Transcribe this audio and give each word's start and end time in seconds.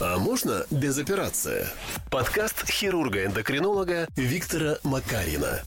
А 0.00 0.18
можно 0.18 0.64
без 0.72 0.98
операции? 0.98 1.66
Подкаст 2.10 2.68
хирурга-эндокринолога 2.68 4.08
Виктора 4.16 4.76
Макарина. 4.82 5.62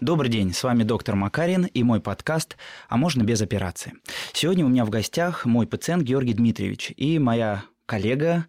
Добрый 0.00 0.30
день, 0.30 0.54
с 0.54 0.62
вами 0.62 0.84
доктор 0.84 1.16
Макарин 1.16 1.64
и 1.64 1.82
мой 1.82 2.00
подкаст 2.00 2.56
«А 2.88 2.96
можно 2.96 3.24
без 3.24 3.42
операции?». 3.42 3.94
Сегодня 4.32 4.64
у 4.64 4.68
меня 4.68 4.84
в 4.84 4.90
гостях 4.90 5.44
мой 5.44 5.66
пациент 5.66 6.04
Георгий 6.04 6.34
Дмитриевич 6.34 6.92
и 6.96 7.18
моя 7.18 7.64
коллега 7.84 8.46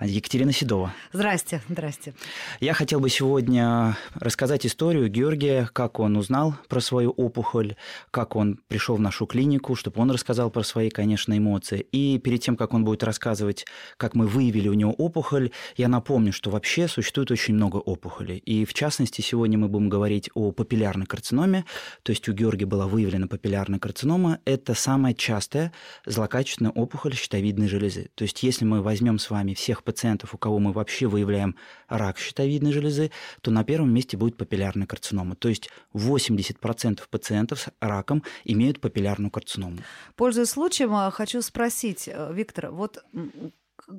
Екатерина 0.00 0.52
Седова. 0.52 0.94
Здрасте, 1.12 1.62
здрасте. 1.68 2.14
Я 2.60 2.74
хотел 2.74 3.00
бы 3.00 3.10
сегодня 3.10 3.96
рассказать 4.14 4.64
историю 4.64 5.08
Георгия, 5.08 5.68
как 5.72 5.98
он 5.98 6.16
узнал 6.16 6.54
про 6.68 6.80
свою 6.80 7.10
опухоль, 7.10 7.74
как 8.12 8.36
он 8.36 8.60
пришел 8.68 8.94
в 8.96 9.00
нашу 9.00 9.26
клинику, 9.26 9.74
чтобы 9.74 10.00
он 10.00 10.12
рассказал 10.12 10.48
про 10.50 10.62
свои, 10.62 10.90
конечно, 10.90 11.36
эмоции. 11.36 11.80
И 11.90 12.20
перед 12.20 12.40
тем, 12.40 12.56
как 12.56 12.72
он 12.72 12.84
будет 12.84 13.02
рассказывать, 13.02 13.66
как 13.96 14.14
мы 14.14 14.28
выявили 14.28 14.68
у 14.68 14.74
него 14.74 14.92
опухоль, 14.92 15.50
я 15.76 15.88
напомню, 15.88 16.32
что 16.32 16.50
вообще 16.50 16.86
существует 16.86 17.32
очень 17.32 17.54
много 17.54 17.78
опухолей. 17.78 18.38
И 18.38 18.64
в 18.64 18.74
частности, 18.74 19.22
сегодня 19.22 19.58
мы 19.58 19.66
будем 19.66 19.88
говорить 19.88 20.30
о 20.34 20.52
папиллярной 20.52 21.06
карциноме, 21.06 21.64
то 22.04 22.10
есть 22.10 22.28
у 22.28 22.32
Георгия 22.32 22.66
была 22.66 22.86
выявлена 22.86 23.26
папиллярная 23.26 23.80
карцинома. 23.80 24.38
Это 24.44 24.74
самая 24.74 25.14
частая 25.14 25.72
злокачественная 26.06 26.70
опухоль 26.70 27.14
щитовидной 27.14 27.66
железы. 27.66 28.10
То 28.14 28.22
есть 28.22 28.40
если 28.44 28.64
мы 28.64 28.82
возьмем 28.82 29.18
с 29.18 29.30
вами 29.30 29.54
всех 29.54 29.79
тех 29.80 29.84
пациентов, 29.84 30.34
у 30.34 30.38
кого 30.38 30.58
мы 30.58 30.72
вообще 30.72 31.06
выявляем 31.06 31.56
рак 31.88 32.18
щитовидной 32.18 32.72
железы, 32.72 33.10
то 33.40 33.50
на 33.50 33.64
первом 33.64 33.92
месте 33.92 34.16
будет 34.16 34.36
папиллярная 34.36 34.86
карцинома. 34.86 35.34
То 35.34 35.48
есть 35.48 35.70
80% 35.94 37.00
пациентов 37.10 37.60
с 37.60 37.68
раком 37.80 38.22
имеют 38.44 38.80
папиллярную 38.80 39.30
карциному. 39.30 39.78
Пользуясь 40.16 40.50
случаем, 40.50 40.94
э, 40.94 41.10
хочу 41.10 41.42
спросить, 41.42 42.08
э, 42.08 42.32
Виктор, 42.32 42.70
вот 42.70 43.04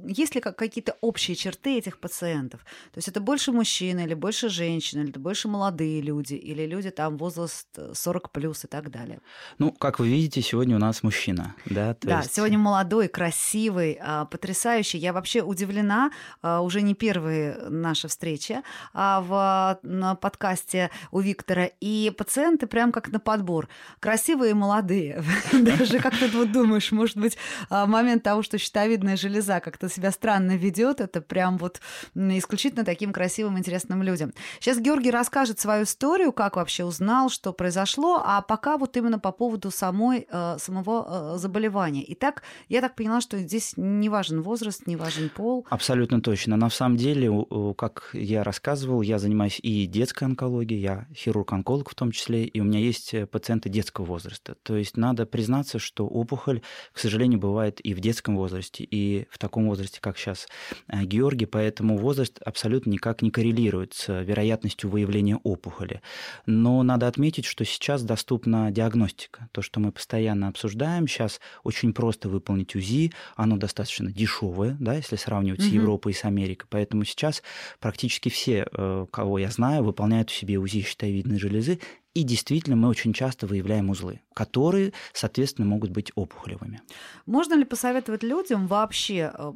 есть 0.05 0.35
ли 0.35 0.41
какие-то 0.41 0.97
общие 1.01 1.35
черты 1.35 1.77
этих 1.77 1.99
пациентов? 1.99 2.61
То 2.91 2.97
есть 2.97 3.07
это 3.07 3.19
больше 3.19 3.51
мужчины 3.51 4.01
или 4.01 4.13
больше 4.13 4.49
женщины, 4.49 5.01
или 5.01 5.09
это 5.09 5.19
больше 5.19 5.47
молодые 5.47 6.01
люди, 6.01 6.33
или 6.33 6.65
люди 6.65 6.89
там 6.89 7.17
возраст 7.17 7.67
40 7.93 8.25
э, 8.25 8.29
плюс 8.31 8.63
и 8.65 8.67
так 8.67 8.89
далее? 8.91 9.19
Ну, 9.57 9.71
как 9.71 9.99
вы 9.99 10.09
видите, 10.09 10.41
сегодня 10.41 10.75
у 10.75 10.79
нас 10.79 11.03
мужчина, 11.03 11.55
да? 11.65 11.93
То 11.93 12.07
да, 12.07 12.19
есть... 12.19 12.35
сегодня 12.35 12.57
молодой, 12.57 13.07
красивый, 13.07 13.97
а, 14.01 14.25
потрясающий. 14.25 14.97
Я 14.97 15.13
вообще 15.13 15.41
удивлена, 15.41 16.11
а, 16.41 16.61
уже 16.61 16.81
не 16.81 16.93
первые 16.93 17.57
наши 17.69 18.07
встречи 18.07 18.61
а, 18.93 19.21
в 19.21 19.79
на 19.83 20.15
подкасте 20.15 20.89
у 21.11 21.19
Виктора, 21.19 21.69
и 21.79 22.13
пациенты 22.17 22.67
прям 22.67 22.91
как 22.91 23.09
на 23.09 23.19
подбор. 23.19 23.67
Красивые 23.99 24.51
и 24.51 24.53
молодые. 24.53 25.23
Даже 25.51 25.99
как 25.99 26.17
ты 26.17 26.27
вот 26.29 26.51
думаешь, 26.51 26.91
может 26.91 27.17
быть, 27.17 27.37
момент 27.69 28.23
того, 28.23 28.43
что 28.43 28.57
щитовидная 28.57 29.17
железа 29.17 29.59
как 29.59 29.77
как-то 29.81 29.93
себя 29.93 30.11
странно 30.11 30.55
ведет. 30.55 31.01
Это 31.01 31.21
прям 31.21 31.57
вот 31.57 31.81
исключительно 32.15 32.85
таким 32.85 33.11
красивым, 33.11 33.57
интересным 33.57 34.03
людям. 34.03 34.33
Сейчас 34.59 34.79
Георгий 34.79 35.11
расскажет 35.11 35.59
свою 35.59 35.83
историю, 35.83 36.31
как 36.31 36.55
вообще 36.55 36.85
узнал, 36.85 37.29
что 37.29 37.53
произошло, 37.53 38.21
а 38.23 38.41
пока 38.41 38.77
вот 38.77 38.97
именно 38.97 39.19
по 39.19 39.31
поводу 39.31 39.71
самой, 39.71 40.27
э, 40.31 40.57
самого 40.59 41.35
э, 41.35 41.37
заболевания. 41.37 42.03
Итак, 42.13 42.43
я 42.69 42.81
так 42.81 42.95
поняла, 42.95 43.21
что 43.21 43.37
здесь 43.39 43.73
не 43.77 44.09
важен 44.09 44.41
возраст, 44.41 44.87
не 44.87 44.95
важен 44.95 45.29
пол. 45.29 45.65
Абсолютно 45.69 46.21
точно. 46.21 46.57
На 46.57 46.69
самом 46.69 46.97
деле, 46.97 47.31
как 47.77 48.09
я 48.13 48.43
рассказывал, 48.43 49.01
я 49.01 49.17
занимаюсь 49.19 49.59
и 49.63 49.87
детской 49.87 50.25
онкологией, 50.25 50.81
я 50.81 51.07
хирург-онколог 51.15 51.89
в 51.89 51.95
том 51.95 52.11
числе, 52.11 52.43
и 52.43 52.59
у 52.59 52.63
меня 52.63 52.79
есть 52.79 53.13
э, 53.13 53.25
пациенты 53.25 53.69
детского 53.69 54.05
возраста. 54.05 54.55
То 54.63 54.75
есть 54.75 54.97
надо 54.97 55.25
признаться, 55.25 55.79
что 55.79 56.05
опухоль, 56.07 56.61
к 56.93 56.99
сожалению, 56.99 57.39
бывает 57.39 57.79
и 57.85 57.93
в 57.93 57.99
детском 57.99 58.37
возрасте, 58.37 58.83
и 58.83 59.27
в 59.31 59.37
таком 59.37 59.70
возрасте, 59.71 59.99
как 60.01 60.17
сейчас 60.17 60.47
э, 60.87 61.03
Георгий, 61.03 61.45
поэтому 61.45 61.97
возраст 61.97 62.39
абсолютно 62.43 62.91
никак 62.91 63.21
не 63.21 63.31
коррелирует 63.31 63.93
с 63.93 64.21
вероятностью 64.21 64.89
выявления 64.89 65.37
опухоли. 65.43 66.01
Но 66.45 66.83
надо 66.83 67.07
отметить, 67.07 67.45
что 67.45 67.65
сейчас 67.65 68.03
доступна 68.03 68.71
диагностика. 68.71 69.49
То, 69.51 69.61
что 69.61 69.79
мы 69.79 69.91
постоянно 69.91 70.47
обсуждаем, 70.47 71.07
сейчас 71.07 71.39
очень 71.63 71.93
просто 71.93 72.29
выполнить 72.29 72.75
УЗИ, 72.75 73.11
оно 73.35 73.57
достаточно 73.57 74.11
дешевое, 74.11 74.75
да, 74.79 74.95
если 74.95 75.15
сравнивать 75.15 75.61
угу. 75.61 75.69
с 75.69 75.71
Европой 75.71 76.11
и 76.13 76.15
с 76.15 76.25
Америкой. 76.25 76.67
Поэтому 76.69 77.05
сейчас 77.05 77.43
практически 77.79 78.29
все, 78.29 78.67
э, 78.71 79.05
кого 79.11 79.39
я 79.39 79.49
знаю, 79.49 79.83
выполняют 79.83 80.29
у 80.29 80.33
себе 80.33 80.57
УЗИ 80.57 80.81
щитовидной 80.81 81.39
железы 81.39 81.79
и 82.13 82.23
действительно 82.23 82.75
мы 82.75 82.89
очень 82.89 83.13
часто 83.13 83.47
выявляем 83.47 83.89
узлы, 83.89 84.21
которые, 84.33 84.93
соответственно, 85.13 85.67
могут 85.67 85.91
быть 85.91 86.11
опухолевыми. 86.15 86.81
Можно 87.25 87.53
ли 87.53 87.63
посоветовать 87.63 88.23
людям 88.23 88.67
вообще 88.67 89.31
э, 89.33 89.53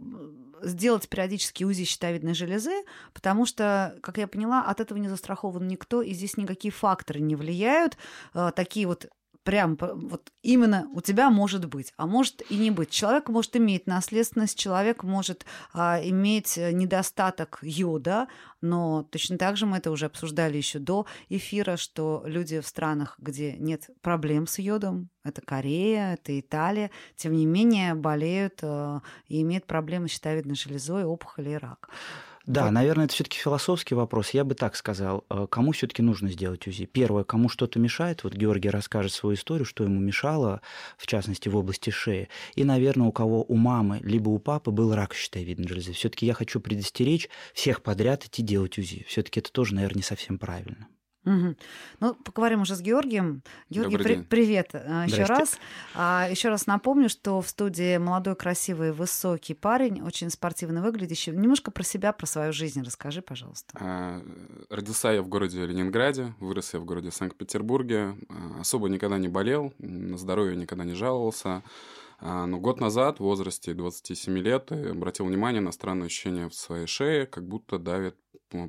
сделать 0.61 1.09
периодически 1.09 1.63
УЗИ 1.63 1.83
щитовидной 1.83 2.33
железы, 2.33 2.83
потому 3.13 3.45
что, 3.45 3.97
как 4.01 4.17
я 4.17 4.27
поняла, 4.27 4.63
от 4.63 4.79
этого 4.79 4.97
не 4.97 5.09
застрахован 5.09 5.67
никто, 5.67 6.01
и 6.01 6.13
здесь 6.13 6.37
никакие 6.37 6.71
факторы 6.71 7.19
не 7.19 7.35
влияют, 7.35 7.97
э, 8.33 8.51
такие 8.55 8.87
вот 8.87 9.07
прям 9.45 9.77
вот 9.79 10.31
именно 10.41 10.89
у 10.91 11.01
тебя 11.01 11.29
может 11.29 11.65
быть, 11.67 11.93
а 11.97 12.07
может 12.07 12.41
и 12.51 12.57
не 12.57 12.71
быть. 12.71 12.89
Человек 12.89 13.29
может 13.29 13.55
иметь 13.55 13.85
наследственность, 13.85 14.57
человек 14.57 15.03
может 15.03 15.45
а, 15.71 16.01
иметь 16.03 16.57
недостаток 16.57 17.59
йода, 17.61 18.27
но 18.59 19.03
точно 19.03 19.37
так 19.37 19.55
же 19.55 19.67
мы 19.67 19.77
это 19.77 19.91
уже 19.91 20.07
обсуждали 20.07 20.57
еще 20.57 20.79
до 20.79 21.05
эфира, 21.29 21.77
что 21.77 22.23
люди 22.25 22.59
в 22.59 22.67
странах, 22.67 23.15
где 23.19 23.53
нет 23.53 23.91
проблем 24.01 24.47
с 24.47 24.57
йодом, 24.57 25.09
это 25.23 25.41
Корея, 25.41 26.15
это 26.15 26.37
Италия, 26.39 26.89
тем 27.15 27.33
не 27.33 27.45
менее 27.45 27.93
болеют 27.93 28.59
а, 28.63 29.03
и 29.27 29.41
имеют 29.43 29.67
проблемы 29.67 30.09
с 30.09 30.11
щитовидной 30.11 30.55
железой, 30.55 31.05
опухоли 31.05 31.51
и 31.51 31.57
рак. 31.57 31.89
Да, 32.45 32.65
вот. 32.65 32.71
наверное, 32.71 33.05
это 33.05 33.13
все-таки 33.13 33.39
философский 33.39 33.95
вопрос. 33.95 34.29
Я 34.31 34.43
бы 34.43 34.53
так 34.53 34.75
сказал, 34.75 35.25
э, 35.29 35.47
кому 35.49 35.71
все-таки 35.71 36.01
нужно 36.01 36.29
сделать 36.29 36.67
УЗИ? 36.67 36.85
Первое, 36.85 37.23
кому 37.23 37.49
что-то 37.49 37.79
мешает. 37.79 38.23
Вот 38.23 38.33
Георгий 38.33 38.69
расскажет 38.69 39.13
свою 39.13 39.35
историю, 39.35 39.65
что 39.65 39.83
ему 39.83 39.99
мешало, 39.99 40.61
в 40.97 41.07
частности, 41.07 41.49
в 41.49 41.55
области 41.55 41.89
шеи. 41.89 42.29
И, 42.55 42.63
наверное, 42.63 43.07
у 43.07 43.11
кого 43.11 43.43
у 43.43 43.55
мамы 43.55 43.99
либо 44.03 44.29
у 44.29 44.37
папы 44.37 44.71
был 44.71 44.93
рак 44.93 45.13
щитовидной 45.13 45.67
железы. 45.67 45.93
Все-таки 45.93 46.25
я 46.25 46.33
хочу 46.33 46.59
предостеречь 46.59 47.29
всех 47.53 47.81
подряд 47.81 48.25
идти 48.25 48.43
делать 48.43 48.77
УЗИ. 48.77 49.05
Все-таки 49.07 49.39
это 49.39 49.51
тоже, 49.51 49.73
наверное, 49.73 49.97
не 49.97 50.03
совсем 50.03 50.37
правильно. 50.37 50.87
Угу. 51.25 51.55
Ну, 52.01 52.13
поговорим 52.13 52.61
уже 52.61 52.75
с 52.75 52.81
Георгием. 52.81 53.41
Георгий, 53.69 53.97
при- 53.97 54.21
привет 54.21 54.69
а, 54.73 55.05
еще 55.05 55.23
раз. 55.23 55.57
А, 55.95 56.27
еще 56.29 56.49
раз 56.49 56.67
напомню, 56.67 57.09
что 57.09 57.41
в 57.41 57.49
студии 57.49 57.97
молодой, 57.97 58.35
красивый, 58.35 58.91
высокий 58.91 59.55
парень, 59.55 60.01
очень 60.01 60.29
спортивно 60.29 60.81
выглядящий. 60.81 61.31
Немножко 61.31 61.71
про 61.71 61.83
себя, 61.83 62.11
про 62.13 62.25
свою 62.27 62.53
жизнь 62.53 62.81
расскажи, 62.83 63.21
пожалуйста. 63.21 63.75
А, 63.79 64.21
родился 64.69 65.09
я 65.09 65.21
в 65.23 65.27
городе 65.27 65.65
Ленинграде, 65.65 66.33
вырос 66.39 66.73
я 66.73 66.79
в 66.79 66.85
городе 66.85 67.11
Санкт-Петербурге. 67.11 68.15
А, 68.29 68.61
особо 68.61 68.87
никогда 68.87 69.17
не 69.17 69.27
болел, 69.27 69.73
на 69.79 70.17
здоровье 70.17 70.55
никогда 70.55 70.83
не 70.83 70.93
жаловался. 70.93 71.63
А, 72.19 72.45
но 72.45 72.59
год 72.59 72.79
назад, 72.79 73.17
в 73.17 73.23
возрасте 73.23 73.73
27 73.73 74.37
лет, 74.39 74.71
обратил 74.71 75.25
внимание 75.25 75.61
на 75.61 75.71
странное 75.71 76.07
ощущение 76.07 76.49
в 76.49 76.53
своей 76.53 76.87
шее, 76.87 77.25
как 77.25 77.47
будто 77.47 77.77
давит 77.79 78.15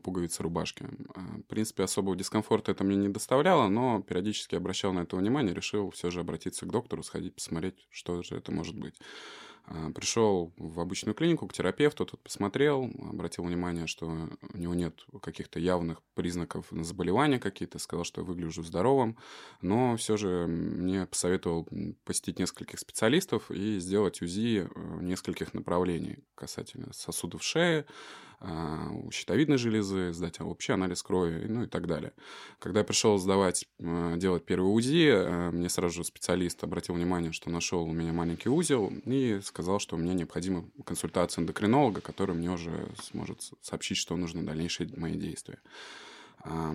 пуговицы 0.03 0.43
рубашки. 0.43 0.87
А, 1.15 1.21
в 1.39 1.43
принципе, 1.43 1.85
особого 1.85 2.17
дискомфорта 2.17 2.73
это 2.73 2.85
мне 2.85 2.97
не 2.97 3.09
доставляло, 3.09 3.69
но 3.69 4.03
периодически 4.03 4.55
обращал 4.55 4.93
на 4.93 5.01
это 5.01 5.17
внимание, 5.17 5.55
решил 5.55 5.91
все 5.91 6.11
же 6.11 6.21
обратиться 6.21 6.67
к 6.67 6.71
доктору, 6.71 7.03
сходить 7.03 7.35
посмотреть, 7.35 7.87
что 7.91 8.23
же 8.23 8.37
это 8.37 8.53
может 8.53 8.77
быть. 8.77 8.99
А, 9.67 9.91
Пришел 9.91 10.53
в 10.57 10.81
обычную 10.81 11.15
клинику 11.15 11.47
к 11.49 11.53
терапевту, 11.53 12.07
тот 12.07 12.21
посмотрел, 12.23 12.91
обратил 13.11 13.45
внимание, 13.45 13.87
что 13.87 14.07
у 14.07 14.57
него 14.57 14.75
нет 14.75 15.05
каких-то 15.21 15.59
явных 15.59 16.03
признаков 16.15 16.71
на 16.71 16.85
заболевания 16.85 17.39
какие-то, 17.39 17.79
сказал, 17.79 18.05
что 18.05 18.21
я 18.21 18.27
выгляжу 18.27 18.63
здоровым, 18.63 19.17
но 19.61 19.97
все 19.97 20.17
же 20.17 20.47
мне 20.47 21.07
посоветовал 21.07 21.69
посетить 22.05 22.39
нескольких 22.39 22.79
специалистов 22.79 23.51
и 23.51 23.79
сделать 23.81 24.23
УЗИ 24.23 24.69
э, 24.69 24.99
нескольких 25.01 25.53
направлений 25.53 26.19
касательно 26.35 26.93
сосудов 26.93 27.43
шеи, 27.43 27.87
а, 28.39 28.91
щитовидной 29.11 29.57
железы, 29.57 30.13
сдать 30.13 30.41
общий 30.41 30.73
анализ 30.73 31.03
крови, 31.03 31.47
ну 31.49 31.63
и 31.65 31.67
так 31.67 31.87
далее. 31.87 32.13
Когда 32.59 32.81
я 32.81 32.85
пришел 32.85 33.17
сдавать, 33.19 33.67
э, 33.79 34.15
делать 34.17 34.45
первый 34.45 34.67
УЗИ, 34.67 35.09
э, 35.09 35.51
мне 35.51 35.69
сразу 35.69 35.97
же 35.97 36.05
специалист 36.05 36.63
обратил 36.63 36.95
внимание, 36.95 37.33
что 37.33 37.51
нашел 37.51 37.83
у 37.85 37.93
меня 37.93 38.13
маленький 38.13 38.49
узел 38.49 38.93
и 39.05 39.41
сказал, 39.43 39.79
что 39.79 39.97
мне 39.97 40.13
необходима 40.15 40.69
консультация 40.85 41.43
эндокринолога, 41.43 42.01
который 42.01 42.35
мне 42.35 42.51
уже 42.51 42.89
сможет 43.03 43.41
сообщить, 43.63 43.97
что 43.97 44.17
нужно 44.17 44.45
дальнейшие 44.45 44.91
мои 44.97 45.15
действия. 45.15 45.59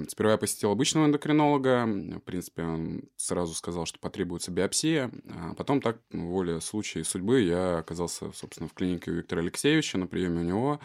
Сперва 0.09 0.31
я 0.31 0.37
посетил 0.37 0.71
обычного 0.71 1.05
эндокринолога. 1.05 1.85
В 1.85 2.19
принципе, 2.19 2.63
он 2.63 3.03
сразу 3.15 3.53
сказал, 3.53 3.85
что 3.85 3.99
потребуется 3.99 4.51
биопсия. 4.51 5.11
А 5.29 5.53
потом 5.53 5.81
так, 5.81 5.99
воле 6.11 6.59
случая 6.61 7.01
и 7.01 7.03
судьбы, 7.03 7.41
я 7.41 7.77
оказался, 7.77 8.31
собственно, 8.33 8.67
в 8.67 8.73
клинике 8.73 9.11
у 9.11 9.15
Виктора 9.15 9.41
Алексеевича 9.41 9.97
на 9.97 10.07
приеме 10.07 10.41
у 10.41 10.43
него. 10.43 10.79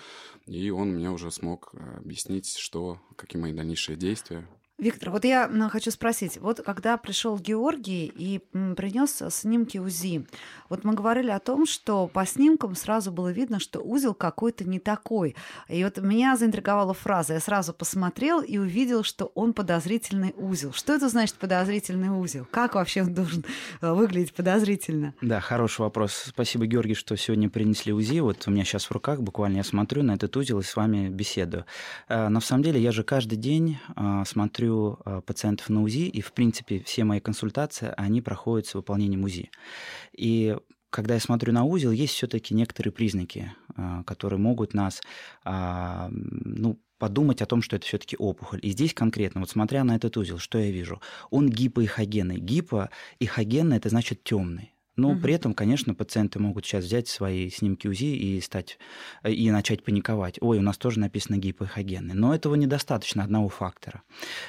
И 0.47 0.71
он 0.71 0.91
мне 0.91 1.11
уже 1.11 1.31
смог 1.31 1.73
объяснить, 1.97 2.57
что, 2.57 3.01
какие 3.17 3.41
мои 3.41 3.53
дальнейшие 3.53 3.97
действия. 3.97 4.47
Виктор, 4.79 5.09
вот 5.09 5.25
я 5.25 5.49
хочу 5.73 5.91
спросить, 5.91 6.37
вот 6.37 6.61
когда 6.61 6.99
пришел 6.99 7.39
Георгий 7.39 8.13
и 8.15 8.41
принес 8.77 9.23
снимки 9.31 9.79
УЗИ, 9.79 10.27
вот 10.69 10.85
мы 10.85 10.93
говорили 10.93 11.31
о 11.31 11.39
том, 11.39 11.65
что 11.65 12.09
по 12.09 12.27
снимкам 12.27 12.75
сразу 12.75 13.11
было 13.11 13.33
видно, 13.33 13.59
что 13.59 13.81
узел 13.81 14.13
какой-то 14.13 14.65
не 14.65 14.79
такой. 14.79 15.35
И 15.69 15.83
вот 15.83 15.97
меня 15.97 16.37
заинтриговала 16.37 16.93
фраза. 16.93 17.33
Я 17.33 17.41
сразу 17.41 17.73
посмотрел 17.73 18.43
и 18.43 18.59
увидел, 18.59 19.03
что 19.03 19.33
он 19.35 19.55
подозрительный 19.55 20.35
узел. 20.37 20.75
Что 20.75 20.93
это 20.93 21.09
значит 21.09 21.37
подозрительный 21.37 22.11
узел? 22.11 22.47
Как 22.51 22.75
вообще 22.75 23.03
он 23.03 23.15
должен 23.15 23.47
э, 23.81 23.91
выглядеть 23.91 24.35
подозрительно? 24.35 25.15
Да, 25.23 25.41
хороший 25.41 25.83
вопрос. 25.83 26.13
Спасибо, 26.27 26.67
Георгий, 26.67 26.95
что 26.95 27.17
сегодня 27.17 27.49
принесли 27.49 27.95
УЗИ. 27.95 28.21
Вот 28.21 28.45
у 28.47 28.51
меня 28.51 28.65
сейчас 28.65 28.85
в 28.85 28.91
руках 28.91 29.23
буквально 29.23 29.59
я 29.59 29.65
смотрю 29.65 30.03
на 30.03 30.17
этот 30.17 30.37
узел 30.37 30.59
и 30.59 30.63
с 30.63 30.77
вами 30.77 31.09
беседую. 31.09 31.65
Э, 32.09 32.29
на 32.29 32.43
самом 32.43 32.63
деле 32.63 32.79
я 32.79 32.93
же 32.93 33.05
каждый 33.05 33.37
день 33.37 33.79
э, 33.97 34.25
смотрю 34.27 34.66
смотрю 34.67 34.99
а, 35.05 35.21
пациентов 35.21 35.69
на 35.69 35.83
УЗИ, 35.83 36.09
и, 36.09 36.21
в 36.21 36.33
принципе, 36.33 36.83
все 36.85 37.05
мои 37.05 37.21
консультации, 37.21 37.93
они 37.97 38.21
проходят 38.21 38.67
с 38.67 38.75
выполнением 38.75 39.25
УЗИ. 39.25 39.51
И 40.13 40.57
когда 40.91 41.15
я 41.15 41.21
смотрю 41.21 41.53
на 41.53 41.65
узел, 41.65 41.91
есть 41.93 42.15
все-таки 42.15 42.55
некоторые 42.55 42.93
признаки, 42.93 43.53
а, 43.77 44.03
которые 44.05 44.39
могут 44.39 44.75
нас 44.75 45.01
а, 45.45 46.09
ну, 46.11 46.79
подумать 46.99 47.43
о 47.43 47.47
том, 47.47 47.63
что 47.63 47.77
это 47.77 47.87
все-таки 47.87 48.17
опухоль. 48.19 48.61
И 48.63 48.71
здесь 48.71 48.95
конкретно, 48.95 49.41
вот 49.41 49.51
смотря 49.51 49.85
на 49.85 49.97
этот 49.97 50.17
узел, 50.17 50.39
что 50.39 50.59
я 50.59 50.71
вижу? 50.71 51.01
Он 51.31 51.49
гипоихогенный. 51.49 52.39
Гипоихогенный– 52.39 53.77
это 53.79 53.89
значит 53.89 54.25
темный. 54.25 54.73
Но 54.97 55.11
угу. 55.11 55.21
при 55.21 55.35
этом, 55.35 55.55
конечно, 55.55 55.95
пациенты 55.95 56.39
могут 56.39 56.65
сейчас 56.65 56.85
взять 56.85 57.09
свои 57.09 57.51
снимки 57.51 57.87
УЗИ 57.87 58.17
и 58.17 58.41
стать 58.41 58.79
э, 59.23 59.33
и 59.33 59.51
начать 59.51 59.85
паниковать. 59.85 60.39
Ой, 60.41 60.59
у 60.59 60.63
нас 60.63 60.79
тоже 60.79 61.01
написано 61.01 61.37
гипоэхогенный. 61.37 62.15
Но 62.15 62.35
этого 62.35 62.55
недостаточно 62.55 63.23
одного 63.23 63.49
фактора. 63.49 64.03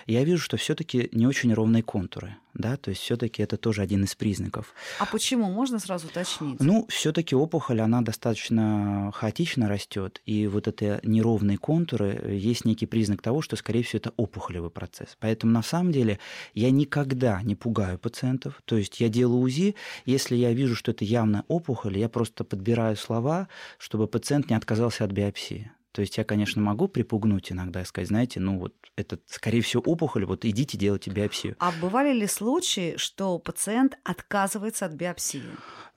Я 0.06 0.24
вижу, 0.24 0.42
что 0.42 0.58
все-таки 0.58 1.10
не 1.12 1.28
очень 1.28 1.54
ровные 1.54 1.84
контуры 1.84 2.38
да, 2.58 2.76
то 2.78 2.90
есть 2.90 3.02
все-таки 3.02 3.44
это 3.44 3.58
тоже 3.58 3.82
один 3.82 4.04
из 4.04 4.16
признаков. 4.16 4.74
А 5.00 5.06
почему? 5.06 5.50
Можно 5.52 5.80
сразу 5.80 6.08
уточнить? 6.08 6.60
Ну, 6.60 6.86
все-таки 6.90 7.36
опухоль, 7.36 7.82
она 7.82 8.02
достаточно 8.02 9.12
хаотично 9.14 9.70
растет, 9.70 10.22
и 10.26 10.48
вот 10.48 10.68
это 10.68 11.00
неровные 11.04 11.58
контуры 11.58 12.20
э, 12.22 12.36
есть 12.36 12.66
некий 12.66 12.88
признак 12.88 13.22
того, 13.22 13.42
что, 13.42 13.56
скорее 13.56 13.84
всего, 13.84 14.00
это 14.00 14.14
опухолевый 14.18 14.72
процесс. 14.72 15.18
Поэтому 15.20 15.54
на 15.54 15.64
самом 15.64 15.92
деле 15.92 16.20
я 16.54 16.72
никогда 16.72 17.42
не 17.44 17.56
пугаю 17.56 18.00
пациентов, 18.00 18.62
то 18.66 18.78
есть 18.78 19.00
я 19.00 19.10
делаю 19.10 19.42
УЗИ, 19.42 19.76
если 20.06 20.36
я 20.36 20.54
вижу, 20.54 20.76
что 20.76 20.92
это 20.92 21.06
явно 21.06 21.46
опухоль, 21.48 21.98
я 21.98 22.10
просто 22.10 22.44
подбираю 22.44 22.96
слова, 22.96 23.48
чтобы 23.78 24.08
пациент 24.08 24.50
не 24.50 24.56
отказался 24.56 25.04
от 25.04 25.12
биопсии. 25.12 25.72
То 25.98 26.02
есть 26.02 26.16
я, 26.16 26.24
конечно, 26.24 26.62
могу 26.62 26.88
припугнуть 26.88 27.52
иногда 27.52 27.82
и 27.82 27.84
сказать, 27.84 28.10
знаете, 28.10 28.40
ну 28.40 28.60
вот 28.60 28.76
это, 28.96 29.18
скорее 29.26 29.62
всего, 29.62 29.82
опухоль, 29.82 30.26
вот 30.26 30.46
идите 30.46 30.78
делайте 30.78 31.10
биопсию. 31.10 31.56
А 31.58 31.72
бывали 31.82 32.14
ли 32.14 32.28
случаи, 32.28 32.98
что 32.98 33.40
пациент 33.40 33.98
отказывается 34.04 34.86
от 34.86 34.92
биопсии? 34.92 35.42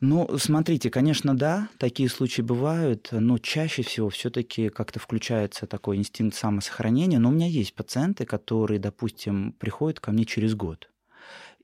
Ну, 0.01 0.27
смотрите, 0.39 0.89
конечно, 0.89 1.37
да, 1.37 1.69
такие 1.77 2.09
случаи 2.09 2.41
бывают, 2.41 3.09
но 3.13 3.37
чаще 3.37 3.83
всего 3.83 4.09
все-таки 4.09 4.71
как-то 4.71 4.99
включается 5.01 5.67
такой 5.67 5.99
инстинкт 5.99 6.35
самосохранения. 6.35 7.19
Но 7.19 7.29
у 7.29 7.33
меня 7.33 7.47
есть 7.47 7.75
пациенты, 7.75 8.25
которые, 8.25 8.81
допустим, 8.81 9.53
приходят 9.53 10.01
ко 10.01 10.13
мне 10.13 10.25
через 10.25 10.55
год 10.55 10.90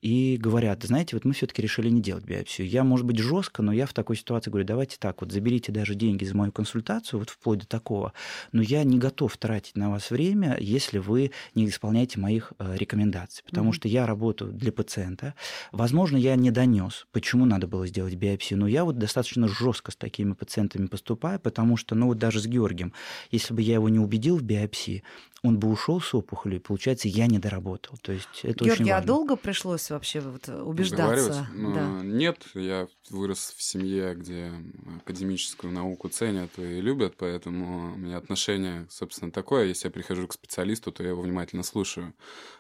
и 0.06 0.36
говорят, 0.36 0.84
знаете, 0.84 1.16
вот 1.16 1.24
мы 1.24 1.32
все-таки 1.32 1.60
решили 1.60 1.88
не 1.88 2.00
делать 2.00 2.24
биопсию. 2.24 2.68
Я, 2.68 2.84
может 2.84 3.04
быть, 3.04 3.18
жестко, 3.18 3.60
но 3.60 3.72
я 3.72 3.86
в 3.86 3.92
такой 3.92 4.14
ситуации 4.14 4.50
говорю, 4.50 4.64
давайте 4.64 4.98
так, 5.00 5.20
вот 5.20 5.32
заберите 5.32 5.72
даже 5.72 5.96
деньги 5.96 6.24
за 6.24 6.36
мою 6.36 6.52
консультацию, 6.52 7.18
вот 7.18 7.30
вплоть 7.30 7.58
до 7.58 7.66
такого, 7.66 8.12
но 8.52 8.62
я 8.62 8.84
не 8.84 8.98
готов 8.98 9.36
тратить 9.36 9.76
на 9.76 9.90
вас 9.90 10.12
время, 10.12 10.58
если 10.60 10.98
вы 10.98 11.32
не 11.56 11.66
исполняете 11.66 12.20
моих 12.20 12.52
э, 12.60 12.76
рекомендаций, 12.76 13.42
потому 13.44 13.70
mm-hmm. 13.70 13.74
что 13.74 13.88
я 13.88 14.06
работаю 14.06 14.52
для 14.52 14.70
пациента. 14.70 15.34
Возможно, 15.72 16.16
я 16.16 16.36
не 16.36 16.52
донес, 16.52 17.08
почему 17.10 17.44
надо 17.44 17.66
было 17.66 17.84
сделать 17.88 18.14
биопсию, 18.14 18.60
но 18.60 18.68
я 18.68 18.84
вот 18.84 18.98
достаточно 18.98 19.48
жестко 19.48 19.90
с 19.90 19.96
такими 19.96 20.34
пациентами 20.34 20.86
поступаю, 20.86 21.40
потому 21.40 21.76
что, 21.76 21.96
ну 21.96 22.06
вот 22.06 22.18
даже 22.18 22.38
с 22.38 22.46
Георгием, 22.46 22.92
если 23.32 23.52
бы 23.52 23.60
я 23.60 23.74
его 23.74 23.88
не 23.88 23.98
убедил 23.98 24.36
в 24.36 24.44
биопсии, 24.44 25.02
он 25.46 25.58
бы 25.58 25.68
ушел 25.68 26.00
с 26.00 26.14
опухолью, 26.14 26.58
и, 26.58 26.62
получается, 26.62 27.08
я 27.08 27.26
не 27.26 27.38
доработал. 27.38 27.96
То 28.02 28.12
есть 28.12 28.40
это 28.42 28.64
Георгий, 28.64 28.82
очень 28.82 28.90
а 28.90 28.96
важно. 28.96 29.04
а 29.04 29.06
долго 29.06 29.36
пришлось 29.36 29.90
вообще 29.90 30.20
вот 30.20 30.48
убеждаться? 30.48 31.48
Ну, 31.54 31.74
да. 31.74 32.00
Нет, 32.02 32.38
я 32.54 32.88
вырос 33.10 33.54
в 33.56 33.62
семье, 33.62 34.14
где 34.14 34.52
академическую 34.98 35.72
науку 35.72 36.08
ценят 36.08 36.50
и 36.58 36.80
любят, 36.80 37.14
поэтому 37.16 37.94
у 37.94 37.96
меня 37.96 38.16
отношение, 38.16 38.86
собственно, 38.90 39.30
такое. 39.30 39.66
Если 39.66 39.88
я 39.88 39.92
прихожу 39.92 40.26
к 40.26 40.32
специалисту, 40.32 40.92
то 40.92 41.02
я 41.02 41.10
его 41.10 41.22
внимательно 41.22 41.62
слушаю. 41.62 42.14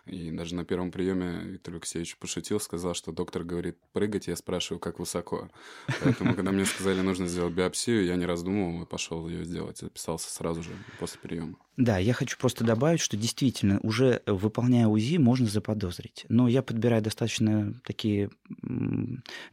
И 0.06 0.30
даже 0.30 0.54
на 0.54 0.64
первом 0.64 0.90
приеме 0.90 1.40
Виктор 1.44 1.74
Алексеевич 1.74 2.16
пошутил, 2.16 2.60
сказал, 2.60 2.94
что 2.94 3.12
доктор 3.12 3.42
говорит 3.42 3.76
прыгать, 3.92 4.28
я 4.28 4.36
спрашиваю, 4.36 4.78
как 4.78 4.98
высоко. 4.98 5.50
Поэтому, 6.00 6.34
когда 6.34 6.52
мне 6.52 6.64
сказали, 6.64 7.00
нужно 7.00 7.26
сделать 7.26 7.54
биопсию, 7.54 8.04
я 8.04 8.16
не 8.16 8.26
раздумывал 8.26 8.82
и 8.82 8.86
пошел 8.86 9.28
ее 9.28 9.44
сделать. 9.44 9.78
Записался 9.78 10.30
сразу 10.30 10.62
же 10.62 10.70
после 10.98 11.18
приема. 11.20 11.56
Да, 11.76 11.98
я 11.98 12.14
хочу 12.14 12.38
просто 12.38 12.64
добавить, 12.64 13.00
что 13.00 13.16
действительно 13.16 13.78
уже 13.82 14.22
выполняя 14.26 14.86
УЗИ 14.86 15.18
можно 15.18 15.46
заподозрить. 15.46 16.24
Но 16.28 16.48
я 16.48 16.62
подбираю 16.62 17.02
достаточно 17.02 17.74
такие 17.84 18.30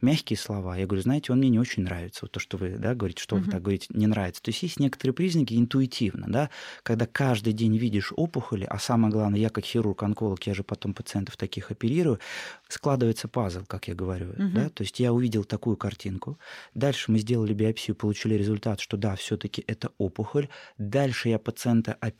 мягкие 0.00 0.38
слова. 0.38 0.76
Я 0.76 0.86
говорю, 0.86 1.02
знаете, 1.02 1.32
он 1.32 1.38
мне 1.38 1.50
не 1.50 1.58
очень 1.58 1.82
нравится. 1.82 2.20
Вот 2.22 2.32
то, 2.32 2.40
что 2.40 2.56
вы 2.56 2.76
да, 2.78 2.94
говорите, 2.94 3.22
что 3.22 3.36
угу. 3.36 3.44
вы 3.44 3.50
так 3.50 3.62
говорите, 3.62 3.88
не 3.90 4.06
нравится. 4.06 4.42
То 4.42 4.50
есть 4.50 4.62
есть 4.62 4.80
некоторые 4.80 5.14
признаки 5.14 5.54
интуитивно, 5.54 6.26
да, 6.28 6.50
когда 6.82 7.06
каждый 7.06 7.52
день 7.52 7.76
видишь 7.76 8.12
опухоли, 8.16 8.64
а 8.64 8.78
самое 8.78 9.12
главное, 9.12 9.40
я 9.40 9.50
как 9.50 9.64
хирург-онколог, 9.64 10.42
я 10.46 10.54
же 10.54 10.62
потом 10.64 10.94
пациентов 10.94 11.36
таких 11.36 11.70
оперирую, 11.70 12.20
складывается 12.68 13.28
пазл, 13.28 13.64
как 13.66 13.88
я 13.88 13.94
говорю. 13.94 14.30
Угу. 14.30 14.48
Да? 14.54 14.68
То 14.70 14.82
есть 14.82 14.98
я 14.98 15.12
увидел 15.12 15.44
такую 15.44 15.76
картинку. 15.76 16.38
Дальше 16.74 17.12
мы 17.12 17.18
сделали 17.18 17.52
биопсию, 17.52 17.96
получили 17.96 18.34
результат, 18.34 18.80
что 18.80 18.96
да, 18.96 19.14
все-таки 19.16 19.62
это 19.66 19.90
опухоль. 19.98 20.48
Дальше 20.78 21.28
я 21.28 21.38
пациента 21.38 21.92
оперирую, 22.00 22.13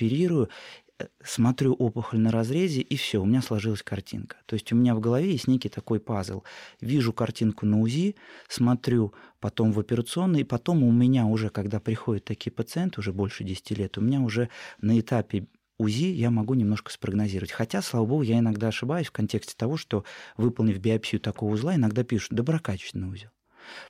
э, 0.98 1.04
смотрю 1.22 1.74
опухоль 1.74 2.20
на 2.20 2.30
разрезе, 2.30 2.80
и 2.80 2.96
все, 2.96 3.20
у 3.20 3.24
меня 3.24 3.42
сложилась 3.42 3.82
картинка. 3.82 4.36
То 4.46 4.54
есть 4.54 4.72
у 4.72 4.76
меня 4.76 4.94
в 4.94 5.00
голове 5.00 5.32
есть 5.32 5.48
некий 5.48 5.68
такой 5.68 6.00
пазл. 6.00 6.42
Вижу 6.80 7.12
картинку 7.12 7.66
на 7.66 7.80
УЗИ, 7.80 8.16
смотрю 8.48 9.12
потом 9.40 9.72
в 9.72 9.80
операционной, 9.80 10.40
и 10.40 10.44
потом 10.44 10.82
у 10.82 10.92
меня 10.92 11.26
уже, 11.26 11.50
когда 11.50 11.80
приходят 11.80 12.24
такие 12.24 12.50
пациенты, 12.50 13.00
уже 13.00 13.12
больше 13.12 13.44
10 13.44 13.70
лет, 13.72 13.98
у 13.98 14.00
меня 14.00 14.20
уже 14.20 14.48
на 14.80 14.98
этапе 14.98 15.46
УЗИ 15.78 16.06
я 16.06 16.30
могу 16.30 16.54
немножко 16.54 16.92
спрогнозировать. 16.92 17.50
Хотя, 17.50 17.82
слава 17.82 18.06
богу, 18.06 18.22
я 18.22 18.38
иногда 18.38 18.68
ошибаюсь 18.68 19.08
в 19.08 19.12
контексте 19.12 19.54
того, 19.56 19.76
что, 19.76 20.04
выполнив 20.36 20.78
биопсию 20.78 21.20
такого 21.20 21.52
узла, 21.52 21.74
иногда 21.74 22.04
пишут 22.04 22.32
доброкачественный 22.32 23.08
узел. 23.08 23.30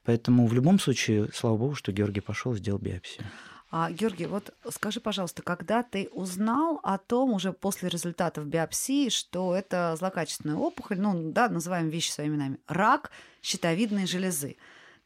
Поэтому 0.05 0.47
в 0.47 0.55
любом 0.55 0.79
случае, 0.79 1.29
слава 1.35 1.57
богу, 1.57 1.75
что 1.75 1.93
Георгий 1.93 2.21
пошел, 2.21 2.55
сделал 2.55 2.79
биопсию. 2.79 3.27
А, 3.77 3.91
Георгий, 3.91 4.27
вот 4.27 4.55
скажи, 4.71 5.01
пожалуйста, 5.01 5.43
когда 5.43 5.83
ты 5.83 6.09
узнал 6.13 6.79
о 6.85 6.97
том 6.97 7.33
уже 7.33 7.53
после 7.53 7.89
результатов 7.89 8.47
биопсии, 8.47 9.09
что 9.09 9.53
это 9.53 9.97
злокачественная 9.99 10.55
опухоль, 10.55 11.01
ну 11.01 11.33
да, 11.33 11.49
называем 11.49 11.89
вещи 11.89 12.13
своими 12.13 12.35
именами, 12.35 12.59
рак 12.69 13.11
щитовидной 13.43 14.07
железы. 14.07 14.59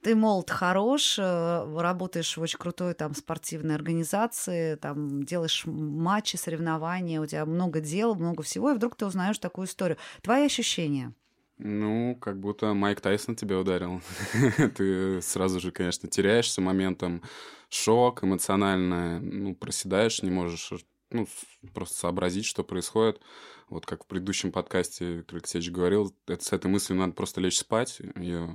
Ты 0.02 0.14
молод, 0.14 0.50
хорош, 0.50 1.18
э, 1.18 1.78
работаешь 1.80 2.36
в 2.36 2.42
очень 2.42 2.58
крутой 2.58 2.92
там 2.92 3.14
спортивной 3.14 3.74
организации, 3.74 4.74
там 4.74 5.22
делаешь 5.22 5.62
матчи, 5.64 6.36
соревнования, 6.36 7.22
у 7.22 7.26
тебя 7.26 7.46
много 7.46 7.80
дел, 7.80 8.16
много 8.16 8.42
всего, 8.42 8.72
и 8.72 8.74
вдруг 8.74 8.96
ты 8.96 9.06
узнаешь 9.06 9.38
такую 9.38 9.66
историю. 9.66 9.96
Твои 10.20 10.44
ощущения? 10.44 11.14
Ну, 11.58 12.16
как 12.20 12.38
будто 12.38 12.72
Майк 12.72 13.00
Тайсон 13.00 13.34
тебя 13.34 13.58
ударил. 13.58 14.00
Ты 14.76 15.20
сразу 15.22 15.58
же, 15.58 15.72
конечно, 15.72 16.08
теряешься 16.08 16.60
моментом 16.60 17.22
шок, 17.68 18.22
эмоционально, 18.22 19.20
ну, 19.20 19.54
проседаешь, 19.56 20.22
не 20.22 20.30
можешь 20.30 20.72
ну, 21.10 21.26
просто 21.74 21.98
сообразить, 21.98 22.44
что 22.44 22.62
происходит. 22.62 23.20
Вот 23.68 23.86
как 23.86 24.04
в 24.04 24.06
предыдущем 24.06 24.52
подкасте 24.52 25.24
Алексеевич 25.30 25.70
говорил, 25.70 26.14
это, 26.26 26.42
с 26.44 26.52
этой 26.52 26.70
мыслью 26.70 26.98
надо 26.98 27.12
просто 27.12 27.40
лечь 27.40 27.58
спать, 27.58 28.00
ее 28.16 28.54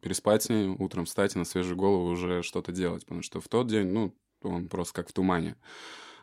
переспать 0.00 0.44
с 0.44 0.48
ней, 0.48 0.68
утром 0.68 1.04
встать 1.04 1.36
и 1.36 1.38
на 1.38 1.44
свежую 1.44 1.76
голову 1.76 2.10
уже 2.10 2.42
что-то 2.42 2.72
делать. 2.72 3.04
Потому 3.04 3.22
что 3.22 3.40
в 3.40 3.48
тот 3.48 3.68
день, 3.68 3.88
ну, 3.88 4.16
он 4.42 4.68
просто 4.68 4.94
как 4.94 5.10
в 5.10 5.12
тумане. 5.12 5.56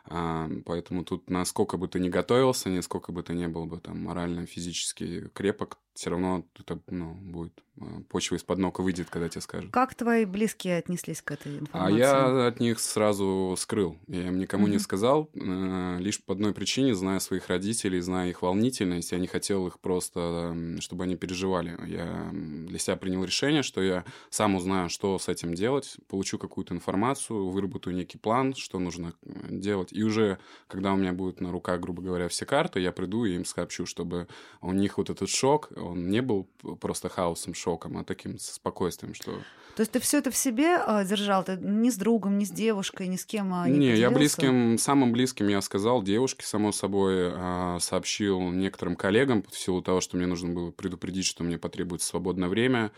А, 0.04 0.48
поэтому 0.64 1.04
тут 1.04 1.30
насколько 1.30 1.78
бы 1.78 1.88
ты 1.88 1.98
ни 1.98 2.08
готовился, 2.08 2.68
насколько 2.68 3.12
бы 3.12 3.22
ты 3.22 3.34
не 3.34 3.48
был 3.48 3.66
бы 3.66 3.78
там 3.80 4.02
морально, 4.02 4.46
физически 4.46 5.28
крепок, 5.34 5.78
все 5.96 6.10
равно 6.10 6.44
это 6.58 6.80
ну, 6.88 7.14
будет 7.14 7.62
э, 7.80 7.84
почва 8.08 8.36
из-под 8.36 8.58
ног 8.58 8.78
выйдет, 8.80 9.08
когда 9.10 9.28
тебе 9.28 9.40
скажут. 9.40 9.70
Как 9.72 9.94
твои 9.94 10.24
близкие 10.24 10.78
отнеслись 10.78 11.22
к 11.22 11.30
этой 11.30 11.52
А 11.52 11.58
информации? 11.60 11.98
я 11.98 12.46
от 12.46 12.60
них 12.60 12.78
сразу 12.80 13.54
скрыл. 13.58 13.98
Я 14.06 14.28
им 14.28 14.38
никому 14.38 14.66
не 14.66 14.76
Мгм. 14.76 14.80
сказал, 14.80 15.30
э, 15.34 15.96
лишь 16.00 16.22
по 16.22 16.32
одной 16.34 16.52
причине, 16.54 16.94
зная 16.94 17.18
своих 17.18 17.48
родителей, 17.48 18.00
зная 18.00 18.28
их 18.30 18.42
волнительность, 18.42 19.12
я 19.12 19.18
не 19.18 19.26
хотел 19.26 19.66
их 19.66 19.80
просто, 19.80 20.54
чтобы 20.80 21.04
они 21.04 21.16
переживали. 21.16 21.76
Я 21.86 22.30
для 22.32 22.78
себя 22.78 22.96
принял 22.96 23.24
решение, 23.24 23.62
что 23.62 23.82
я 23.82 24.04
сам 24.30 24.54
узнаю, 24.54 24.88
что 24.88 25.18
с 25.18 25.28
этим 25.28 25.54
делать, 25.54 25.96
получу 26.08 26.38
какую-то 26.38 26.74
информацию, 26.74 27.48
выработаю 27.48 27.94
некий 27.96 28.18
план, 28.18 28.54
что 28.54 28.78
нужно 28.78 29.14
э, 29.22 29.46
делать. 29.50 29.92
И 29.92 30.02
уже, 30.02 30.38
когда 30.68 30.92
у 30.92 30.96
меня 30.96 31.12
будут 31.12 31.40
на 31.40 31.50
руках, 31.52 31.80
грубо 31.80 32.02
говоря, 32.02 32.28
все 32.28 32.46
карты, 32.46 32.80
я 32.80 32.92
приду 32.92 33.24
и 33.24 33.34
им 33.34 33.44
сообщу, 33.44 33.86
чтобы 33.86 34.28
у 34.60 34.72
них 34.72 34.98
вот 34.98 35.10
этот 35.10 35.28
шок, 35.28 35.70
он 35.86 36.08
не 36.08 36.22
был 36.22 36.44
просто 36.80 37.08
хаосом, 37.08 37.54
шоком, 37.54 37.98
а 37.98 38.04
таким 38.04 38.38
спокойствием, 38.38 39.14
что... 39.14 39.32
То 39.76 39.82
есть 39.82 39.92
ты 39.92 40.00
все 40.00 40.18
это 40.18 40.30
в 40.30 40.36
себе 40.36 40.76
а, 40.76 41.04
держал? 41.04 41.44
Ты 41.44 41.58
ни 41.60 41.90
с 41.90 41.96
другом, 41.96 42.38
ни 42.38 42.44
с 42.44 42.50
девушкой, 42.50 43.08
ни 43.08 43.16
с 43.16 43.26
кем 43.26 43.52
а, 43.52 43.68
не 43.68 43.76
Не, 43.76 43.96
я 43.96 44.10
близким, 44.10 44.78
самым 44.78 45.12
близким 45.12 45.48
я 45.48 45.60
сказал 45.60 46.02
девушке, 46.02 46.46
само 46.46 46.72
собой, 46.72 47.30
а, 47.34 47.76
сообщил 47.78 48.40
некоторым 48.40 48.96
коллегам 48.96 49.44
в 49.50 49.58
силу 49.58 49.82
того, 49.82 50.00
что 50.00 50.16
мне 50.16 50.26
нужно 50.26 50.54
было 50.54 50.70
предупредить, 50.70 51.26
что 51.26 51.44
мне 51.44 51.58
потребуется 51.58 52.08
свободное 52.08 52.48
время, 52.48 52.90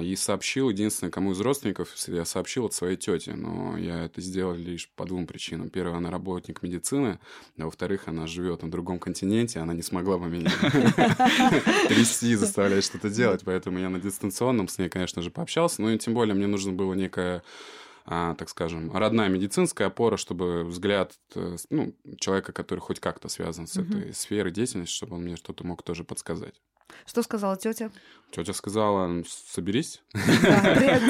и 0.00 0.16
сообщил, 0.16 0.70
единственное, 0.70 1.10
кому 1.10 1.32
из 1.32 1.40
родственников, 1.40 1.94
я 2.06 2.24
сообщил 2.24 2.64
от 2.64 2.72
своей 2.72 2.96
тети, 2.96 3.30
но 3.30 3.76
я 3.76 4.04
это 4.04 4.22
сделал 4.22 4.54
лишь 4.54 4.88
по 4.96 5.04
двум 5.04 5.26
причинам. 5.26 5.68
Первое, 5.68 5.98
она 5.98 6.10
работник 6.10 6.62
медицины, 6.62 7.18
а 7.58 7.64
во-вторых, 7.64 8.04
она 8.06 8.26
живет 8.26 8.62
на 8.62 8.70
другом 8.70 8.98
континенте, 8.98 9.60
она 9.60 9.74
не 9.74 9.82
смогла 9.82 10.16
бы 10.16 10.28
меня 10.28 10.50
трясти, 12.20 12.34
заставлять 12.36 12.84
что-то 12.84 13.10
делать, 13.10 13.42
поэтому 13.44 13.78
я 13.78 13.88
на 13.88 14.00
дистанционном 14.00 14.68
с 14.68 14.78
ней, 14.78 14.88
конечно 14.88 15.22
же, 15.22 15.30
пообщался, 15.30 15.82
но 15.82 15.90
и 15.90 15.98
тем 15.98 16.14
более 16.14 16.34
мне 16.34 16.46
нужно 16.46 16.72
было 16.72 16.94
некое 16.94 17.42
а, 18.08 18.34
так 18.36 18.48
скажем, 18.48 18.96
родная 18.96 19.28
медицинская 19.28 19.88
опора, 19.88 20.16
чтобы 20.16 20.62
взгляд 20.64 21.14
э, 21.34 21.56
ну, 21.70 21.92
человека, 22.20 22.52
который 22.52 22.78
хоть 22.78 23.00
как-то 23.00 23.28
связан 23.28 23.66
с 23.66 23.74
Мгм. 23.76 23.98
этой 23.98 24.14
сферой 24.14 24.52
деятельности, 24.52 24.94
чтобы 24.94 25.16
он 25.16 25.22
мне 25.24 25.34
что-то 25.36 25.66
мог 25.66 25.82
тоже 25.82 26.04
подсказать. 26.04 26.54
Что 27.04 27.22
сказала 27.24 27.56
тетя? 27.56 27.90
Тетя 28.30 28.52
сказала, 28.52 29.08
«Ну, 29.08 29.24
соберись. 29.26 30.02
Да, 30.14 30.20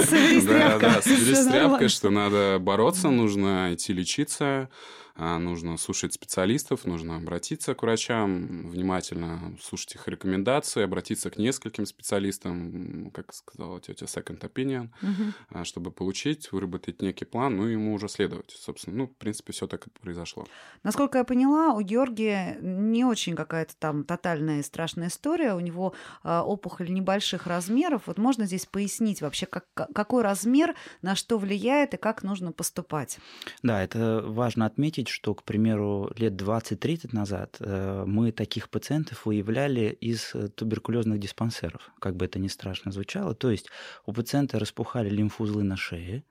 соберись 0.07 0.45
с 0.45 0.47
Да, 0.47 0.79
тряпкой, 0.79 0.81
да, 0.81 1.03
соберись 1.03 1.39
с 1.39 1.47
тряпкой, 1.47 1.89
что 1.89 2.09
надо 2.09 2.57
бороться, 2.61 3.11
нужно 3.11 3.75
идти 3.75 3.93
лечиться, 3.93 4.71
нужно 5.17 5.77
слушать 5.77 6.15
специалистов, 6.15 6.85
нужно 6.85 7.17
обратиться 7.17 7.75
к 7.75 7.83
врачам, 7.83 8.69
внимательно 8.69 9.57
слушать 9.61 9.95
их 9.95 10.09
рекомендации, 10.09 10.83
обратиться 10.83 11.31
к 11.31 11.39
нескольким 11.39 11.87
специалистам, 11.87 13.11
как 13.13 13.33
сказала 13.33 13.81
тетя, 13.81 14.07
second 14.07 14.41
opinion, 14.41 14.91
а, 15.51 15.65
чтобы 15.65 15.91
получить, 15.91 16.53
выработать 16.53 17.03
некий 17.03 17.25
план, 17.25 17.57
ну 17.57 17.69
и 17.69 17.73
ему 17.73 17.95
уже 17.95 18.09
следовать, 18.09 18.51
собственно. 18.51 18.97
Ну, 18.97 19.07
в 19.07 19.17
принципе, 19.17 19.53
все 19.53 19.67
так 19.67 19.87
и 19.87 19.91
произошло. 19.91 20.47
Насколько 20.83 21.19
я 21.19 21.25
поняла, 21.25 21.75
у 21.75 21.81
Георгия 21.81 22.59
не 22.61 23.05
очень 23.05 23.35
какая-то 23.35 23.75
там 23.79 24.05
тотальная 24.05 24.61
и 24.61 24.63
страшная 24.63 25.09
история. 25.09 25.55
У 25.55 25.61
него 25.61 25.95
а, 26.23 26.43
опухоль 26.45 26.93
небольших 26.93 27.47
размеров. 27.47 28.03
Вот 28.07 28.19
можно 28.19 28.47
здесь 28.47 28.67
пояснить 28.67 29.23
вообще, 29.23 29.47
как, 29.47 29.67
ка- 29.75 29.89
какой 29.95 30.23
размер 30.23 30.75
на 31.03 31.15
что 31.15 31.39
влияет 31.39 31.95
и 31.95 31.97
как 31.97 32.23
нужно 32.23 32.53
поступать? 32.53 33.19
Да, 33.63 33.83
это 33.83 34.23
важно 34.27 34.67
отметить, 34.67 35.06
что, 35.09 35.35
к 35.35 35.43
примеру, 35.43 36.11
лет 36.17 36.35
20-30 36.35 37.09
назад 37.13 37.57
э, 37.61 38.05
мы 38.07 38.33
таких 38.33 38.69
пациентов 38.69 39.27
выявляли 39.27 39.97
из 40.01 40.35
э, 40.35 40.49
туберкулезных 40.49 41.19
диспансеров, 41.19 41.91
как 41.99 42.17
бы 42.17 42.25
это 42.25 42.39
ни 42.39 42.49
страшно 42.49 42.93
звучало. 42.93 43.35
То 43.35 43.51
есть 43.51 43.69
у 44.07 44.13
пациента 44.13 44.59
распухали 44.59 45.09
лимфузлы 45.09 45.63
на 45.63 45.77
шее, 45.77 46.25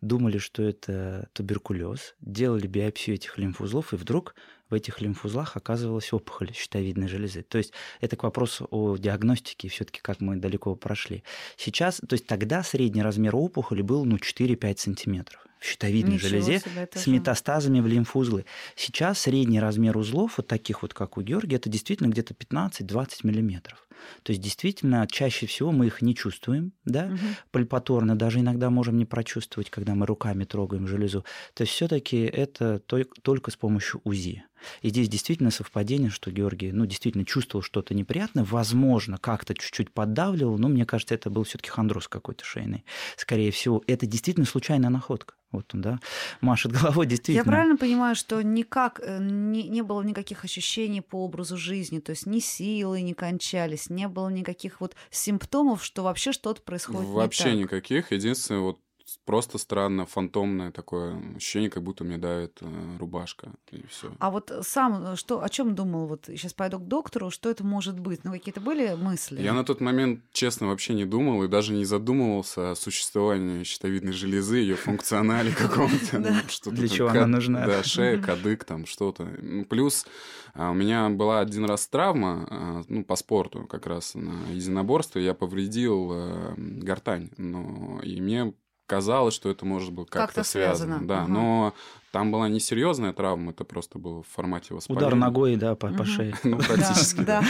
думали, 0.00 0.38
что 0.38 0.62
это 0.62 1.28
туберкулез, 1.32 2.14
делали 2.20 2.66
биопсию 2.66 3.16
этих 3.16 3.38
лимфузлов, 3.38 3.92
и 3.92 3.96
вдруг 3.96 4.34
в 4.72 4.74
этих 4.74 5.00
лимфузлах 5.02 5.56
оказывалась 5.56 6.12
опухоль 6.12 6.52
щитовидной 6.54 7.06
железы. 7.06 7.42
То 7.42 7.58
есть 7.58 7.72
это 8.00 8.16
к 8.16 8.22
вопросу 8.22 8.66
о 8.70 8.96
диагностике, 8.96 9.68
все-таки 9.68 10.00
как 10.00 10.20
мы 10.20 10.36
далеко 10.36 10.74
прошли. 10.74 11.22
Сейчас, 11.56 11.98
то 11.98 12.14
есть 12.14 12.26
тогда 12.26 12.62
средний 12.62 13.02
размер 13.02 13.36
опухоли 13.36 13.82
был 13.82 14.04
ну, 14.04 14.16
4-5 14.16 14.78
сантиметров 14.78 15.46
в 15.62 15.66
щитовидной 15.66 16.14
Ничего 16.14 16.28
железе 16.28 16.58
себе, 16.58 16.88
с 16.92 17.06
метастазами 17.06 17.80
в 17.80 17.86
лимфузлы. 17.86 18.44
Сейчас 18.74 19.20
средний 19.20 19.60
размер 19.60 19.96
узлов, 19.96 20.38
вот 20.38 20.48
таких 20.48 20.82
вот, 20.82 20.92
как 20.92 21.16
у 21.16 21.22
Георгия, 21.22 21.56
это 21.56 21.70
действительно 21.70 22.08
где-то 22.08 22.34
15-20 22.34 23.08
миллиметров. 23.22 23.86
То 24.24 24.32
есть 24.32 24.42
действительно 24.42 25.06
чаще 25.08 25.46
всего 25.46 25.70
мы 25.70 25.86
их 25.86 26.02
не 26.02 26.16
чувствуем, 26.16 26.72
да, 26.84 27.06
Мгм. 27.06 27.18
пальпаторно, 27.52 28.16
даже 28.16 28.40
иногда 28.40 28.68
можем 28.70 28.96
не 28.96 29.04
прочувствовать, 29.04 29.70
когда 29.70 29.94
мы 29.94 30.06
руками 30.06 30.44
трогаем 30.44 30.88
железу. 30.88 31.24
То 31.54 31.62
есть 31.62 31.72
все-таки 31.72 32.18
это 32.22 32.80
только 32.80 33.50
с 33.52 33.56
помощью 33.56 34.00
УЗИ. 34.02 34.44
И 34.82 34.88
здесь 34.88 35.08
действительно 35.08 35.50
совпадение, 35.50 36.10
что 36.10 36.30
Георгий, 36.30 36.72
ну, 36.72 36.86
действительно 36.86 37.24
чувствовал 37.24 37.62
что-то 37.62 37.94
неприятное, 37.94 38.44
возможно, 38.44 39.18
как-то 39.18 39.54
чуть-чуть 39.54 39.92
поддавливал, 39.92 40.58
но 40.58 40.68
мне 40.68 40.84
кажется, 40.86 41.14
это 41.14 41.30
был 41.30 41.44
все-таки 41.44 41.70
хондроз 41.70 42.08
какой-то 42.08 42.44
шейный. 42.44 42.84
Скорее 43.16 43.50
всего, 43.50 43.82
это 43.86 44.06
действительно 44.06 44.46
случайная 44.46 44.90
находка. 44.90 45.34
Вот 45.52 45.74
он, 45.74 45.82
да, 45.82 46.00
машет 46.40 46.72
головой, 46.72 47.06
действительно. 47.08 47.44
Я 47.44 47.50
правильно 47.50 47.76
понимаю, 47.76 48.16
что 48.16 48.40
никак 48.42 49.00
э, 49.02 49.18
не, 49.20 49.68
не 49.68 49.82
было 49.82 50.02
никаких 50.02 50.44
ощущений 50.44 51.02
по 51.02 51.24
образу 51.24 51.58
жизни, 51.58 52.00
то 52.00 52.10
есть 52.10 52.26
ни 52.26 52.40
силы 52.40 53.02
не 53.02 53.12
кончались, 53.12 53.90
не 53.90 54.08
было 54.08 54.30
никаких 54.30 54.80
вот 54.80 54.96
симптомов, 55.10 55.84
что 55.84 56.02
вообще 56.02 56.32
что-то 56.32 56.62
происходит 56.62 57.10
Вообще 57.10 57.54
не 57.54 57.62
так. 57.62 57.72
никаких. 57.72 58.12
Единственное, 58.12 58.60
вот 58.60 58.80
просто 59.24 59.58
странно, 59.58 60.06
фантомное 60.06 60.70
такое 60.70 61.20
ощущение, 61.36 61.70
как 61.70 61.82
будто 61.82 62.04
мне 62.04 62.18
давит 62.18 62.58
э, 62.60 62.96
рубашка. 62.98 63.52
И 63.70 63.86
все. 63.86 64.12
А 64.18 64.30
вот 64.30 64.52
сам 64.62 65.12
э, 65.12 65.16
что, 65.16 65.42
о 65.42 65.48
чем 65.48 65.74
думал? 65.74 66.06
Вот 66.06 66.24
сейчас 66.26 66.52
пойду 66.52 66.78
к 66.78 66.86
доктору, 66.86 67.30
что 67.30 67.50
это 67.50 67.64
может 67.64 67.98
быть? 67.98 68.24
Ну, 68.24 68.32
какие-то 68.32 68.60
были 68.60 68.94
мысли? 68.94 69.42
Я 69.42 69.52
на 69.52 69.64
тот 69.64 69.80
момент, 69.80 70.20
честно, 70.32 70.68
вообще 70.68 70.94
не 70.94 71.04
думал 71.04 71.42
и 71.44 71.48
даже 71.48 71.72
не 71.72 71.84
задумывался 71.84 72.72
о 72.72 72.74
существовании 72.74 73.64
щитовидной 73.64 74.12
железы, 74.12 74.58
ее 74.58 74.76
функционале 74.76 75.52
каком-то. 75.58 76.18
ну, 76.18 76.34
что-то 76.48 76.76
Для 76.76 76.88
чего 76.88 77.08
она 77.08 77.26
нужна. 77.26 77.66
Да, 77.66 77.82
шея, 77.82 78.20
кадык, 78.20 78.64
там 78.64 78.86
что-то. 78.86 79.24
Ну, 79.40 79.64
Плюс 79.64 80.06
а, 80.54 80.70
у 80.70 80.74
меня 80.74 81.08
была 81.08 81.40
один 81.40 81.64
раз 81.64 81.86
травма, 81.86 82.46
а, 82.50 82.82
ну, 82.88 83.04
по 83.04 83.16
спорту 83.16 83.66
как 83.66 83.86
раз 83.86 84.14
на 84.14 84.50
единоборстве. 84.50 85.24
Я 85.24 85.34
повредил 85.34 86.10
э, 86.12 86.54
гортань. 86.56 87.30
Но 87.36 88.00
и 88.02 88.20
мне 88.20 88.54
казалось, 88.92 89.32
что 89.34 89.48
это 89.48 89.64
может 89.64 89.90
быть 89.90 90.10
как-то, 90.10 90.26
Как-то 90.26 90.44
связано. 90.44 91.00
Да, 91.02 91.22
Ага. 91.22 91.28
но 91.32 91.74
там 92.12 92.30
была 92.30 92.48
не 92.48 92.60
серьезная 92.60 93.12
травма, 93.12 93.50
это 93.50 93.64
просто 93.64 93.98
было 93.98 94.22
в 94.22 94.28
формате 94.28 94.74
воспаления. 94.74 95.06
Удар 95.06 95.18
ногой, 95.18 95.56
да, 95.56 95.74
по, 95.74 95.88
по 95.88 96.04
шее. 96.04 96.34
Ну, 96.44 96.58
практически. 96.58 97.22
да. 97.22 97.42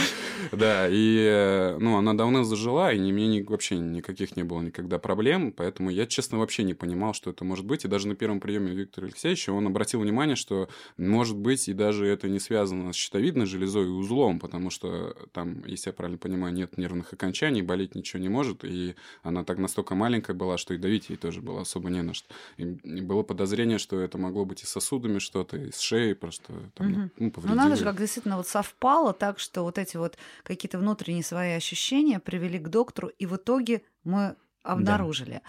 Да, 0.51 0.87
и 0.89 1.17
э, 1.29 1.77
ну, 1.79 1.97
она 1.97 2.13
давно 2.13 2.43
зажила, 2.43 2.91
и 2.93 2.97
ни- 2.97 3.11
мне 3.11 3.27
ни- 3.27 3.41
вообще 3.43 3.77
никаких 3.77 4.35
не 4.37 4.43
было 4.43 4.61
никогда 4.61 4.99
проблем, 4.99 5.51
поэтому 5.51 5.89
я, 5.89 6.05
честно, 6.05 6.39
вообще 6.39 6.63
не 6.63 6.73
понимал, 6.73 7.13
что 7.13 7.29
это 7.29 7.43
может 7.45 7.65
быть. 7.65 7.83
И 7.85 7.87
даже 7.89 8.07
на 8.07 8.15
первом 8.15 8.39
приеме 8.39 8.71
Виктора 8.73 9.07
Алексеевича 9.07 9.51
он 9.51 9.67
обратил 9.67 9.99
внимание, 9.99 10.35
что 10.37 10.69
может 10.97 11.35
быть 11.37 11.67
и 11.67 11.73
даже 11.73 12.07
это 12.07 12.29
не 12.29 12.39
связано 12.39 12.93
с 12.93 12.95
щитовидной 12.95 13.45
железой 13.45 13.85
и 13.85 13.89
узлом, 13.89 14.39
потому 14.39 14.69
что 14.69 15.15
там, 15.33 15.63
если 15.65 15.89
я 15.89 15.93
правильно 15.93 16.17
понимаю, 16.17 16.53
нет 16.53 16.77
нервных 16.77 17.11
окончаний, 17.11 17.61
болеть 17.61 17.95
ничего 17.95 18.21
не 18.21 18.29
может, 18.29 18.63
и 18.63 18.95
она 19.23 19.43
так 19.43 19.57
настолько 19.57 19.93
маленькая 19.95 20.33
была, 20.33 20.57
что 20.57 20.73
и 20.73 20.77
давить 20.77 21.09
ей 21.09 21.17
тоже 21.17 21.41
было 21.41 21.61
особо 21.61 21.89
не 21.89 22.01
на 22.01 22.13
что. 22.13 22.27
И 22.57 22.63
было 23.01 23.23
подозрение, 23.23 23.77
что 23.77 23.99
это 23.99 24.17
могло 24.17 24.45
быть 24.45 24.52
и 24.61 24.65
с 24.65 24.69
сосудами 24.69 25.19
что-то, 25.19 25.57
и 25.57 25.71
с 25.71 25.79
шеей 25.79 26.15
просто 26.15 26.69
там, 26.75 26.87
Мгм. 26.89 27.01
ну, 27.01 27.09
Ну, 27.17 27.31
повредили. 27.31 27.57
надо 27.57 27.75
же, 27.75 27.83
как 27.85 27.97
действительно 27.97 28.37
вот 28.37 28.47
совпало 28.47 29.13
так, 29.13 29.39
что 29.39 29.63
вот 29.63 29.77
эти 29.77 29.97
вот 29.97 30.17
какие-то 30.43 30.77
внутренние 30.77 31.23
свои 31.23 31.51
ощущения 31.53 32.19
привели 32.19 32.59
к 32.59 32.69
доктору, 32.69 33.07
и 33.09 33.25
в 33.25 33.35
итоге 33.35 33.83
мы 34.03 34.35
обнаружили. 34.63 35.41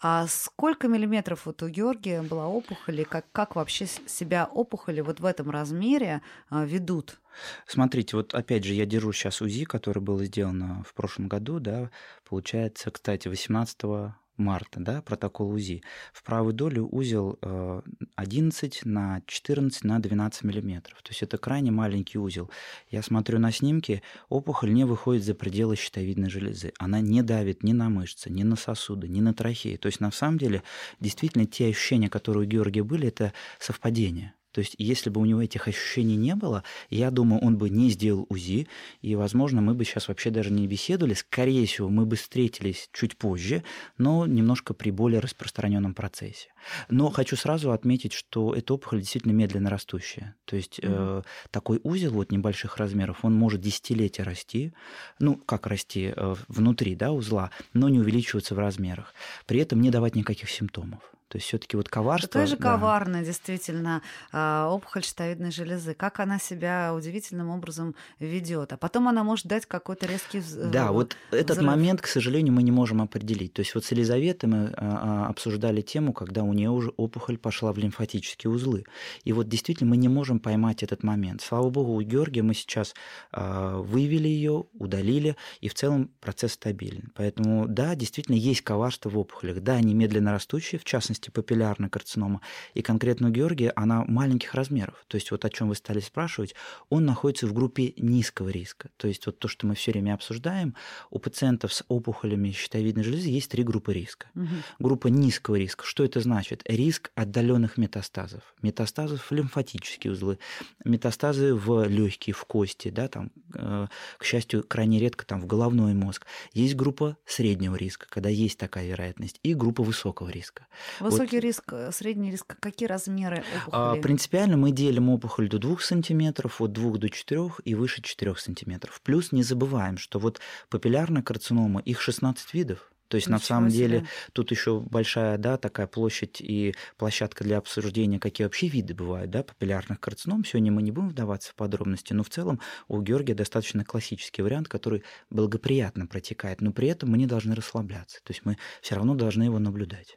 А 0.00 0.26
сколько 0.28 0.88
миллиметров 0.88 1.44
вот 1.44 1.62
у 1.62 1.68
Георгия 1.68 2.22
была 2.22 2.48
опухоли, 2.48 3.04
как, 3.04 3.30
как 3.32 3.54
вообще 3.54 3.86
себя 3.86 4.46
опухоли 4.46 5.00
вот 5.02 5.20
в 5.20 5.24
этом 5.26 5.50
размере 5.50 6.22
а, 6.48 6.64
ведут? 6.64 7.20
Смотрите, 7.66 8.16
вот 8.16 8.34
опять 8.34 8.64
же, 8.64 8.74
я 8.74 8.86
держу 8.86 9.12
сейчас 9.12 9.40
УЗИ, 9.42 9.64
которое 9.64 10.00
было 10.00 10.24
сделано 10.24 10.82
в 10.84 10.94
прошлом 10.94 11.28
году, 11.28 11.60
да, 11.60 11.90
получается, 12.28 12.90
кстати, 12.90 13.28
18 13.28 14.14
марта, 14.36 14.80
да, 14.80 15.02
протокол 15.02 15.50
УЗИ. 15.50 15.82
В 16.12 16.22
правой 16.22 16.52
доле 16.52 16.80
узел 16.80 17.38
э, 17.42 17.82
11 18.16 18.84
на 18.84 19.22
14 19.26 19.84
на 19.84 19.98
12 19.98 20.44
миллиметров. 20.44 21.02
То 21.02 21.10
есть 21.10 21.22
это 21.22 21.38
крайне 21.38 21.70
маленький 21.70 22.18
узел. 22.18 22.50
Я 22.90 23.02
смотрю 23.02 23.38
на 23.38 23.52
снимки, 23.52 24.02
опухоль 24.28 24.72
не 24.72 24.84
выходит 24.84 25.24
за 25.24 25.34
пределы 25.34 25.76
щитовидной 25.76 26.30
железы. 26.30 26.72
Она 26.78 27.00
не 27.00 27.22
давит 27.22 27.62
ни 27.62 27.72
на 27.72 27.88
мышцы, 27.88 28.30
ни 28.30 28.42
на 28.42 28.56
сосуды, 28.56 29.08
ни 29.08 29.20
на 29.20 29.34
трахеи. 29.34 29.76
То 29.76 29.86
есть 29.86 30.00
на 30.00 30.10
самом 30.10 30.38
деле 30.38 30.62
действительно 31.00 31.46
те 31.46 31.68
ощущения, 31.68 32.08
которые 32.08 32.44
у 32.46 32.48
Георгия 32.48 32.82
были, 32.82 33.08
это 33.08 33.32
совпадение. 33.58 34.34
То 34.52 34.60
есть, 34.60 34.74
если 34.78 35.10
бы 35.10 35.20
у 35.20 35.24
него 35.24 35.42
этих 35.42 35.66
ощущений 35.66 36.16
не 36.16 36.34
было, 36.34 36.62
я 36.90 37.10
думаю, 37.10 37.42
он 37.42 37.56
бы 37.58 37.70
не 37.70 37.90
сделал 37.90 38.26
УЗИ, 38.28 38.68
и, 39.00 39.14
возможно, 39.16 39.60
мы 39.60 39.74
бы 39.74 39.84
сейчас 39.84 40.08
вообще 40.08 40.30
даже 40.30 40.50
не 40.52 40.66
беседовали. 40.66 41.14
Скорее 41.14 41.66
всего, 41.66 41.88
мы 41.88 42.06
бы 42.06 42.16
встретились 42.16 42.88
чуть 42.92 43.16
позже, 43.16 43.64
но 43.98 44.26
немножко 44.26 44.74
при 44.74 44.90
более 44.90 45.20
распространенном 45.20 45.94
процессе. 45.94 46.48
Но 46.88 47.10
хочу 47.10 47.36
сразу 47.36 47.72
отметить, 47.72 48.12
что 48.12 48.54
эта 48.54 48.74
опухоль 48.74 49.00
действительно 49.00 49.32
медленно 49.32 49.70
растущая. 49.70 50.36
То 50.44 50.56
есть 50.56 50.78
mm-hmm. 50.78 51.20
э, 51.20 51.22
такой 51.50 51.80
узел 51.82 52.12
вот 52.12 52.30
небольших 52.30 52.76
размеров, 52.76 53.24
он 53.24 53.34
может 53.34 53.60
десятилетия 53.60 54.22
расти, 54.22 54.72
ну 55.18 55.36
как 55.36 55.66
расти 55.66 56.12
э, 56.14 56.34
внутри, 56.48 56.94
да, 56.94 57.12
узла, 57.12 57.50
но 57.72 57.88
не 57.88 57.98
увеличиваться 57.98 58.54
в 58.54 58.58
размерах. 58.58 59.14
При 59.46 59.60
этом 59.60 59.80
не 59.80 59.90
давать 59.90 60.14
никаких 60.14 60.50
симптомов. 60.50 61.00
То 61.32 61.38
есть 61.38 61.48
все-таки 61.48 61.78
вот 61.78 61.88
коварство... 61.88 62.28
Какая 62.28 62.46
же 62.46 62.58
да. 62.58 62.62
коварная, 62.62 63.24
действительно, 63.24 64.02
а, 64.32 64.68
опухоль 64.68 65.02
щитовидной 65.02 65.50
железы. 65.50 65.94
Как 65.94 66.20
она 66.20 66.38
себя 66.38 66.92
удивительным 66.94 67.48
образом 67.48 67.94
ведет. 68.18 68.74
А 68.74 68.76
потом 68.76 69.08
она 69.08 69.24
может 69.24 69.46
дать 69.46 69.64
какой-то 69.64 70.04
резкий 70.04 70.42
Да, 70.70 70.92
вот 70.92 71.16
этот 71.30 71.62
момент, 71.62 72.02
к 72.02 72.06
сожалению, 72.06 72.52
мы 72.52 72.62
не 72.62 72.70
можем 72.70 73.00
определить. 73.00 73.54
То 73.54 73.60
есть 73.60 73.74
вот 73.74 73.86
с 73.86 73.92
Елизаветой 73.92 74.50
мы 74.50 74.74
а, 74.76 75.24
а, 75.24 75.28
обсуждали 75.30 75.80
тему, 75.80 76.12
когда 76.12 76.42
у 76.42 76.52
нее 76.52 76.68
уже 76.68 76.90
опухоль 76.98 77.38
пошла 77.38 77.72
в 77.72 77.78
лимфатические 77.78 78.50
узлы. 78.50 78.84
И 79.24 79.32
вот 79.32 79.48
действительно 79.48 79.88
мы 79.88 79.96
не 79.96 80.08
можем 80.08 80.38
поймать 80.38 80.82
этот 80.82 81.02
момент. 81.02 81.40
Слава 81.40 81.70
богу, 81.70 81.94
у 81.94 82.02
Георгия 82.02 82.42
мы 82.42 82.52
сейчас 82.52 82.94
выявили 83.32 84.28
ее, 84.28 84.66
удалили, 84.74 85.36
и 85.62 85.68
в 85.68 85.74
целом 85.74 86.10
процесс 86.20 86.52
стабилен. 86.52 87.10
Поэтому 87.14 87.66
да, 87.68 87.94
действительно 87.94 88.36
есть 88.36 88.60
коварство 88.60 89.08
в 89.08 89.18
опухолях. 89.18 89.60
Да, 89.62 89.76
они 89.76 89.94
медленно 89.94 90.32
растущие, 90.32 90.78
в 90.78 90.84
частности, 90.84 91.21
частности 91.22 91.30
папиллярная 91.30 91.88
карцинома. 91.88 92.40
И 92.74 92.82
конкретно 92.82 93.28
у 93.28 93.30
Георгия 93.30 93.72
она 93.76 94.04
маленьких 94.06 94.54
размеров. 94.54 95.04
То 95.08 95.16
есть 95.16 95.30
вот 95.30 95.44
о 95.44 95.50
чем 95.50 95.68
вы 95.68 95.74
стали 95.74 96.00
спрашивать, 96.00 96.54
он 96.88 97.04
находится 97.04 97.46
в 97.46 97.52
группе 97.52 97.94
низкого 97.96 98.48
риска. 98.48 98.90
То 98.96 99.08
есть 99.08 99.26
вот 99.26 99.38
то, 99.38 99.48
что 99.48 99.66
мы 99.66 99.74
все 99.74 99.92
время 99.92 100.14
обсуждаем, 100.14 100.74
у 101.10 101.18
пациентов 101.18 101.72
с 101.72 101.84
опухолями 101.88 102.50
щитовидной 102.50 103.04
железы 103.04 103.28
есть 103.28 103.50
три 103.50 103.62
группы 103.62 103.92
риска. 103.92 104.26
Угу. 104.34 104.46
Группа 104.78 105.08
низкого 105.08 105.56
риска. 105.56 105.84
Что 105.84 106.04
это 106.04 106.20
значит? 106.20 106.62
Риск 106.66 107.10
отдаленных 107.14 107.78
метастазов. 107.78 108.42
Метастазов 108.62 109.30
в 109.30 109.34
лимфатические 109.34 110.12
узлы, 110.12 110.38
метастазы 110.84 111.54
в 111.54 111.86
легкие, 111.88 112.34
в 112.34 112.44
кости, 112.44 112.90
да, 112.90 113.08
там, 113.08 113.30
э, 113.54 113.86
к 114.18 114.24
счастью, 114.24 114.64
крайне 114.66 114.98
редко 114.98 115.24
там 115.24 115.40
в 115.40 115.46
головной 115.46 115.94
мозг. 115.94 116.26
Есть 116.52 116.74
группа 116.74 117.16
среднего 117.26 117.76
риска, 117.76 118.06
когда 118.08 118.28
есть 118.28 118.58
такая 118.58 118.86
вероятность, 118.86 119.38
и 119.42 119.54
группа 119.54 119.82
высокого 119.82 120.30
риска. 120.30 120.66
Высокий 121.12 121.40
риск, 121.40 121.72
э, 121.72 121.90
средний 121.92 122.30
риск, 122.30 122.56
какие 122.60 122.88
размеры 122.88 123.44
опухоли? 123.56 123.98
А, 123.98 124.02
принципиально 124.02 124.56
мы 124.56 124.72
делим 124.72 125.08
опухоль 125.10 125.48
до 125.48 125.58
2 125.58 125.78
сантиметров, 125.80 126.60
от 126.60 126.72
2 126.72 126.98
до 126.98 127.08
4 127.08 127.50
и 127.64 127.74
выше 127.74 128.02
4 128.02 128.34
сантиметров. 128.36 129.00
Плюс 129.02 129.32
не 129.32 129.42
забываем, 129.42 129.98
что 129.98 130.18
вот 130.18 130.40
папиллярная 130.68 131.22
карцинома, 131.22 131.80
их 131.80 132.00
16 132.00 132.54
видов. 132.54 132.92
То 133.12 133.16
есть, 133.16 133.26
Ничего 133.26 133.38
на 133.38 133.44
самом 133.44 133.68
себе. 133.68 133.78
деле, 133.78 134.06
тут 134.32 134.50
еще 134.52 134.80
большая, 134.80 135.36
да, 135.36 135.58
такая 135.58 135.86
площадь 135.86 136.40
и 136.40 136.74
площадка 136.96 137.44
для 137.44 137.58
обсуждения, 137.58 138.18
какие 138.18 138.46
вообще 138.46 138.68
виды 138.68 138.94
бывают, 138.94 139.30
да, 139.30 139.42
папиллярных 139.42 140.00
карцином. 140.00 140.46
Сегодня 140.46 140.72
мы 140.72 140.80
не 140.80 140.92
будем 140.92 141.10
вдаваться 141.10 141.50
в 141.50 141.54
подробности, 141.54 142.14
но 142.14 142.22
в 142.24 142.30
целом 142.30 142.58
у 142.88 143.02
Георгия 143.02 143.34
достаточно 143.34 143.84
классический 143.84 144.40
вариант, 144.40 144.68
который 144.68 145.02
благоприятно 145.28 146.06
протекает, 146.06 146.62
но 146.62 146.72
при 146.72 146.88
этом 146.88 147.10
мы 147.10 147.18
не 147.18 147.26
должны 147.26 147.54
расслабляться. 147.54 148.20
То 148.24 148.30
есть 148.30 148.46
мы 148.46 148.56
все 148.80 148.94
равно 148.94 149.14
должны 149.14 149.42
его 149.42 149.58
наблюдать. 149.58 150.16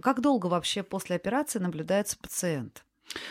Как 0.00 0.20
долго 0.22 0.46
вообще 0.46 0.82
после 0.82 1.16
операции 1.16 1.58
наблюдается 1.58 2.16
пациент? 2.16 2.84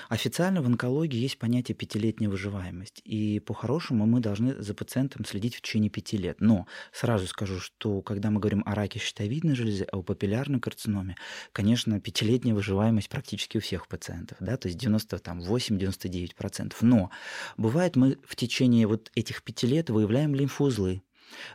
Официально 0.10 0.62
в 0.62 0.68
онкологии 0.68 1.18
есть 1.18 1.40
понятие 1.40 1.76
пятилетняя 1.76 2.30
выживаемость, 2.30 3.02
и 3.04 3.40
по-хорошему 3.40 4.06
мы 4.06 4.20
должны 4.20 4.54
за 4.62 4.76
пациентом 4.76 5.26
следить 5.26 5.56
в 5.56 5.62
течение 5.62 5.90
пяти 5.90 6.18
лет. 6.18 6.40
Но 6.40 6.68
сразу 6.92 7.26
скажу, 7.26 7.60
что 7.60 8.04
когда 8.04 8.30
мы 8.30 8.40
говорим 8.40 8.62
о 8.66 8.76
раке 8.76 9.00
щитовидной 9.00 9.56
железы, 9.56 9.86
о 9.86 10.04
папиллярной 10.04 10.60
карциноме, 10.60 11.16
конечно, 11.52 12.00
пятилетняя 12.00 12.54
выживаемость 12.54 13.10
практически 13.10 13.58
у 13.58 13.62
всех 13.62 13.88
пациентов, 13.88 14.38
да, 14.40 14.56
то 14.58 14.68
есть 14.68 14.84
98-99%. 14.84 16.76
Но 16.82 17.10
бывает 17.58 17.96
мы 17.96 18.20
в 18.24 18.36
течение 18.36 18.86
вот 18.86 19.10
этих 19.16 19.42
пяти 19.44 19.66
лет 19.66 19.90
выявляем 19.90 20.36
лимфоузлы, 20.36 21.02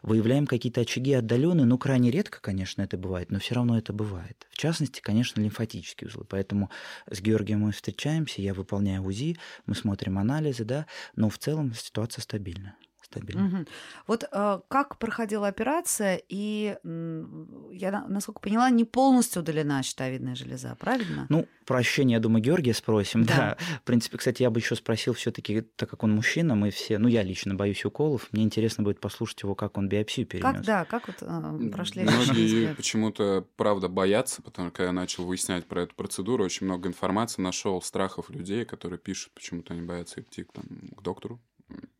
Выявляем 0.03 0.47
какие-то 0.47 0.81
очаги 0.83 1.13
отдаленные, 1.13 1.67
но 1.67 1.79
крайне 1.79 2.11
редко, 2.11 2.41
конечно, 2.41 2.83
это 2.83 2.97
бывает, 2.97 3.31
но 3.31 3.39
все 3.39 3.55
равно 3.55 3.79
это 3.79 3.93
бывает. 3.93 4.47
В 4.51 4.59
частности, 4.59 5.01
конечно, 5.01 5.41
лимфатические 5.41 6.09
узлы. 6.09 6.25
Поэтому 6.29 6.71
с 7.11 7.21
Георгием 7.21 7.61
мы 7.61 7.73
встречаемся, 7.73 8.43
я 8.43 8.55
выполняю 8.55 9.03
УЗИ, 9.03 9.39
мы 9.67 9.75
смотрим 9.75 10.19
анализы, 10.19 10.65
да, 10.65 10.87
но 11.15 11.29
в 11.29 11.39
целом 11.39 11.75
ситуация 11.75 12.23
стабильна 12.23 12.77
стабильно. 13.07 13.47
Угу. 13.47 13.67
Вот 14.07 14.25
э, 14.31 14.61
как 14.69 14.99
проходила 14.99 15.49
операция, 15.49 16.21
и 16.29 16.77
э, 16.83 17.25
я, 17.73 18.05
насколько 18.09 18.41
поняла, 18.41 18.69
не 18.71 18.85
полностью 18.85 19.43
удалена 19.43 19.83
щитовидная 19.83 20.35
железа, 20.35 20.77
правильно? 20.79 21.27
Ну, 21.29 21.49
про 21.65 21.79
ощущения, 21.79 22.15
я 22.15 22.21
думаю, 22.21 22.43
Георгия 22.43 22.75
спросим. 22.75 23.25
Да. 23.25 23.35
да. 23.37 23.57
В 23.79 23.83
принципе, 23.83 24.19
кстати, 24.19 24.43
я 24.43 24.51
бы 24.51 24.61
еще 24.61 24.77
спросил 24.77 25.15
все-таки, 25.15 25.63
так 25.63 25.89
как 25.89 26.03
он 26.03 26.15
мужчина, 26.15 26.55
мы 26.55 26.71
все, 26.71 26.99
ну, 26.99 27.09
я 27.09 27.23
лично 27.23 27.55
боюсь 27.55 27.85
уколов, 27.85 28.29
мне 28.33 28.45
интересно 28.45 28.85
будет 28.85 29.01
послушать 29.01 29.43
его, 29.43 29.55
как 29.55 29.79
он 29.79 29.89
биопсию 29.89 30.27
перенес. 30.27 30.57
Как, 30.57 30.65
да, 30.65 30.85
как 30.85 31.09
вот 31.09 31.17
э, 31.21 31.71
прошли 31.71 32.03
Многие 32.03 32.75
почему-то, 32.77 33.47
правда, 33.57 33.89
боятся, 33.89 34.43
потому 34.43 34.71
что 34.71 34.83
я 34.83 34.93
начал 34.93 35.25
выяснять 35.25 35.67
про 35.67 35.83
эту 35.83 35.95
процедуру, 35.95 36.45
очень 36.45 36.67
много 36.67 36.89
информации 36.89 37.43
нашел, 37.43 37.81
страхов 37.83 38.31
людей, 38.31 38.65
которые 38.65 38.99
пишут, 38.99 39.33
почему-то 39.35 39.73
они 39.73 39.83
боятся 39.83 40.21
идти 40.21 40.45
там, 40.45 40.65
к 40.97 41.03
доктору, 41.03 41.41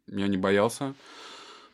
я 0.07 0.29
не 0.29 0.37
боялся. 0.37 0.95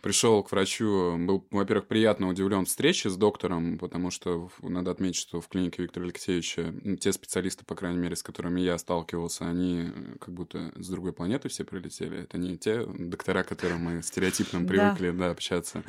Пришел 0.02 0.42
к 0.42 0.50
врачу, 0.50 1.16
был, 1.16 1.46
во-первых, 1.52 1.86
приятно 1.86 2.28
удивлен 2.28 2.64
встрече 2.64 3.08
с 3.08 3.16
доктором, 3.16 3.78
потому 3.78 4.10
что 4.10 4.50
надо 4.60 4.90
отметить, 4.90 5.20
что 5.20 5.40
в 5.40 5.46
клинике 5.46 5.84
Виктора 5.84 6.06
Алексеевича 6.06 6.74
те 7.00 7.12
специалисты, 7.12 7.64
по 7.64 7.76
крайней 7.76 7.98
мере, 7.98 8.16
с 8.16 8.22
которыми 8.24 8.60
я 8.60 8.76
сталкивался, 8.78 9.48
они 9.48 9.90
как 10.20 10.34
будто 10.34 10.72
с 10.74 10.88
другой 10.88 11.12
планеты 11.12 11.48
все 11.48 11.62
прилетели. 11.62 12.18
Это 12.22 12.36
не 12.36 12.58
те 12.58 12.84
доктора, 12.84 13.44
к 13.44 13.48
которым 13.50 13.84
мы 13.84 14.02
стереотипно 14.02 14.66
привыкли 14.66 15.12
да. 15.12 15.26
Да, 15.26 15.30
общаться. 15.30 15.84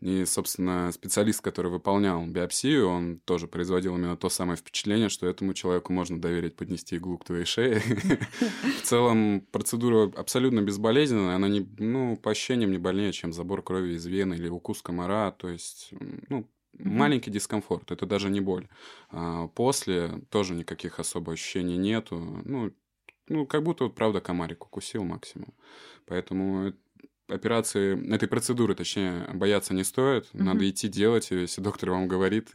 И, 0.00 0.24
собственно, 0.24 0.90
специалист, 0.92 1.42
который 1.42 1.70
выполнял 1.70 2.24
биопсию, 2.24 2.88
он 2.88 3.18
тоже 3.18 3.46
производил 3.46 3.96
именно 3.96 4.16
то 4.16 4.30
самое 4.30 4.56
впечатление, 4.56 5.10
что 5.10 5.26
этому 5.26 5.52
человеку 5.52 5.92
можно 5.92 6.18
доверить 6.18 6.56
поднести 6.56 6.96
иглу 6.96 7.18
к 7.18 7.26
твоей 7.26 7.44
шее. 7.44 7.80
В 8.80 8.82
целом, 8.82 9.46
процедура 9.52 10.10
абсолютно 10.16 10.62
безболезненная, 10.62 11.36
она 11.36 11.48
не, 11.48 11.68
ну, 11.78 12.16
по 12.16 12.30
ощущениям 12.30 12.72
не 12.72 12.78
больнее, 12.78 13.12
чем 13.12 13.34
забор 13.50 13.62
крови 13.62 13.94
из 13.94 14.06
вены 14.06 14.34
или 14.34 14.48
укус 14.48 14.80
комара, 14.80 15.32
то 15.32 15.48
есть, 15.48 15.92
ну, 16.28 16.48
маленький 16.78 17.32
дискомфорт, 17.32 17.90
это 17.90 18.06
даже 18.06 18.30
не 18.30 18.40
боль. 18.40 18.68
А 19.10 19.48
после 19.48 20.22
тоже 20.30 20.54
никаких 20.54 21.00
особо 21.00 21.32
ощущений 21.32 21.76
нету, 21.76 22.16
ну, 22.44 22.72
ну, 23.28 23.46
как 23.46 23.64
будто 23.64 23.84
вот 23.84 23.94
правда 23.96 24.20
комарик 24.20 24.64
укусил 24.64 25.04
максимум. 25.04 25.52
Поэтому 26.06 26.72
операции, 27.30 28.12
этой 28.12 28.28
процедуры, 28.28 28.74
точнее, 28.74 29.26
бояться 29.32 29.74
не 29.74 29.84
стоит. 29.84 30.24
Mm-hmm. 30.26 30.42
Надо 30.42 30.70
идти 30.70 30.88
делать 30.88 31.30
ее. 31.30 31.42
Если 31.42 31.60
доктор 31.60 31.90
вам 31.90 32.08
говорит, 32.08 32.50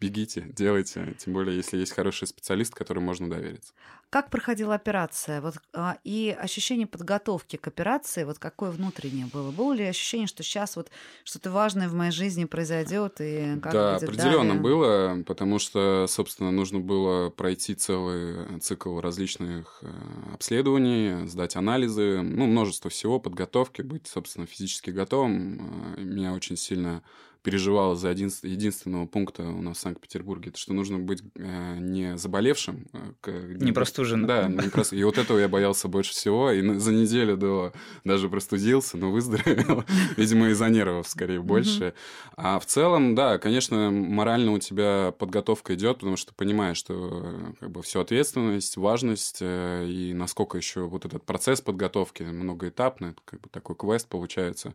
бегите, 0.00 0.46
делайте. 0.56 1.14
Тем 1.18 1.32
более, 1.32 1.56
если 1.56 1.76
есть 1.78 1.92
хороший 1.92 2.26
специалист, 2.26 2.74
которому 2.74 3.06
можно 3.06 3.28
довериться. 3.30 3.72
Как 4.10 4.28
проходила 4.28 4.74
операция? 4.74 5.40
Вот, 5.40 5.54
а, 5.72 5.96
и 6.02 6.36
ощущение 6.36 6.88
подготовки 6.88 7.56
к 7.56 7.68
операции, 7.68 8.24
вот 8.24 8.40
какое 8.40 8.72
внутреннее 8.72 9.26
было? 9.26 9.52
Было 9.52 9.72
ли 9.72 9.84
ощущение, 9.84 10.26
что 10.26 10.42
сейчас 10.42 10.74
вот 10.74 10.90
что-то 11.22 11.52
важное 11.52 11.88
в 11.88 11.94
моей 11.94 12.10
жизни 12.10 12.44
произойдет 12.44 13.20
и 13.20 13.56
как 13.62 13.72
Да, 13.72 13.96
определенно 13.96 14.54
далее? 14.54 14.62
было, 14.62 15.22
потому 15.24 15.60
что, 15.60 16.06
собственно, 16.08 16.50
нужно 16.50 16.80
было 16.80 17.30
пройти 17.30 17.76
целый 17.76 18.58
цикл 18.58 18.98
различных 18.98 19.78
э, 19.82 19.88
обследований, 20.34 21.28
сдать 21.28 21.54
анализы, 21.54 22.20
ну, 22.20 22.46
множество 22.46 22.90
всего, 22.90 23.20
подготовки, 23.20 23.82
быть, 23.82 24.09
собственно, 24.10 24.46
физически 24.46 24.90
готовым. 24.90 25.94
Э, 25.96 26.00
меня 26.02 26.32
очень 26.32 26.56
сильно 26.56 27.02
переживал 27.42 27.94
за 27.94 28.08
один, 28.10 28.30
единственного 28.42 29.06
пункта 29.06 29.42
у 29.42 29.62
нас 29.62 29.78
в 29.78 29.80
Санкт-Петербурге, 29.80 30.50
это 30.50 30.58
что 30.58 30.72
нужно 30.74 30.98
быть 30.98 31.22
э, 31.36 31.76
не 31.78 32.16
заболевшим. 32.16 32.86
Э, 33.24 33.54
не 33.58 33.72
простуженным. 33.72 34.26
Да, 34.26 34.48
не 34.48 34.68
просто. 34.68 34.96
И 34.96 35.04
вот 35.04 35.18
этого 35.18 35.38
я 35.38 35.48
боялся 35.48 35.88
больше 35.88 36.12
всего. 36.12 36.50
И 36.50 36.78
за 36.78 36.92
неделю 36.92 37.36
до 37.36 37.72
даже 38.04 38.28
простудился, 38.28 38.96
но 38.96 39.10
выздоровел. 39.10 39.84
Видимо, 40.16 40.48
из-за 40.50 40.68
нервов 40.68 41.08
скорее 41.08 41.40
больше. 41.40 41.94
А 42.36 42.58
в 42.58 42.66
целом, 42.66 43.14
да, 43.14 43.38
конечно, 43.38 43.90
морально 43.90 44.52
у 44.52 44.58
тебя 44.58 45.12
подготовка 45.18 45.74
идет, 45.74 45.98
потому 45.98 46.16
что 46.16 46.34
понимаешь, 46.34 46.76
что 46.76 47.22
э, 47.24 47.52
как 47.60 47.70
бы 47.70 47.82
все 47.82 48.00
ответственность, 48.00 48.76
важность 48.76 49.38
э, 49.40 49.86
и 49.88 50.12
насколько 50.12 50.58
еще 50.58 50.82
вот 50.82 51.04
этот 51.04 51.24
процесс 51.24 51.60
подготовки 51.60 52.22
многоэтапный, 52.22 53.14
как 53.24 53.40
бы 53.40 53.48
такой 53.48 53.76
квест 53.76 54.08
получается. 54.08 54.74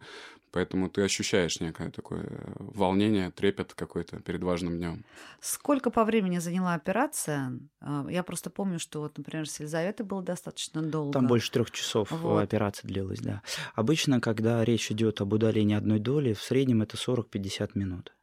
Поэтому 0.51 0.89
ты 0.89 1.01
ощущаешь 1.01 1.59
некое 1.59 1.91
такое 1.91 2.29
волнение, 2.55 3.31
трепет 3.31 3.73
какой-то 3.73 4.19
перед 4.19 4.43
важным 4.43 4.77
днем. 4.77 5.05
Сколько 5.39 5.91
по 5.91 6.03
времени 6.03 6.39
заняла 6.39 6.73
операция? 6.73 7.59
А, 7.81 8.05
я 8.09 8.23
просто 8.23 8.49
помню, 8.49 8.79
что 8.79 9.01
вот, 9.01 9.17
например, 9.17 9.47
с 9.49 9.59
Елизаветой 9.59 10.05
было 10.05 10.21
достаточно 10.21 10.81
долго. 10.81 11.13
Там 11.13 11.27
больше 11.27 11.51
трех 11.51 11.71
часов 11.71 12.11
э, 12.11 12.15
вот. 12.15 12.43
операция 12.43 12.87
длилась, 12.87 13.19
да. 13.19 13.41
Обычно, 13.75 14.19
когда 14.19 14.63
речь 14.63 14.91
идет 14.91 15.21
об 15.21 15.33
удалении 15.33 15.75
одной 15.75 15.99
доли, 15.99 16.33
в 16.33 16.41
среднем 16.41 16.81
это 16.81 16.97
40-50 16.97 17.71
минут. 17.75 18.13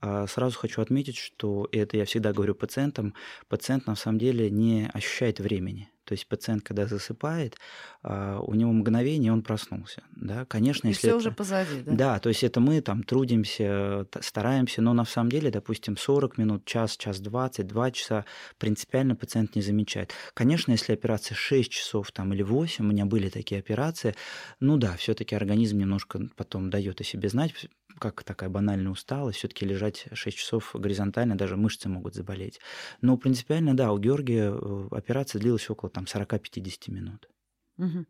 А, 0.00 0.26
сразу 0.26 0.58
хочу 0.58 0.80
отметить, 0.80 1.16
что 1.16 1.68
это 1.72 1.96
я 1.96 2.04
всегда 2.04 2.32
говорю 2.32 2.54
пациентам, 2.54 3.14
пациент 3.48 3.86
на 3.86 3.96
самом 3.96 4.18
деле 4.18 4.50
не 4.50 4.88
ощущает 4.92 5.40
времени. 5.40 5.90
То 6.08 6.14
есть 6.14 6.26
пациент, 6.26 6.62
когда 6.62 6.86
засыпает, 6.86 7.58
а, 8.02 8.40
у 8.40 8.54
него 8.54 8.72
мгновение, 8.72 9.30
он 9.30 9.42
проснулся. 9.42 10.02
Да? 10.16 10.46
Конечно, 10.46 10.88
И 10.88 10.92
если 10.92 11.00
все 11.00 11.08
это... 11.08 11.16
уже 11.18 11.32
позади, 11.32 11.82
да? 11.82 11.92
Да, 11.92 12.18
то 12.18 12.30
есть 12.30 12.42
это 12.42 12.60
мы 12.60 12.80
там 12.80 13.02
трудимся, 13.02 14.06
стараемся, 14.22 14.80
но 14.80 14.94
на 14.94 15.04
самом 15.04 15.30
деле, 15.30 15.50
допустим, 15.50 15.98
40 15.98 16.38
минут, 16.38 16.64
час, 16.64 16.96
час 16.96 17.20
20, 17.20 17.66
2 17.66 17.90
часа 17.90 18.24
принципиально 18.56 19.16
пациент 19.16 19.54
не 19.54 19.60
замечает. 19.60 20.14
Конечно, 20.32 20.72
если 20.72 20.94
операция 20.94 21.34
6 21.34 21.70
часов 21.70 22.10
там, 22.10 22.32
или 22.32 22.42
8, 22.42 22.82
у 22.82 22.88
меня 22.88 23.04
были 23.04 23.28
такие 23.28 23.58
операции, 23.58 24.14
ну 24.60 24.78
да, 24.78 24.96
все-таки 24.96 25.34
организм 25.34 25.76
немножко 25.76 26.26
потом 26.36 26.70
дает 26.70 27.02
о 27.02 27.04
себе 27.04 27.28
знать, 27.28 27.52
как 27.98 28.22
такая 28.22 28.48
банальная 28.48 28.92
усталость, 28.92 29.38
все-таки 29.38 29.64
лежать 29.66 30.06
6 30.12 30.36
часов 30.36 30.70
горизонтально, 30.74 31.36
даже 31.36 31.56
мышцы 31.56 31.88
могут 31.88 32.14
заболеть. 32.14 32.60
Но 33.00 33.16
принципиально, 33.16 33.76
да, 33.76 33.92
у 33.92 33.98
Георгия 33.98 34.52
э, 34.52 34.88
операция 34.90 35.40
длилась 35.40 35.68
около 35.70 35.90
там 35.90 36.04
40-50 36.04 36.90
минут. 36.90 37.28
Угу. 37.78 38.06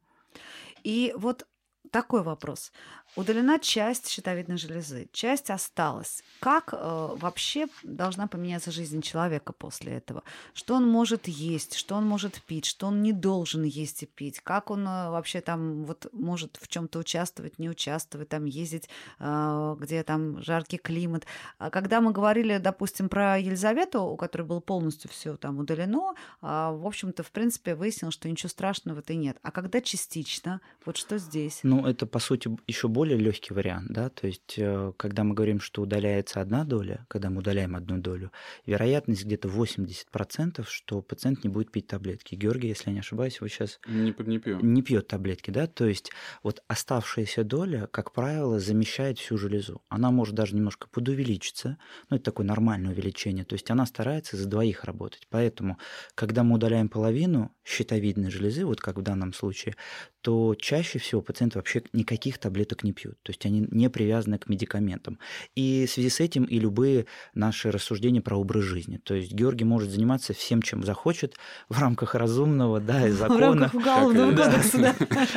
И 0.84 1.12
вот 1.16 1.46
такой 1.90 2.22
вопрос. 2.22 2.72
Удалена 3.16 3.58
часть 3.58 4.08
щитовидной 4.08 4.58
железы, 4.58 5.08
часть 5.12 5.50
осталась. 5.50 6.22
Как 6.40 6.72
э, 6.72 6.76
вообще 6.76 7.66
должна 7.82 8.26
поменяться 8.26 8.70
жизнь 8.70 9.00
человека 9.00 9.52
после 9.52 9.94
этого? 9.94 10.22
Что 10.52 10.74
он 10.74 10.86
может 10.86 11.26
есть, 11.26 11.74
что 11.74 11.96
он 11.96 12.06
может 12.06 12.42
пить, 12.42 12.66
что 12.66 12.86
он 12.86 13.02
не 13.02 13.12
должен 13.12 13.64
есть 13.64 14.02
и 14.02 14.06
пить? 14.06 14.40
Как 14.40 14.70
он 14.70 14.86
э, 14.86 15.10
вообще 15.10 15.40
там 15.40 15.84
вот 15.84 16.06
может 16.12 16.58
в 16.60 16.68
чем-то 16.68 16.98
участвовать, 16.98 17.58
не 17.58 17.70
участвовать, 17.70 18.28
там 18.28 18.44
ездить, 18.44 18.88
э, 19.18 19.76
где 19.80 20.02
там 20.02 20.42
жаркий 20.42 20.78
климат? 20.78 21.24
А 21.58 21.70
когда 21.70 22.00
мы 22.00 22.12
говорили, 22.12 22.58
допустим, 22.58 23.08
про 23.08 23.38
Елизавету, 23.38 24.02
у 24.02 24.16
которой 24.16 24.42
было 24.42 24.60
полностью 24.60 25.10
все 25.10 25.36
там 25.36 25.58
удалено, 25.58 26.14
э, 26.42 26.46
в 26.46 26.86
общем-то, 26.86 27.22
в 27.22 27.30
принципе, 27.30 27.74
выяснилось, 27.74 28.14
что 28.14 28.28
ничего 28.28 28.50
страшного 28.50 28.96
в 28.96 28.98
этом 29.00 29.18
нет. 29.18 29.38
А 29.42 29.50
когда 29.50 29.80
частично, 29.80 30.60
вот 30.84 30.96
что 30.96 31.18
здесь? 31.18 31.60
Ну, 31.62 31.77
это, 31.86 32.06
по 32.06 32.18
сути, 32.18 32.50
еще 32.66 32.88
более 32.88 33.16
легкий 33.16 33.54
вариант, 33.54 33.88
да, 33.90 34.08
то 34.08 34.26
есть, 34.26 34.54
э, 34.56 34.92
когда 34.96 35.24
мы 35.24 35.34
говорим, 35.34 35.60
что 35.60 35.82
удаляется 35.82 36.40
одна 36.40 36.64
доля, 36.64 37.06
когда 37.08 37.30
мы 37.30 37.38
удаляем 37.38 37.76
одну 37.76 37.98
долю, 37.98 38.32
вероятность 38.66 39.24
где-то 39.24 39.48
80%, 39.48 40.66
что 40.68 41.02
пациент 41.02 41.44
не 41.44 41.50
будет 41.50 41.70
пить 41.70 41.86
таблетки. 41.86 42.34
Георгий, 42.34 42.68
если 42.68 42.90
я 42.90 42.94
не 42.94 43.00
ошибаюсь, 43.00 43.40
вы 43.40 43.48
сейчас... 43.48 43.80
Не, 43.86 44.14
не 44.18 44.38
пью. 44.38 44.60
Не 44.60 44.82
пьет 44.82 45.08
таблетки, 45.08 45.50
да, 45.50 45.66
то 45.66 45.86
есть, 45.86 46.10
вот 46.42 46.62
оставшаяся 46.68 47.44
доля, 47.44 47.88
как 47.90 48.12
правило, 48.12 48.58
замещает 48.58 49.18
всю 49.18 49.36
железу. 49.36 49.82
Она 49.88 50.10
может 50.10 50.34
даже 50.34 50.54
немножко 50.54 50.88
подувеличиться, 50.88 51.78
ну, 52.10 52.16
это 52.16 52.26
такое 52.26 52.46
нормальное 52.46 52.92
увеличение, 52.92 53.44
то 53.44 53.54
есть, 53.54 53.70
она 53.70 53.86
старается 53.86 54.36
за 54.36 54.48
двоих 54.48 54.84
работать. 54.84 55.26
Поэтому, 55.30 55.78
когда 56.14 56.42
мы 56.42 56.56
удаляем 56.56 56.88
половину 56.88 57.52
щитовидной 57.64 58.30
железы, 58.30 58.64
вот 58.64 58.80
как 58.80 58.96
в 58.98 59.02
данном 59.02 59.32
случае, 59.32 59.76
то 60.22 60.54
чаще 60.54 60.98
всего 60.98 61.22
пациенты 61.22 61.58
вообще 61.58 61.82
никаких 61.92 62.38
таблеток 62.38 62.82
не 62.82 62.92
пьют. 62.92 63.16
То 63.22 63.30
есть 63.30 63.44
они 63.46 63.66
не 63.70 63.88
привязаны 63.88 64.38
к 64.38 64.48
медикаментам. 64.48 65.18
И 65.54 65.86
в 65.86 65.90
связи 65.90 66.10
с 66.10 66.20
этим 66.20 66.44
и 66.44 66.58
любые 66.58 67.06
наши 67.34 67.70
рассуждения 67.70 68.20
про 68.20 68.36
образ 68.36 68.64
жизни. 68.64 68.98
То 68.98 69.14
есть 69.14 69.32
Георгий 69.32 69.64
может 69.64 69.90
заниматься 69.90 70.34
всем, 70.34 70.62
чем 70.62 70.82
захочет, 70.82 71.36
в 71.68 71.78
рамках 71.80 72.14
разумного, 72.14 72.80
да, 72.80 73.06
и 73.06 73.10
закона. 73.10 73.38
В 73.38 73.40
рамках 73.40 73.74
уголовного 73.74 74.30
кодекса, 74.30 74.78
да. 74.78 74.94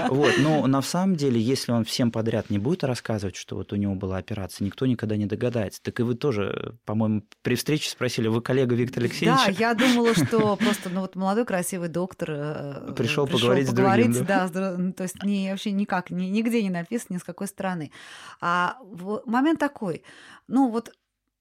Вот, 0.10 0.34
но 0.40 0.66
на 0.68 0.82
самом 0.82 1.16
деле, 1.16 1.40
если 1.40 1.72
он 1.72 1.86
всем 1.86 2.12
подряд 2.12 2.50
не 2.50 2.58
будет 2.58 2.84
рассказывать, 2.84 3.36
что 3.36 3.56
вот 3.56 3.74
у 3.74 3.76
него 3.76 3.96
была 3.96 4.18
операция, 4.18 4.66
никто 4.66 4.86
никогда 4.86 5.16
не 5.16 5.26
догадается. 5.26 5.82
Так 5.82 6.00
и 6.00 6.04
вы 6.04 6.16
тоже, 6.16 6.76
по-моему, 6.86 7.24
при 7.42 7.56
встрече 7.56 7.90
спросили, 7.90 8.28
вы 8.28 8.42
коллега 8.42 8.76
Виктора 8.76 9.06
Алексеевича? 9.06 9.46
Да, 9.48 9.52
я 9.52 9.74
думала, 9.74 10.14
что 10.14 10.56
просто 10.56 10.90
ну, 10.90 11.02
вот 11.02 11.16
молодой 11.16 11.46
красивый 11.46 11.90
доктор 11.90 12.32
э, 12.32 12.94
пришел, 12.96 13.28
поговорить, 13.28 13.70
с 13.70 13.74
другим. 13.74 14.26
Да, 14.26 14.48
то 14.96 15.04
есть 15.04 15.24
не, 15.24 15.50
вообще 15.50 15.72
никак, 15.72 16.10
нигде 16.10 16.64
не 16.64 16.70
написано, 16.70 17.16
ни 17.16 17.20
с 17.20 17.24
какой 17.24 17.48
стороны. 17.48 17.92
А 18.40 18.78
момент 19.26 19.60
такой, 19.60 20.04
ну 20.48 20.70
вот 20.70 20.94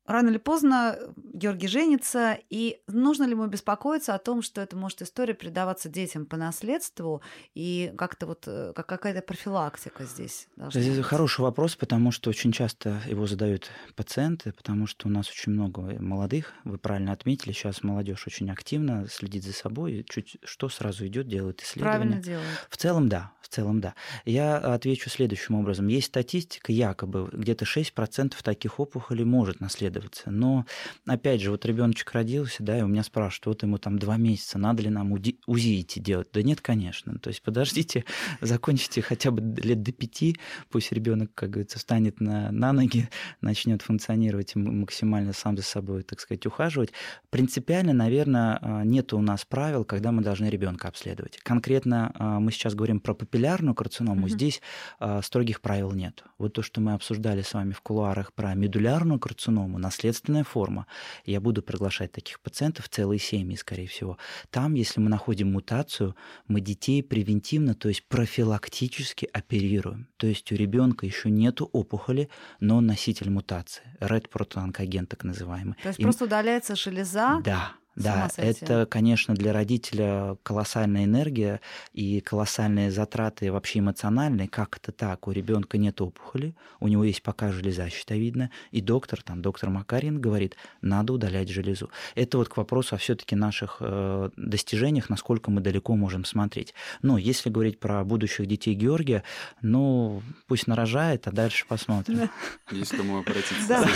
рано 0.07 0.29
или 0.29 0.39
поздно 0.39 0.99
Георгий 1.17 1.69
женится, 1.69 2.39
и 2.51 2.81
нужно 2.87 3.25
ли 3.25 3.33
ему 3.33 3.47
беспокоиться 3.47 4.15
о 4.15 4.19
том, 4.19 4.43
что 4.43 4.61
это 4.61 4.77
может 4.77 5.03
история 5.03 5.35
передаваться 5.35 5.89
детям 5.89 6.27
по 6.27 6.37
наследству, 6.37 7.23
и 7.55 7.93
как-то 7.97 8.27
вот 8.27 8.45
э, 8.47 8.73
как 8.75 8.87
какая-то 8.87 9.23
профилактика 9.23 10.05
здесь 10.05 10.49
должна 10.57 10.81
Здесь 10.81 10.97
быть? 10.97 11.07
хороший 11.07 11.41
вопрос, 11.43 11.77
потому 11.77 12.11
что 12.11 12.31
очень 12.31 12.53
часто 12.53 13.01
его 13.07 13.27
задают 13.27 13.71
пациенты, 13.95 14.53
потому 14.53 14.87
что 14.87 15.09
у 15.09 15.11
нас 15.11 15.31
очень 15.31 15.53
много 15.53 15.81
молодых, 16.01 16.53
вы 16.65 16.79
правильно 16.79 17.13
отметили, 17.13 17.53
сейчас 17.53 17.83
молодежь 17.83 18.27
очень 18.27 18.51
активно 18.51 19.07
следит 19.09 19.45
за 19.45 19.53
собой, 19.53 20.05
чуть 20.09 20.37
что 20.45 20.69
сразу 20.69 21.07
идет, 21.07 21.29
делает 21.29 21.63
исследования. 21.63 21.99
Правильно 21.99 22.23
делает. 22.23 22.49
В 22.69 22.77
целом, 22.77 23.09
да, 23.09 23.33
в 23.41 23.49
целом, 23.49 23.81
да. 23.81 23.95
Я 24.25 24.59
отвечу 24.59 25.11
следующим 25.11 25.55
образом. 25.55 25.89
Есть 25.89 26.09
статистика, 26.09 26.73
якобы 26.73 27.29
где-то 27.33 27.65
6% 27.65 28.35
таких 28.43 28.81
опухолей 28.81 29.25
может 29.25 29.61
наследовать 29.61 30.00
исследоваться. 30.01 30.31
Но, 30.31 30.67
опять 31.07 31.41
же, 31.41 31.51
вот 31.51 31.65
ребеночек 31.65 32.13
родился, 32.13 32.63
да, 32.63 32.79
и 32.79 32.83
у 32.83 32.89
меня 32.89 33.03
спрашивают, 33.03 33.47
вот 33.47 33.63
ему 33.63 33.79
там 33.79 33.99
два 33.99 34.17
месяца, 34.17 34.59
надо 34.59 34.83
ли 34.83 34.91
нам 34.91 35.13
УЗИ 35.13 35.81
идти 35.81 36.01
делать? 36.01 36.29
Да 36.33 36.43
нет, 36.43 36.61
конечно. 36.61 37.19
То 37.19 37.29
есть 37.29 37.43
подождите, 37.43 38.05
закончите 38.41 39.03
хотя 39.03 39.31
бы 39.31 39.41
лет 39.61 39.83
до 39.83 39.93
пяти, 39.93 40.37
пусть 40.71 40.93
ребенок, 40.93 41.31
как 41.35 41.51
говорится, 41.51 41.79
встанет 41.79 42.21
на, 42.21 42.51
на 42.51 42.73
ноги, 42.73 43.09
начнет 43.41 43.83
функционировать 43.83 44.53
и 44.55 44.59
максимально 44.59 45.33
сам 45.33 45.57
за 45.57 45.63
собой, 45.63 46.03
так 46.03 46.21
сказать, 46.21 46.47
ухаживать. 46.47 46.93
Принципиально, 47.31 47.93
наверное, 47.93 48.59
а, 48.61 48.85
нет 48.85 49.13
у 49.13 49.21
нас 49.21 49.45
правил, 49.45 49.85
когда 49.85 50.13
мы 50.13 50.23
должны 50.23 50.47
ребенка 50.47 50.89
обследовать. 50.89 51.39
Конкретно 51.43 52.13
а, 52.15 52.41
мы 52.41 52.53
сейчас 52.53 52.75
говорим 52.75 53.01
про 53.01 53.15
папиллярную 53.15 53.75
карциному, 53.75 54.27
mm-hmm. 54.27 54.31
здесь 54.31 54.63
а, 54.99 55.23
строгих 55.23 55.61
правил 55.61 55.93
нет. 55.93 56.25
Вот 56.39 56.55
то, 56.55 56.63
что 56.63 56.81
мы 56.81 56.95
обсуждали 56.95 57.43
с 57.43 57.55
вами 57.55 57.73
в 57.73 57.81
кулуарах 57.81 58.33
про 58.33 58.55
медулярную 58.55 59.19
карциному, 59.19 59.79
наследственная 59.81 60.45
форма. 60.45 60.87
Я 61.25 61.40
буду 61.40 61.62
приглашать 61.62 62.12
таких 62.12 62.40
пациентов, 62.40 62.88
целые 62.88 63.19
семьи, 63.19 63.57
скорее 63.57 63.87
всего. 63.87 64.19
Там, 64.51 64.75
если 64.75 65.01
мы 65.01 65.09
находим 65.09 65.53
мутацию, 65.53 66.14
мы 66.49 66.61
детей 66.61 67.03
превентивно, 67.03 67.75
то 67.75 67.88
есть 67.88 68.07
профилактически 68.09 69.29
оперируем. 69.33 70.09
То 70.16 70.27
есть 70.27 70.51
у 70.53 70.55
ребенка 70.55 71.07
еще 71.07 71.31
нет 71.31 71.61
опухоли, 71.61 72.29
но 72.61 72.77
он 72.77 72.87
носитель 72.87 73.31
мутации. 73.31 73.83
Red 74.01 74.29
протоонкоген, 74.29 75.07
так 75.07 75.25
называемый. 75.25 75.75
То 75.83 75.88
есть 75.88 75.99
И... 75.99 76.03
просто 76.03 76.25
удаляется 76.25 76.77
железа? 76.77 77.40
Да, 77.45 77.73
да, 77.96 78.29
это, 78.37 78.87
конечно, 78.87 79.35
для 79.35 79.53
родителя 79.53 80.37
колоссальная 80.42 81.05
энергия 81.05 81.61
и 81.92 82.20
колоссальные 82.20 82.90
затраты 82.90 83.50
вообще 83.50 83.81
эмоциональные. 83.81 84.48
Как 84.48 84.76
это 84.76 84.92
так? 84.92 85.26
У 85.26 85.33
ребенка 85.33 85.76
нет 85.76 86.00
опухоли, 86.00 86.55
у 86.79 86.88
него 86.88 87.05
есть 87.05 87.22
пока 87.22 87.50
железа 87.50 87.88
щитовидная, 87.90 88.50
и 88.70 88.81
доктор, 88.81 89.22
там, 89.22 89.42
доктор 89.42 89.70
Макарин 89.70 90.20
говорит, 90.20 90.57
надо 90.81 91.12
удалять 91.12 91.48
железу. 91.48 91.90
Это 92.14 92.38
вот 92.38 92.48
к 92.48 92.57
вопросу 92.57 92.94
о 92.94 92.98
все-таки 92.98 93.35
наших 93.35 93.79
э, 93.81 94.31
достижениях, 94.37 95.11
насколько 95.11 95.50
мы 95.50 95.61
далеко 95.61 95.96
можем 95.96 96.24
смотреть. 96.24 96.74
Но 97.03 97.18
если 97.18 97.50
говорить 97.50 97.81
про 97.81 98.05
будущих 98.05 98.46
детей 98.46 98.74
Георгия, 98.74 99.24
ну, 99.62 100.22
пусть 100.46 100.66
нарожает, 100.66 101.26
а 101.26 101.33
дальше 101.33 101.66
посмотрим. 101.66 102.31
Есть 102.70 102.96
кому 102.96 103.18
обратиться. 103.18 103.88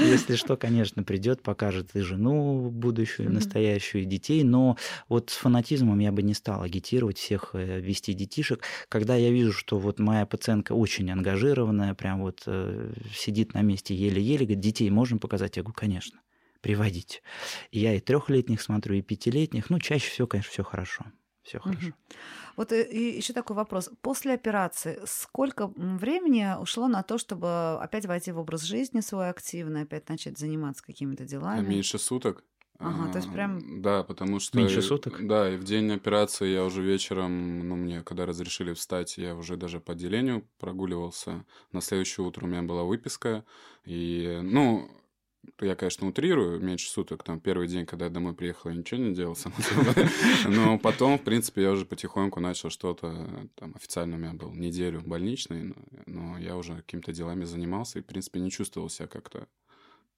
Если 0.00 0.36
что, 0.36 0.56
конечно, 0.56 1.02
придет, 1.02 1.42
покажет 1.42 1.90
и 1.94 2.00
жену 2.00 2.70
будущую, 2.70 3.03
будущую, 3.04 3.28
mm-hmm. 3.28 3.32
настоящую 3.32 4.04
детей, 4.06 4.42
но 4.44 4.76
вот 5.08 5.30
с 5.30 5.34
фанатизмом 5.34 5.98
я 5.98 6.12
бы 6.12 6.22
не 6.22 6.34
стал 6.34 6.62
агитировать 6.62 7.18
всех 7.18 7.50
э, 7.52 7.80
вести 7.80 8.14
детишек. 8.14 8.62
Когда 8.88 9.14
я 9.14 9.30
вижу, 9.30 9.52
что 9.52 9.78
вот 9.78 9.98
моя 9.98 10.26
пациентка 10.26 10.72
очень 10.72 11.10
ангажированная, 11.10 11.94
прям 11.94 12.22
вот 12.22 12.42
э, 12.46 12.92
сидит 13.14 13.54
на 13.54 13.62
месте 13.62 13.94
еле-еле, 13.94 14.46
говорит, 14.46 14.60
детей 14.60 14.90
можем 14.90 15.18
показать? 15.18 15.56
Я 15.56 15.62
говорю, 15.62 15.76
конечно, 15.76 16.20
приводить. 16.60 17.22
И 17.70 17.80
я 17.80 17.94
и 17.94 18.00
трехлетних 18.00 18.62
смотрю, 18.62 18.94
и 18.94 19.02
пятилетних, 19.02 19.70
ну, 19.70 19.78
чаще 19.78 20.10
всего, 20.10 20.26
конечно, 20.26 20.50
все 20.50 20.64
хорошо. 20.64 21.04
Все 21.42 21.58
хорошо. 21.58 21.88
Угу. 21.88 21.94
Вот 22.56 22.72
э, 22.72 22.82
и 22.90 23.18
еще 23.18 23.34
такой 23.34 23.54
вопрос. 23.54 23.90
После 24.00 24.32
операции 24.32 24.98
сколько 25.04 25.70
времени 25.76 26.58
ушло 26.58 26.88
на 26.88 27.02
то, 27.02 27.18
чтобы 27.18 27.78
опять 27.82 28.06
войти 28.06 28.32
в 28.32 28.38
образ 28.38 28.62
жизни 28.62 29.00
свой 29.00 29.28
активный, 29.28 29.82
опять 29.82 30.08
начать 30.08 30.38
заниматься 30.38 30.82
какими-то 30.82 31.24
делами? 31.24 31.58
А 31.58 31.62
меньше 31.62 31.98
суток. 31.98 32.44
Ага, 32.84 33.12
то 33.12 33.18
есть 33.18 33.32
прям... 33.32 33.58
А, 33.58 33.60
Да, 33.80 34.02
потому 34.02 34.40
что... 34.40 34.58
Меньше 34.58 34.82
суток? 34.82 35.26
Да, 35.26 35.52
и 35.52 35.56
в 35.56 35.64
день 35.64 35.90
операции 35.92 36.48
я 36.48 36.64
уже 36.64 36.82
вечером, 36.82 37.68
ну, 37.68 37.76
мне 37.76 38.02
когда 38.02 38.26
разрешили 38.26 38.72
встать, 38.74 39.18
я 39.18 39.34
уже 39.34 39.56
даже 39.56 39.80
по 39.80 39.92
отделению 39.92 40.46
прогуливался. 40.58 41.44
На 41.72 41.80
следующее 41.80 42.26
утро 42.26 42.44
у 42.44 42.48
меня 42.48 42.62
была 42.62 42.84
выписка. 42.84 43.44
И, 43.84 44.40
ну, 44.42 44.90
я, 45.60 45.74
конечно, 45.74 46.06
утрирую, 46.08 46.60
меньше 46.60 46.88
суток. 46.88 47.22
Там 47.22 47.40
первый 47.40 47.68
день, 47.68 47.86
когда 47.86 48.06
я 48.06 48.10
домой 48.10 48.34
приехал, 48.34 48.70
я 48.70 48.76
ничего 48.76 49.00
не 49.00 49.14
делал, 49.14 49.36
само 49.36 49.54
собой. 49.58 50.08
Но 50.46 50.78
потом, 50.78 51.18
в 51.18 51.22
принципе, 51.22 51.62
я 51.62 51.72
уже 51.72 51.84
потихоньку 51.84 52.40
начал 52.40 52.70
что-то... 52.70 53.48
Там 53.54 53.74
официально 53.74 54.16
у 54.16 54.18
меня 54.18 54.32
был 54.32 54.52
неделю 54.52 55.00
больничный, 55.00 55.64
но, 55.64 55.74
но 56.06 56.38
я 56.38 56.56
уже 56.56 56.76
какими-то 56.76 57.12
делами 57.12 57.44
занимался 57.44 57.98
и, 57.98 58.02
в 58.02 58.06
принципе, 58.06 58.40
не 58.40 58.50
чувствовал 58.50 58.88
себя 58.88 59.06
как-то 59.06 59.46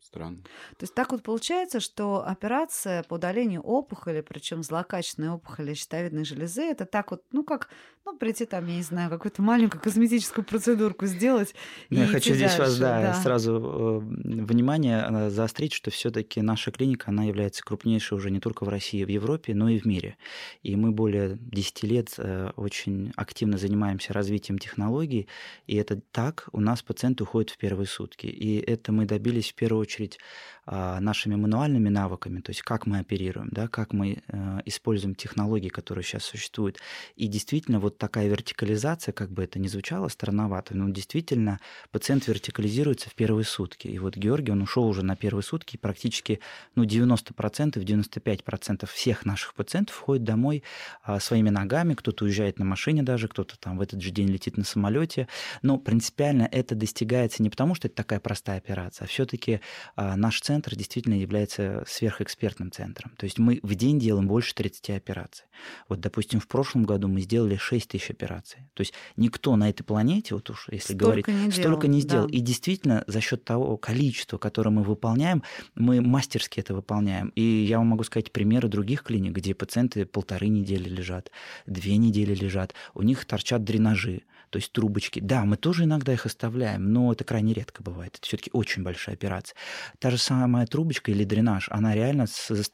Странно. 0.00 0.42
То 0.76 0.84
есть 0.84 0.94
так 0.94 1.10
вот 1.10 1.22
получается, 1.22 1.80
что 1.80 2.24
операция 2.26 3.02
по 3.02 3.14
удалению 3.14 3.62
опухоли, 3.62 4.20
причем 4.20 4.62
злокачественной 4.62 5.30
опухоли 5.30 5.74
щитовидной 5.74 6.24
железы, 6.24 6.62
это 6.62 6.86
так 6.86 7.10
вот, 7.10 7.24
ну 7.32 7.44
как, 7.44 7.68
ну 8.06 8.16
прийти 8.16 8.46
там, 8.46 8.66
я 8.68 8.76
не 8.76 8.82
знаю, 8.82 9.10
какую-то 9.10 9.42
маленькую 9.42 9.82
косметическую 9.82 10.44
процедурку 10.44 11.06
сделать. 11.06 11.54
Ну, 11.90 12.02
я 12.02 12.06
хочу 12.06 12.34
здесь 12.34 12.56
вас, 12.56 12.78
да, 12.78 13.02
да. 13.02 13.14
сразу 13.14 13.52
э, 13.52 13.98
внимание 14.44 15.04
э, 15.10 15.30
заострить, 15.30 15.72
что 15.72 15.90
все-таки 15.90 16.40
наша 16.40 16.70
клиника, 16.70 17.06
она 17.08 17.24
является 17.24 17.64
крупнейшей 17.64 18.16
уже 18.16 18.30
не 18.30 18.38
только 18.38 18.64
в 18.64 18.68
России, 18.68 19.02
в 19.02 19.08
Европе, 19.08 19.54
но 19.54 19.68
и 19.68 19.80
в 19.80 19.86
мире. 19.86 20.16
И 20.62 20.76
мы 20.76 20.92
более 20.92 21.36
10 21.40 21.82
лет 21.82 22.14
э, 22.18 22.52
очень 22.54 23.12
активно 23.16 23.58
занимаемся 23.58 24.12
развитием 24.12 24.58
технологий, 24.58 25.26
и 25.66 25.76
это 25.76 26.00
так, 26.12 26.48
у 26.52 26.60
нас 26.60 26.82
пациенты 26.82 27.24
уходят 27.24 27.50
в 27.50 27.58
первые 27.58 27.88
сутки. 27.88 28.26
И 28.26 28.58
это 28.58 28.92
мы 28.92 29.06
добились 29.06 29.50
в 29.50 29.56
первую 29.56 29.82
очередь 29.82 30.18
а, 30.18 30.55
нашими 30.66 31.36
мануальными 31.36 31.88
навыками, 31.88 32.40
то 32.40 32.50
есть 32.50 32.62
как 32.62 32.86
мы 32.86 32.98
оперируем, 32.98 33.48
да, 33.50 33.68
как 33.68 33.92
мы 33.92 34.22
э, 34.26 34.60
используем 34.64 35.14
технологии, 35.14 35.68
которые 35.68 36.02
сейчас 36.04 36.24
существуют. 36.24 36.78
И 37.14 37.28
действительно 37.28 37.78
вот 37.78 37.98
такая 37.98 38.28
вертикализация, 38.28 39.12
как 39.12 39.30
бы 39.30 39.44
это 39.44 39.58
ни 39.58 39.68
звучало 39.68 40.08
странновато, 40.08 40.76
но 40.76 40.88
действительно 40.88 41.60
пациент 41.90 42.26
вертикализируется 42.26 43.10
в 43.10 43.14
первые 43.14 43.44
сутки. 43.44 43.86
И 43.86 43.98
вот 43.98 44.16
Георгий, 44.16 44.52
он 44.52 44.62
ушел 44.62 44.86
уже 44.86 45.04
на 45.04 45.14
первые 45.14 45.44
сутки, 45.44 45.76
и 45.76 45.78
практически 45.78 46.40
ну, 46.74 46.84
90%, 46.84 47.74
95% 47.74 48.86
всех 48.86 49.24
наших 49.24 49.54
пациентов 49.54 49.94
входят 49.94 50.24
домой 50.24 50.62
а, 51.02 51.20
своими 51.20 51.50
ногами, 51.50 51.94
кто-то 51.94 52.24
уезжает 52.24 52.58
на 52.58 52.64
машине 52.64 53.02
даже, 53.02 53.28
кто-то 53.28 53.58
там 53.58 53.78
в 53.78 53.80
этот 53.80 54.02
же 54.02 54.10
день 54.10 54.28
летит 54.28 54.56
на 54.56 54.64
самолете. 54.64 55.28
Но 55.62 55.78
принципиально 55.78 56.48
это 56.50 56.74
достигается 56.74 57.42
не 57.42 57.50
потому, 57.50 57.74
что 57.74 57.88
это 57.88 57.96
такая 57.96 58.20
простая 58.20 58.58
операция, 58.58 59.04
а 59.04 59.08
все-таки 59.08 59.60
а, 59.94 60.16
наш 60.16 60.40
центр 60.40 60.55
действительно 60.76 61.14
является 61.14 61.84
сверхэкспертным 61.86 62.72
центром. 62.72 63.12
То 63.16 63.24
есть 63.24 63.38
мы 63.38 63.60
в 63.62 63.74
день 63.74 63.98
делаем 63.98 64.26
больше 64.26 64.54
30 64.54 64.90
операций. 64.90 65.46
Вот, 65.88 66.00
допустим, 66.00 66.40
в 66.40 66.48
прошлом 66.48 66.84
году 66.84 67.08
мы 67.08 67.20
сделали 67.20 67.56
6 67.56 67.88
тысяч 67.88 68.10
операций. 68.10 68.60
То 68.74 68.82
есть 68.82 68.94
никто 69.16 69.56
на 69.56 69.68
этой 69.68 69.84
планете, 69.84 70.34
вот 70.34 70.48
уж 70.50 70.68
если 70.70 70.94
столько 70.94 71.04
говорить, 71.04 71.28
не 71.28 71.50
столько 71.50 71.86
делал, 71.86 71.94
не 71.94 72.00
сделал. 72.00 72.28
Да. 72.28 72.36
И 72.36 72.40
действительно, 72.40 73.04
за 73.06 73.20
счет 73.20 73.44
того 73.44 73.76
количества, 73.76 74.38
которое 74.38 74.70
мы 74.70 74.82
выполняем, 74.82 75.42
мы 75.74 76.00
мастерски 76.00 76.60
это 76.60 76.74
выполняем. 76.74 77.28
И 77.30 77.42
я 77.42 77.78
вам 77.78 77.88
могу 77.88 78.04
сказать 78.04 78.32
примеры 78.32 78.68
других 78.68 79.02
клиник, 79.02 79.32
где 79.32 79.54
пациенты 79.54 80.06
полторы 80.06 80.48
недели 80.48 80.88
лежат, 80.88 81.30
две 81.66 81.96
недели 81.96 82.34
лежат, 82.34 82.74
у 82.94 83.02
них 83.02 83.24
торчат 83.24 83.64
дренажи 83.64 84.22
то 84.56 84.58
есть 84.58 84.72
трубочки. 84.72 85.20
Да, 85.20 85.44
мы 85.44 85.58
тоже 85.58 85.84
иногда 85.84 86.14
их 86.14 86.24
оставляем, 86.24 86.90
но 86.90 87.12
это 87.12 87.24
крайне 87.24 87.52
редко 87.52 87.82
бывает. 87.82 88.14
Это 88.16 88.26
все-таки 88.26 88.48
очень 88.54 88.82
большая 88.82 89.14
операция. 89.14 89.54
Та 89.98 90.10
же 90.10 90.16
самая 90.16 90.66
трубочка 90.66 91.10
или 91.10 91.24
дренаж, 91.24 91.68
она 91.70 91.94
реально 91.94 92.24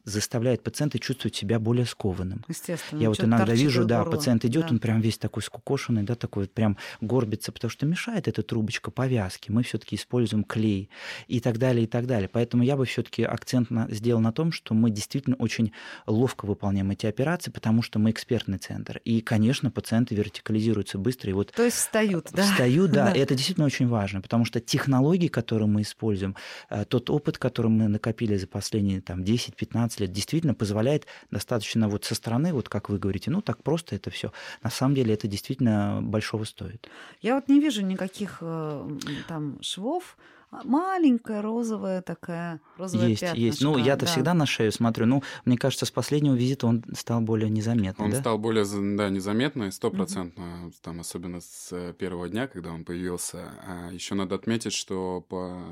заставляет 0.05 0.63
пациента 0.63 1.01
чувствовать 1.01 1.35
себя 1.35 1.59
более 1.59 1.85
скованным. 1.85 2.45
Естественно. 2.47 3.01
Я 3.01 3.09
вот 3.09 3.21
иногда 3.21 3.53
вижу, 3.53 3.85
да, 3.85 4.05
горло. 4.05 4.13
пациент 4.17 4.45
идет, 4.45 4.67
да. 4.67 4.69
он 4.71 4.79
прям 4.79 5.01
весь 5.01 5.19
такой 5.19 5.43
скукошенный, 5.43 6.05
да, 6.05 6.15
такой 6.15 6.45
вот 6.45 6.53
прям 6.53 6.79
горбится, 7.01 7.51
потому 7.51 7.73
что 7.73 7.85
мешает 7.85 8.29
эта 8.29 8.45
трубочка 8.45 8.93
повязки. 8.93 9.51
Мы 9.51 9.65
все-таки 9.65 9.97
используем 9.97 10.45
клей 10.45 10.89
и 11.27 11.41
так 11.41 11.59
далее, 11.59 11.83
и 11.83 11.89
так 11.89 12.07
далее. 12.07 12.29
Поэтому 12.29 12.63
я 12.63 12.77
бы 12.77 12.87
все-таки 12.87 13.25
акцент 13.25 13.71
на, 13.71 13.89
сделал 13.91 14.21
на 14.21 14.31
том, 14.31 14.53
что 14.53 14.73
мы 14.73 14.91
действительно 14.91 15.35
очень 15.35 15.73
ловко 16.07 16.47
выполняем 16.47 16.93
эти 16.93 17.07
операции, 17.07 17.51
потому 17.51 17.83
что 17.83 17.99
мы 17.99 18.13
экспертный 18.13 18.59
центр. 18.59 19.01
И, 19.05 19.21
конечно, 19.21 19.73
пациенты 19.73 20.15
вертикализируются 20.15 20.99
быстро. 20.99 21.31
И 21.31 21.33
вот 21.33 21.51
то 21.51 21.65
есть 21.73 21.85
встают, 21.85 22.29
да? 22.33 22.43
Встают, 22.43 22.91
да. 22.91 23.07
да. 23.07 23.13
И 23.13 23.19
это 23.19 23.35
действительно 23.35 23.67
очень 23.67 23.89
важно, 23.89 24.21
потому 24.21 24.45
что 24.45 24.61
технологии, 24.61 25.29
которые 25.29 25.69
мы 25.69 25.83
используем, 25.83 26.37
э, 26.71 26.85
тот 26.85 27.11
опыт, 27.11 27.39
который 27.39 27.71
мы 27.71 27.89
накопили 27.89 28.37
за 28.37 28.47
последние 28.47 29.01
там, 29.01 29.23
10-15 29.23 30.01
лет, 30.01 30.13
действительно 30.13 30.55
позволяет 30.55 31.07
достаточно 31.31 31.89
вот 31.89 32.05
со 32.05 32.15
стороны, 32.15 32.53
вот 32.53 32.69
как 32.69 32.89
вы 32.89 32.99
говорите, 32.99 33.31
ну 33.31 33.43
так 33.43 33.63
просто 33.63 33.97
это 33.97 34.11
все. 34.11 34.33
На 34.63 34.71
самом 34.71 34.95
деле 34.95 35.15
это 35.15 35.29
действительно 35.29 36.01
большого 36.03 36.45
стоит. 36.45 36.89
Я 37.21 37.35
вот 37.35 37.49
не 37.49 37.61
вижу 37.61 37.83
никаких 37.83 38.39
э, 38.41 38.99
там 39.29 39.59
швов, 39.63 40.17
маленькая 40.65 41.43
розовая 41.43 42.03
такая 42.03 42.61
розовая 42.77 43.09
Есть, 43.09 43.21
пятнышко. 43.23 43.41
есть. 43.41 43.63
Ну, 43.63 43.79
я-то 43.79 44.07
да. 44.07 44.13
всегда 44.13 44.35
на 44.35 44.47
шею 44.47 44.73
смотрю. 44.73 45.07
Ну, 45.07 45.23
мне 45.45 45.57
кажется, 45.57 45.87
с 45.87 45.91
последнего 45.91 46.35
визита 46.35 46.67
он 46.67 46.85
стал 46.95 47.21
более 47.21 47.51
незаметным, 47.51 48.07
Он 48.07 48.13
да? 48.13 48.21
стал 48.21 48.39
более, 48.39 48.65
да, 48.97 49.09
незаметный, 49.09 49.73
стопроцентно, 49.73 50.67
угу. 50.67 50.73
там, 50.83 51.01
особенно 51.01 51.41
с 51.41 51.93
первого 51.99 52.29
дня, 52.29 52.47
когда 52.47 52.73
он 52.73 52.85
появился. 52.85 53.49
А 53.67 53.91
еще 53.93 54.15
надо 54.15 54.35
отметить, 54.35 54.73
что 54.73 55.25
по... 55.29 55.63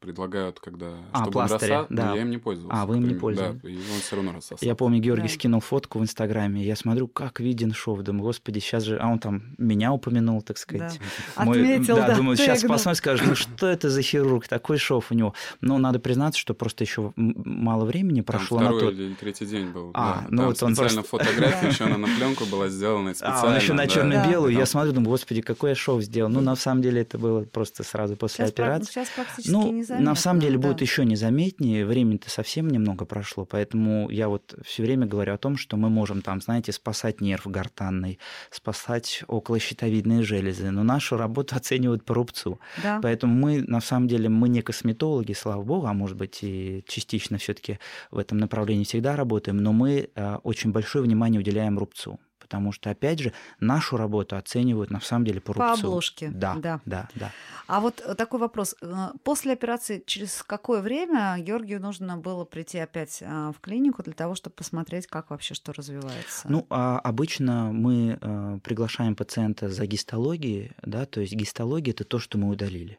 предлагают, 0.00 0.60
когда... 0.60 0.94
А, 1.12 1.22
чтобы 1.22 1.32
пластыри, 1.32 1.70
он 1.72 1.78
рассад... 1.78 1.96
да. 1.96 2.14
Я 2.14 2.22
им 2.22 2.30
не 2.30 2.38
пользовался. 2.38 2.82
А, 2.82 2.86
вы 2.86 2.96
им 2.96 3.08
не 3.08 3.14
пользовались? 3.14 3.60
Да, 3.62 3.68
и 3.68 3.76
он 3.76 4.00
все 4.00 4.16
равно 4.16 4.32
рассасывал. 4.32 4.68
Я 4.68 4.74
помню, 4.74 5.00
Георгий 5.00 5.28
да. 5.28 5.34
скинул 5.34 5.60
фотку 5.60 5.98
в 5.98 6.02
Инстаграме, 6.02 6.62
я 6.62 6.76
смотрю, 6.76 7.08
как 7.08 7.40
виден 7.40 7.72
шов, 7.72 8.00
думаю, 8.00 8.24
господи, 8.24 8.58
сейчас 8.58 8.84
же... 8.84 8.98
А 8.98 9.08
он 9.08 9.18
там 9.18 9.54
меня 9.58 9.92
упомянул, 9.92 10.42
так 10.42 10.58
сказать. 10.58 11.00
Да. 11.36 11.44
Мой... 11.44 11.60
Отметил, 11.60 11.96
да. 11.96 12.08
да 12.08 12.16
думаю, 12.16 12.36
сейчас 12.36 12.62
посмотрим, 12.62 12.96
скажет, 12.96 13.26
ну 13.26 13.34
что 13.34 13.66
это 13.66 13.88
за 13.88 14.02
хирург, 14.18 14.48
такой 14.48 14.78
шов? 14.78 15.08
у 15.10 15.14
него. 15.14 15.34
Но 15.60 15.78
надо 15.78 15.98
признаться, 15.98 16.38
что 16.38 16.54
просто 16.54 16.84
еще 16.84 17.12
мало 17.16 17.84
времени 17.84 18.20
прошло 18.20 18.58
Там 18.58 18.66
второй 18.68 18.82
на 18.82 18.90
то. 18.90 19.02
или 19.02 19.14
третий 19.14 19.46
день 19.46 19.68
был. 19.68 19.90
А, 19.94 20.22
да. 20.22 20.26
ну 20.28 20.36
Там 20.36 20.46
вот 20.46 20.62
он 20.62 20.74
специально 20.74 21.02
просто... 21.02 21.26
фотография 21.26 21.68
еще 21.68 21.84
она 21.84 21.98
на 21.98 22.08
пленку 22.16 22.44
была 22.46 22.68
сделана 22.68 23.14
специально. 23.14 23.40
А, 23.40 23.46
он 23.46 23.56
еще 23.56 23.72
на 23.72 23.86
черно-белую. 23.86 24.52
Я 24.52 24.66
смотрю, 24.66 24.92
думаю, 24.92 25.10
господи, 25.10 25.42
какое 25.42 25.74
шоу 25.74 26.00
сделал. 26.00 26.30
Ну, 26.30 26.40
на 26.40 26.56
самом 26.56 26.82
деле, 26.82 27.02
это 27.02 27.18
было 27.18 27.42
просто 27.44 27.82
сразу 27.82 28.16
после 28.16 28.44
сейчас 28.44 28.50
операции. 28.50 28.92
Сейчас 28.92 29.08
практически 29.10 29.50
ну, 29.50 29.84
на 29.98 30.14
самом 30.14 30.40
деле 30.40 30.58
будет 30.58 30.80
еще 30.80 31.04
незаметнее. 31.04 31.86
Времени-то 31.86 32.30
совсем 32.30 32.68
немного 32.68 33.04
прошло. 33.04 33.44
Поэтому 33.44 34.10
я 34.10 34.28
вот 34.28 34.54
все 34.64 34.82
время 34.82 35.06
говорю 35.06 35.34
о 35.34 35.38
том, 35.38 35.56
что 35.56 35.76
мы 35.76 35.88
можем 35.88 36.22
там, 36.22 36.40
знаете, 36.40 36.72
спасать 36.72 37.20
нерв 37.20 37.46
гортанный, 37.46 38.18
спасать 38.50 39.22
околощитовидные 39.28 40.22
железы. 40.22 40.70
Но 40.70 40.82
нашу 40.82 41.16
работу 41.16 41.56
оценивают 41.56 42.04
по 42.04 42.14
рубцу. 42.14 42.60
Да. 42.82 43.00
Поэтому 43.02 43.34
мы, 43.34 43.62
на 43.62 43.80
самом 43.80 44.07
деле, 44.08 44.28
мы 44.28 44.48
не 44.48 44.62
косметологи, 44.62 45.32
слава 45.32 45.62
богу, 45.62 45.86
а 45.86 45.92
может 45.92 46.16
быть 46.16 46.42
и 46.42 46.84
частично 46.86 47.38
все-таки 47.38 47.78
в 48.10 48.18
этом 48.18 48.38
направлении 48.38 48.84
всегда 48.84 49.16
работаем, 49.16 49.58
но 49.58 49.72
мы 49.72 50.10
э, 50.14 50.36
очень 50.42 50.72
большое 50.72 51.04
внимание 51.04 51.40
уделяем 51.40 51.78
рубцу 51.78 52.18
потому 52.48 52.72
что, 52.72 52.88
опять 52.88 53.18
же, 53.18 53.34
нашу 53.60 53.98
работу 53.98 54.36
оценивают 54.36 54.90
на 54.90 55.00
самом 55.00 55.26
деле 55.26 55.38
по 55.40 55.52
рубцу. 55.52 55.82
По 55.82 55.88
обложке. 55.88 56.30
Да, 56.30 56.54
да, 56.54 56.80
да, 56.86 57.08
да. 57.14 57.30
А 57.66 57.80
вот 57.80 57.96
такой 58.16 58.40
вопрос. 58.40 58.74
Э, 58.80 59.10
после 59.22 59.52
операции 59.52 60.02
через 60.06 60.42
какое 60.42 60.80
время 60.80 61.36
Георгию 61.38 61.78
нужно 61.78 62.16
было 62.16 62.46
прийти 62.46 62.78
опять 62.78 63.18
э, 63.20 63.52
в 63.54 63.60
клинику 63.60 64.02
для 64.02 64.14
того, 64.14 64.34
чтобы 64.34 64.56
посмотреть, 64.56 65.06
как 65.06 65.28
вообще 65.28 65.52
что 65.52 65.74
развивается? 65.74 66.48
Ну, 66.48 66.66
а 66.70 66.98
обычно 67.00 67.70
мы 67.70 68.18
приглашаем 68.64 69.14
пациента 69.14 69.68
за 69.68 69.86
гистологией, 69.86 70.72
да, 70.82 71.04
то 71.04 71.20
есть 71.20 71.34
гистология– 71.34 71.92
это 71.92 72.04
то, 72.04 72.18
что 72.18 72.38
мы 72.38 72.48
удалили. 72.48 72.98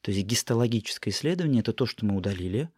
То 0.00 0.10
есть 0.10 0.26
гистологическое 0.26 1.12
исследование– 1.12 1.60
это 1.62 1.72
то, 1.72 1.86
что 1.86 2.04
мы 2.04 2.16
удалили, 2.16 2.70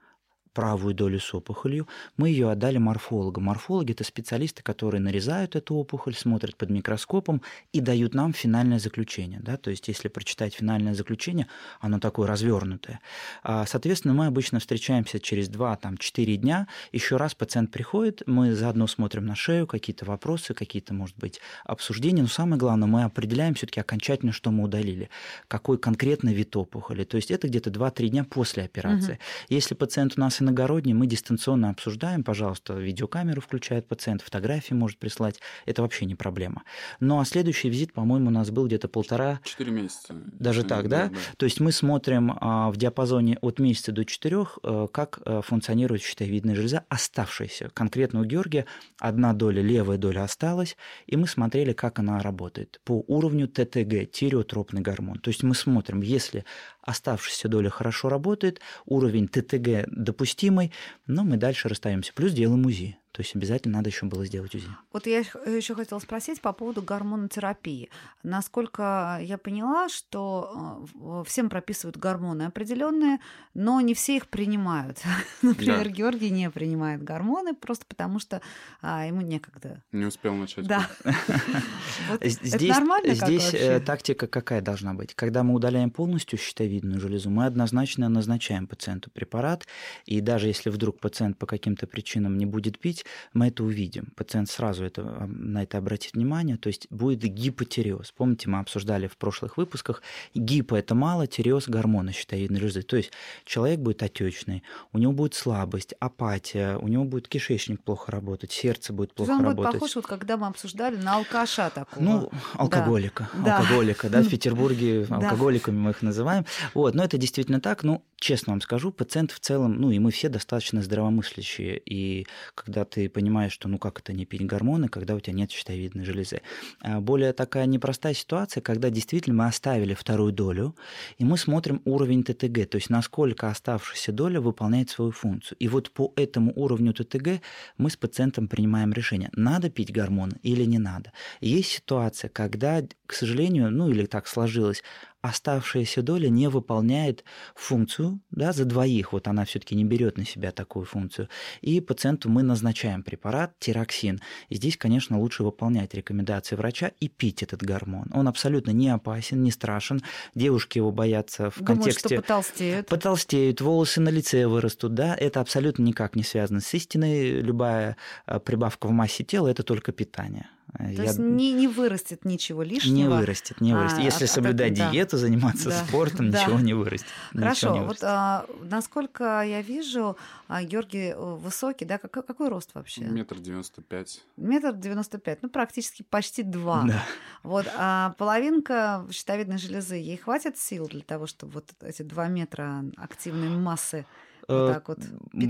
правую 0.52 0.94
долю 0.94 1.20
с 1.20 1.34
опухолью, 1.34 1.88
мы 2.16 2.28
ее 2.28 2.50
отдали 2.50 2.78
морфологам. 2.78 3.44
Морфологи– 3.44 3.92
это 3.92 4.04
специалисты, 4.04 4.62
которые 4.62 5.00
нарезают 5.00 5.56
эту 5.56 5.74
опухоль, 5.74 6.14
смотрят 6.14 6.56
под 6.56 6.70
микроскопом 6.70 7.42
и 7.72 7.80
дают 7.80 8.14
нам 8.14 8.32
финальное 8.32 8.78
заключение. 8.78 9.40
Да? 9.40 9.56
То 9.56 9.70
есть, 9.70 9.88
если 9.88 10.08
прочитать 10.08 10.54
финальное 10.54 10.94
заключение, 10.94 11.46
оно 11.80 12.00
такое 12.00 12.26
развернутое. 12.26 13.00
А, 13.42 13.64
соответственно, 13.66 14.14
мы 14.14 14.26
обычно 14.26 14.58
встречаемся 14.58 15.20
через 15.20 15.48
2-4 15.48 16.36
дня. 16.36 16.66
Еще 16.92 17.16
раз 17.16 17.34
пациент 17.34 17.70
приходит, 17.70 18.22
мы 18.26 18.54
заодно 18.54 18.86
смотрим 18.86 19.26
на 19.26 19.36
шею, 19.36 19.66
какие-то 19.66 20.04
вопросы, 20.04 20.54
какие-то, 20.54 20.94
может 20.94 21.16
быть, 21.16 21.40
обсуждения. 21.64 22.22
Но 22.22 22.28
самое 22.28 22.58
главное, 22.58 22.88
мы 22.88 23.04
определяем 23.04 23.54
все-таки 23.54 23.80
окончательно, 23.80 24.32
что 24.32 24.50
мы 24.50 24.64
удалили, 24.64 25.10
какой 25.48 25.78
конкретно 25.78 26.30
вид 26.30 26.56
опухоли. 26.56 27.04
То 27.04 27.16
есть, 27.16 27.30
это 27.30 27.46
где-то 27.46 27.70
2-3 27.70 28.08
дня 28.08 28.24
после 28.24 28.64
операции. 28.64 29.12
Угу. 29.12 29.20
Если 29.48 29.74
пациент 29.74 30.14
у 30.16 30.20
нас 30.20 30.39
нас 30.40 30.50
иногородний, 30.50 30.92
мы 30.94 31.06
дистанционно 31.06 31.70
обсуждаем, 31.70 32.24
пожалуйста, 32.24 32.74
видеокамеру 32.74 33.40
включает 33.40 33.86
пациент, 33.86 34.22
фотографии 34.22 34.74
может 34.74 34.98
прислать, 34.98 35.40
это 35.66 35.82
вообще 35.82 36.06
не 36.06 36.14
проблема. 36.14 36.62
Ну 37.00 37.20
а 37.20 37.24
следующий 37.24 37.68
визит, 37.68 37.92
по-моему, 37.92 38.28
у 38.28 38.30
нас 38.30 38.50
был 38.50 38.66
где-то 38.66 38.88
полтора... 38.88 39.40
Четыре 39.44 39.72
месяца. 39.72 40.14
Даже 40.32 40.64
так, 40.64 40.88
да? 40.88 41.08
да? 41.08 41.18
То 41.36 41.44
есть 41.44 41.60
мы 41.60 41.72
смотрим 41.72 42.36
а, 42.40 42.70
в 42.70 42.76
диапазоне 42.76 43.38
от 43.40 43.58
месяца 43.58 43.92
до 43.92 44.04
четырех, 44.04 44.58
а, 44.62 44.86
как 44.88 45.20
а, 45.24 45.42
функционирует 45.42 46.02
щитовидная 46.02 46.54
железа, 46.54 46.84
оставшаяся. 46.88 47.70
Конкретно 47.74 48.20
у 48.20 48.24
Георгия 48.24 48.66
одна 48.98 49.32
доля, 49.32 49.62
левая 49.62 49.98
доля 49.98 50.24
осталась, 50.24 50.76
и 51.06 51.16
мы 51.16 51.26
смотрели, 51.26 51.72
как 51.72 51.98
она 51.98 52.20
работает 52.20 52.80
по 52.84 53.04
уровню 53.06 53.48
ТТГ, 53.48 54.10
тиреотропный 54.10 54.80
гормон. 54.80 55.18
То 55.18 55.28
есть 55.28 55.42
мы 55.42 55.54
смотрим, 55.54 56.00
если 56.00 56.44
оставшаяся 56.82 57.48
доля 57.48 57.70
хорошо 57.70 58.08
работает, 58.08 58.60
уровень 58.86 59.28
ТТГ 59.28 59.86
допустимый, 60.30 60.72
но 61.06 61.24
мы 61.24 61.36
дальше 61.36 61.68
расстаемся. 61.68 62.12
Плюс 62.14 62.32
делаем 62.32 62.64
УЗИ. 62.66 62.96
То 63.12 63.22
есть 63.22 63.34
обязательно 63.34 63.78
надо 63.78 63.90
еще 63.90 64.06
было 64.06 64.24
сделать 64.24 64.54
УЗИ. 64.54 64.68
Вот 64.92 65.06
я 65.06 65.18
еще 65.18 65.74
хотела 65.74 65.98
спросить 65.98 66.40
по 66.40 66.52
поводу 66.52 66.80
гормонотерапии. 66.80 67.90
Насколько 68.22 69.18
я 69.20 69.36
поняла, 69.36 69.88
что 69.88 70.86
э, 70.94 71.24
всем 71.26 71.50
прописывают 71.50 71.96
гормоны 71.96 72.44
определенные, 72.44 73.18
но 73.52 73.80
не 73.80 73.94
все 73.94 74.16
их 74.16 74.28
принимают. 74.28 75.02
Например, 75.42 75.84
да. 75.84 75.90
Георгий 75.90 76.30
не 76.30 76.50
принимает 76.50 77.02
гормоны 77.02 77.54
просто 77.54 77.84
потому, 77.86 78.20
что 78.20 78.42
а, 78.80 79.04
ему 79.06 79.22
некогда. 79.22 79.82
Не 79.90 80.04
успел 80.04 80.34
начать. 80.34 80.66
Да. 80.66 80.88
Здесь, 82.20 82.70
нормально 82.70 83.14
здесь 83.14 83.54
э, 83.54 83.80
тактика 83.80 84.26
какая 84.26 84.60
должна 84.60 84.94
быть? 84.94 85.14
Когда 85.14 85.42
мы 85.42 85.54
удаляем 85.54 85.90
полностью 85.90 86.38
щитовидную 86.38 87.00
железу, 87.00 87.30
мы 87.30 87.46
однозначно 87.46 88.08
назначаем 88.08 88.66
пациенту 88.66 89.10
препарат, 89.10 89.66
и 90.06 90.20
даже 90.20 90.46
если 90.46 90.70
вдруг 90.70 91.00
пациент 91.00 91.38
по 91.38 91.46
каким-то 91.46 91.86
причинам 91.86 92.38
не 92.38 92.46
будет 92.46 92.78
пить, 92.78 92.99
лечить, 93.00 93.04
мы 93.32 93.48
это 93.48 93.64
увидим. 93.64 94.12
Пациент 94.16 94.48
сразу 94.48 94.84
это, 94.84 95.02
а, 95.02 95.26
на 95.26 95.62
это 95.62 95.78
обратит 95.78 96.14
внимание, 96.14 96.56
то 96.56 96.68
есть 96.68 96.86
будет 96.90 97.20
гипотиреоз. 97.20 98.12
Помните, 98.12 98.48
мы 98.48 98.58
обсуждали 98.58 99.06
в 99.06 99.16
прошлых 99.16 99.56
выпусках, 99.56 100.02
гипо– 100.34 100.74
это 100.76 100.94
мало, 100.94 101.26
тиреоз– 101.26 101.68
гормоны 101.68 102.12
щитовидной 102.12 102.60
железы. 102.60 102.82
То 102.82 102.96
есть 102.96 103.12
человек 103.44 103.80
будет 103.80 104.02
отечный, 104.02 104.62
у 104.92 104.98
него 104.98 105.12
будет 105.12 105.34
слабость, 105.34 105.94
апатия, 106.00 106.76
у 106.76 106.88
него 106.88 107.04
будет 107.04 107.28
кишечник 107.28 107.82
плохо 107.82 108.12
работать, 108.12 108.52
сердце 108.52 108.92
будет 108.92 109.14
плохо 109.14 109.30
он 109.30 109.40
работать. 109.40 109.58
Он 109.58 109.64
будет 109.64 109.80
похож, 109.80 109.96
вот 109.96 110.06
когда 110.06 110.36
мы 110.36 110.46
обсуждали, 110.46 110.96
на 110.96 111.16
алкаша 111.16 111.70
такого. 111.70 112.02
Ну, 112.02 112.30
алкоголика. 112.54 113.28
Да. 113.44 113.58
Алкоголика, 113.58 114.08
да, 114.08 114.22
в 114.22 114.28
Петербурге 114.28 115.06
алкоголиками 115.10 115.76
мы 115.76 115.90
их 115.90 116.02
называем. 116.02 116.44
Вот, 116.74 116.94
но 116.94 117.04
это 117.04 117.18
действительно 117.18 117.60
так. 117.60 117.82
Ну, 117.82 118.02
честно 118.20 118.52
вам 118.52 118.60
скажу, 118.60 118.92
пациент 118.92 119.32
в 119.32 119.40
целом, 119.40 119.80
ну 119.80 119.90
и 119.90 119.98
мы 119.98 120.10
все 120.10 120.28
достаточно 120.28 120.82
здравомыслящие. 120.82 121.80
И 121.84 122.26
когда 122.54 122.84
ты 122.84 123.08
понимаешь, 123.08 123.52
что 123.52 123.68
ну 123.68 123.78
как 123.78 123.98
это 123.98 124.12
не 124.12 124.26
пить 124.26 124.46
гормоны, 124.46 124.88
когда 124.88 125.14
у 125.14 125.20
тебя 125.20 125.32
нет 125.32 125.50
щитовидной 125.50 126.04
железы. 126.04 126.42
А 126.80 127.00
более 127.00 127.32
такая 127.32 127.66
непростая 127.66 128.14
ситуация, 128.14 128.60
когда 128.60 128.90
действительно 128.90 129.36
мы 129.36 129.46
оставили 129.46 129.94
вторую 129.94 130.32
долю, 130.32 130.76
и 131.18 131.24
мы 131.24 131.38
смотрим 131.38 131.80
уровень 131.84 132.22
ТТГ, 132.22 132.68
то 132.68 132.76
есть 132.76 132.90
насколько 132.90 133.48
оставшаяся 133.48 134.12
доля 134.12 134.40
выполняет 134.40 134.90
свою 134.90 135.10
функцию. 135.10 135.56
И 135.58 135.68
вот 135.68 135.90
по 135.90 136.12
этому 136.16 136.52
уровню 136.54 136.92
ТТГ 136.92 137.40
мы 137.78 137.90
с 137.90 137.96
пациентом 137.96 138.48
принимаем 138.48 138.92
решение, 138.92 139.30
надо 139.32 139.70
пить 139.70 139.92
гормоны 139.92 140.38
или 140.42 140.64
не 140.64 140.78
надо. 140.78 141.12
Есть 141.40 141.70
ситуация, 141.70 142.28
когда, 142.28 142.82
к 143.06 143.14
сожалению, 143.14 143.70
ну 143.70 143.88
или 143.88 144.04
так 144.04 144.28
сложилось, 144.28 144.82
оставшаяся 145.22 146.02
доля 146.02 146.28
не 146.28 146.48
выполняет 146.48 147.24
функцию 147.54 148.20
да, 148.30 148.52
за 148.52 148.64
двоих. 148.64 149.12
Вот 149.12 149.28
она 149.28 149.44
все-таки 149.44 149.74
не 149.74 149.84
берет 149.84 150.16
на 150.16 150.24
себя 150.24 150.50
такую 150.50 150.86
функцию. 150.86 151.28
И 151.60 151.80
пациенту 151.80 152.30
мы 152.30 152.42
назначаем 152.42 153.02
препарат 153.02 153.58
тироксин. 153.58 154.20
И 154.48 154.56
здесь, 154.56 154.76
конечно, 154.76 155.18
лучше 155.18 155.42
выполнять 155.42 155.94
рекомендации 155.94 156.56
врача 156.56 156.92
и 157.00 157.08
пить 157.08 157.42
этот 157.42 157.62
гормон. 157.62 158.06
Он 158.12 158.28
абсолютно 158.28 158.70
не 158.70 158.88
опасен, 158.88 159.42
не 159.42 159.50
страшен. 159.50 160.02
Девушки 160.34 160.78
его 160.78 160.90
боятся 160.90 161.50
в 161.50 161.58
Думают, 161.58 161.84
контексте... 161.84 162.08
что 162.08 162.22
потолстеют. 162.22 162.86
Потолстеют, 162.86 163.60
волосы 163.60 164.00
на 164.00 164.08
лице 164.08 164.46
вырастут. 164.46 164.94
Да? 164.94 165.14
Это 165.14 165.40
абсолютно 165.40 165.82
никак 165.82 166.16
не 166.16 166.22
связано 166.22 166.60
с 166.60 166.72
истиной. 166.72 167.40
Любая 167.40 167.96
а, 168.26 168.38
прибавка 168.38 168.86
в 168.86 168.90
массе 168.90 169.24
тела– 169.24 169.48
это 169.48 169.62
только 169.62 169.92
питание. 169.92 170.48
То 170.76 170.84
я... 170.84 171.02
есть 171.04 171.18
не, 171.18 171.52
не 171.52 171.68
вырастет 171.68 172.24
ничего 172.24 172.62
лишнего. 172.62 172.94
Не 172.94 173.08
вырастет, 173.08 173.60
не 173.60 173.74
вырастет. 173.74 173.98
А, 173.98 174.02
Если 174.02 174.24
от, 174.24 174.30
соблюдать 174.30 174.78
от, 174.78 174.92
диету, 174.92 175.12
да. 175.12 175.18
заниматься 175.18 175.70
да. 175.70 175.84
спортом, 175.84 176.30
да. 176.30 176.42
ничего 176.42 176.58
не 176.60 176.74
вырастет. 176.74 177.08
Хорошо, 177.32 177.72
не 177.72 177.80
вырастет. 177.80 178.02
вот 178.02 178.08
а, 178.08 178.46
насколько 178.62 179.42
я 179.42 179.62
вижу, 179.62 180.16
а, 180.48 180.62
Георгий 180.62 181.10
э, 181.10 181.16
высокий, 181.16 181.84
да, 181.84 181.98
какой, 181.98 182.22
какой 182.22 182.48
рост 182.48 182.70
вообще? 182.74 183.02
Метр 183.02 183.38
девяносто 183.38 183.82
пять. 183.82 184.22
Метр 184.36 184.74
девяносто 184.74 185.18
пять, 185.18 185.42
ну 185.42 185.48
практически 185.48 186.04
почти 186.08 186.42
два. 186.42 186.84
Да. 186.84 187.04
Вот, 187.42 187.66
а 187.76 188.14
половинка 188.18 189.06
щитовидной 189.10 189.58
железы, 189.58 189.96
ей 189.96 190.16
хватит 190.16 190.56
сил 190.58 190.86
для 190.88 191.02
того, 191.02 191.26
чтобы 191.26 191.52
вот 191.52 191.70
эти 191.80 192.02
два 192.02 192.28
метра 192.28 192.84
активной 192.96 193.48
массы 193.48 194.06
вот 194.50 194.72
так 194.72 194.88
вот 194.88 194.98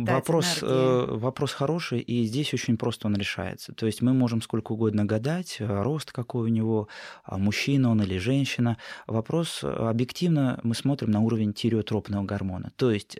вопрос, 0.08 0.58
э, 0.62 1.06
вопрос 1.08 1.52
хороший, 1.52 2.00
и 2.00 2.24
здесь 2.24 2.54
очень 2.54 2.76
просто 2.76 3.06
он 3.06 3.16
решается. 3.16 3.72
То 3.72 3.86
есть 3.86 4.02
мы 4.02 4.12
можем 4.12 4.42
сколько 4.42 4.72
угодно 4.72 5.04
гадать, 5.04 5.56
э, 5.60 5.82
рост 5.82 6.12
какой 6.12 6.50
у 6.50 6.52
него, 6.52 6.88
а 7.24 7.38
мужчина 7.38 7.90
он 7.90 8.02
или 8.02 8.18
женщина. 8.18 8.76
Вопрос 9.06 9.60
э, 9.62 9.68
объективно 9.68 10.60
мы 10.62 10.74
смотрим 10.74 11.10
на 11.10 11.20
уровень 11.20 11.52
тиреотропного 11.52 12.24
гормона. 12.24 12.72
То 12.76 12.90
есть 12.90 13.18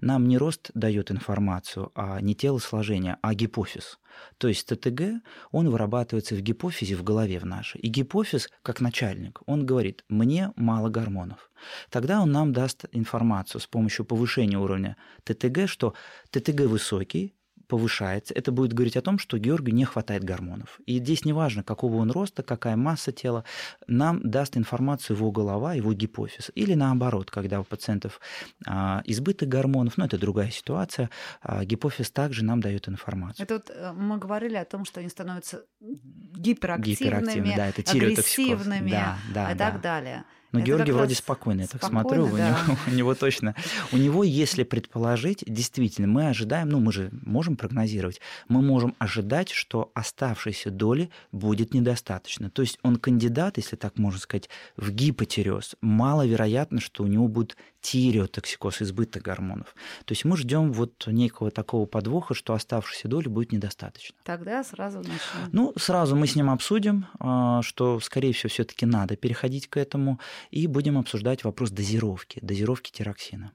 нам 0.00 0.28
не 0.28 0.38
рост 0.38 0.70
дает 0.74 1.10
информацию, 1.10 1.90
а 1.94 2.20
не 2.20 2.34
телосложение, 2.34 3.16
а 3.22 3.34
гипофиз. 3.34 3.98
То 4.38 4.48
есть 4.48 4.66
ТТГ, 4.66 5.22
он 5.50 5.70
вырабатывается 5.70 6.34
в 6.34 6.40
гипофизе 6.40 6.96
в 6.96 7.02
голове 7.02 7.38
в 7.38 7.46
нашей. 7.46 7.80
И 7.80 7.88
гипофиз, 7.88 8.50
как 8.62 8.80
начальник, 8.80 9.40
он 9.46 9.66
говорит, 9.66 10.04
мне 10.08 10.52
мало 10.56 10.88
гормонов. 10.88 11.50
Тогда 11.90 12.20
он 12.20 12.32
нам 12.32 12.52
даст 12.52 12.84
информацию 12.92 13.60
с 13.60 13.66
помощью 13.66 14.04
повышения 14.04 14.58
уровня 14.58 14.96
ТТГ, 15.24 15.68
что 15.68 15.94
ТТГ 16.30 16.62
высокий, 16.62 17.34
повышается, 17.72 18.34
это 18.34 18.52
будет 18.52 18.74
говорить 18.74 18.98
о 18.98 19.00
том, 19.00 19.18
что 19.18 19.38
Георгию 19.38 19.74
не 19.74 19.86
хватает 19.86 20.24
гормонов. 20.24 20.78
И 20.84 20.98
здесь 20.98 21.24
неважно, 21.24 21.62
какого 21.62 21.96
он 21.96 22.10
роста, 22.10 22.42
какая 22.42 22.76
масса 22.76 23.12
тела, 23.12 23.44
нам 23.86 24.20
даст 24.20 24.58
информацию 24.58 25.16
его 25.16 25.32
голова, 25.32 25.72
его 25.72 25.94
гипофиз. 25.94 26.50
Или 26.54 26.74
наоборот, 26.74 27.30
когда 27.30 27.60
у 27.60 27.64
пациентов 27.64 28.20
а, 28.66 29.02
избыток 29.06 29.48
гормонов, 29.48 29.96
ну 29.96 30.04
это 30.04 30.18
другая 30.18 30.50
ситуация, 30.50 31.08
а, 31.40 31.64
гипофиз 31.64 32.10
также 32.10 32.44
нам 32.44 32.60
дает 32.60 32.90
информацию. 32.90 33.44
Это 33.44 33.54
вот 33.54 33.70
э, 33.70 33.92
мы 33.92 34.18
говорили 34.18 34.56
о 34.56 34.66
том, 34.66 34.84
что 34.84 35.00
они 35.00 35.08
становятся 35.08 35.64
гиперактивными, 35.80 36.94
Гиперактивны, 36.94 37.56
да, 37.56 37.68
это 37.68 37.90
агрессивными 37.90 38.90
да, 38.90 39.18
да, 39.32 39.52
и 39.52 39.56
так 39.56 39.80
далее. 39.80 40.24
Но 40.52 40.60
это 40.60 40.66
Георгий 40.66 40.92
вроде 40.92 41.14
спокойный, 41.14 41.62
я 41.62 41.68
так 41.68 41.84
смотрю, 41.84 42.26
да. 42.26 42.32
у, 42.32 42.36
него, 42.36 42.78
у 42.86 42.90
него 42.90 43.14
точно. 43.14 43.54
У 43.90 43.96
него, 43.96 44.22
если 44.22 44.62
предположить, 44.62 45.42
действительно, 45.46 46.06
мы 46.06 46.28
ожидаем, 46.28 46.68
ну 46.68 46.80
мы 46.80 46.92
же 46.92 47.10
можем 47.24 47.56
прогнозировать, 47.56 48.20
мы 48.48 48.62
можем 48.62 48.94
ожидать, 48.98 49.50
что 49.50 49.90
оставшейся 49.94 50.70
доли 50.70 51.10
будет 51.32 51.74
недостаточно. 51.74 52.50
То 52.50 52.62
есть 52.62 52.78
он 52.82 52.96
кандидат, 52.96 53.56
если 53.56 53.76
так 53.76 53.98
можно 53.98 54.20
сказать, 54.20 54.48
в 54.76 54.90
гипотиреоз. 54.90 55.76
Маловероятно, 55.80 56.80
что 56.80 57.04
у 57.04 57.06
него 57.06 57.28
будет 57.28 57.56
тиреотоксикоз, 57.82 58.80
избыток 58.82 59.22
гормонов. 59.22 59.74
То 60.04 60.12
есть 60.12 60.24
мы 60.24 60.36
ждем 60.36 60.72
вот 60.72 61.06
некого 61.06 61.50
такого 61.50 61.84
подвоха, 61.84 62.32
что 62.32 62.54
оставшейся 62.54 63.08
доли 63.08 63.28
будет 63.28 63.52
недостаточно. 63.52 64.16
Тогда 64.22 64.62
сразу 64.62 64.98
начнем. 64.98 65.50
Ну, 65.50 65.72
сразу 65.76 66.16
мы 66.16 66.26
с 66.26 66.36
ним 66.36 66.48
обсудим, 66.48 67.06
а, 67.18 67.60
что, 67.62 67.98
скорее 68.00 68.32
всего, 68.32 68.50
все-таки 68.50 68.86
надо 68.86 69.16
переходить 69.16 69.66
к 69.66 69.76
этому, 69.76 70.20
и 70.50 70.66
будем 70.66 70.98
обсуждать 70.98 71.44
вопрос 71.44 71.70
дозировки, 71.70 72.38
дозировки 72.42 72.90
тироксина. 72.90 73.52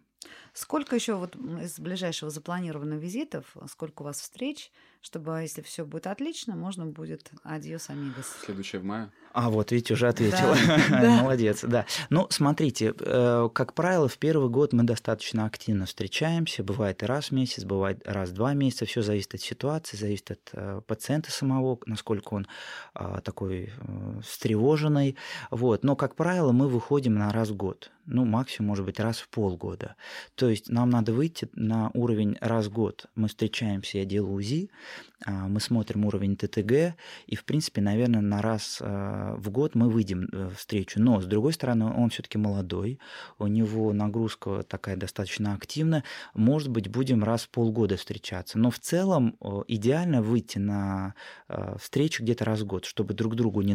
Сколько 0.53 0.95
еще 0.95 1.15
вот 1.15 1.35
из 1.35 1.79
ближайшего 1.79 2.31
запланированных 2.31 2.99
визитов, 2.99 3.55
сколько 3.69 4.01
у 4.01 4.05
вас 4.05 4.19
встреч, 4.19 4.71
чтобы, 5.01 5.39
если 5.41 5.61
все 5.61 5.85
будет 5.85 6.07
отлично, 6.07 6.55
можно 6.55 6.85
будет 6.85 7.31
adiós 7.43 7.89
amigos. 7.89 8.35
Следующее 8.43 8.81
в 8.81 8.85
мае. 8.85 9.11
А 9.33 9.49
вот, 9.49 9.71
видите, 9.71 9.93
уже 9.93 10.07
ответила. 10.07 10.55
Молодец, 11.21 11.63
да. 11.63 11.85
Ну, 12.09 12.25
смотрите, 12.31 12.93
э, 12.99 13.49
как 13.53 13.73
правило, 13.73 14.07
в 14.07 14.17
первый 14.17 14.49
год 14.49 14.73
мы 14.73 14.83
достаточно 14.83 15.45
активно 15.45 15.85
встречаемся. 15.85 16.63
Бывает 16.63 17.03
и 17.03 17.05
раз 17.05 17.27
в 17.27 17.31
месяц, 17.33 17.63
бывает 17.63 18.01
раз 18.05 18.29
в 18.29 18.33
два 18.33 18.53
месяца. 18.53 18.85
Все 18.85 19.03
зависит 19.03 19.35
от 19.35 19.41
ситуации, 19.41 19.95
зависит 19.95 20.31
от 20.31 20.49
э, 20.53 20.81
пациента 20.87 21.31
самого, 21.31 21.77
насколько 21.85 22.33
он 22.33 22.47
а, 22.95 23.21
такой 23.21 23.69
э, 23.69 24.21
встревоженный. 24.23 25.15
Вот. 25.51 25.83
Но, 25.83 25.95
как 25.95 26.15
правило, 26.15 26.51
мы 26.51 26.67
выходим 26.67 27.13
на 27.13 27.31
раз 27.31 27.49
в 27.49 27.55
год. 27.55 27.91
Ну, 28.07 28.23
максимум, 28.23 28.69
может 28.69 28.85
быть, 28.85 28.99
раз 28.99 29.19
в 29.19 29.27
полгода. 29.27 29.95
То 30.35 30.49
есть 30.49 30.69
нам 30.69 30.89
надо 30.89 31.13
выйти 31.13 31.49
на 31.53 31.91
уровень 31.93 32.37
раз 32.39 32.67
в 32.67 32.71
год. 32.71 33.05
Мы 33.15 33.27
встречаемся, 33.27 33.97
я 33.99 34.05
делаю 34.05 34.33
УЗИ, 34.33 34.69
а, 34.69 34.77
мы 35.25 35.59
смотрим 35.59 36.05
уровень 36.05 36.37
ТТГ, 36.37 36.95
и, 37.25 37.35
в 37.35 37.43
принципе, 37.43 37.81
наверное, 37.81 38.21
на 38.21 38.41
раз 38.41 38.79
а, 38.81 39.35
в 39.35 39.49
год 39.49 39.73
мы 39.73 39.89
выйдем 39.89 40.29
э, 40.31 40.51
встречу. 40.55 41.01
Но, 41.01 41.19
с 41.19 41.25
другой 41.25 41.53
стороны, 41.53 41.85
он 41.85 42.09
все-таки 42.09 42.37
молодой, 42.37 42.99
у 43.39 43.47
него 43.47 43.93
нагрузка 43.93 44.63
такая 44.63 44.95
достаточно 44.95 45.53
активная. 45.53 46.03
Может 46.33 46.69
быть, 46.69 46.87
будем 46.87 47.23
раз 47.23 47.43
в 47.43 47.49
полгода 47.49 47.97
встречаться. 47.97 48.59
Но 48.59 48.69
в 48.69 48.79
целом 48.79 49.37
идеально 49.67 50.21
выйти 50.21 50.59
на 50.59 51.15
встречу 51.79 52.23
где-то 52.23 52.45
раз 52.45 52.61
в 52.61 52.65
год, 52.65 52.85
чтобы 52.85 53.13
друг 53.13 53.35
другу 53.35 53.61
не 53.61 53.73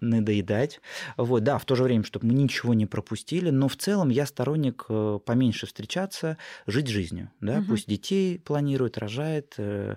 надоедать. 0.00 0.80
Вот, 1.16 1.42
да, 1.42 1.58
в 1.58 1.64
то 1.64 1.74
же 1.74 1.82
время, 1.82 2.04
чтобы 2.04 2.26
мы 2.26 2.34
ничего 2.34 2.74
не 2.74 2.86
пропустили, 2.86 3.50
но 3.50 3.68
в 3.68 3.76
целом 3.76 4.10
я 4.10 4.26
сторонник 4.26 4.84
э, 4.88 5.18
поменьше 5.24 5.66
встречаться, 5.66 6.38
жить 6.66 6.88
жизнью. 6.88 7.30
Да? 7.40 7.58
Угу. 7.58 7.66
Пусть 7.68 7.88
детей 7.88 8.38
планирует, 8.38 8.98
рожает, 8.98 9.54
э, 9.58 9.96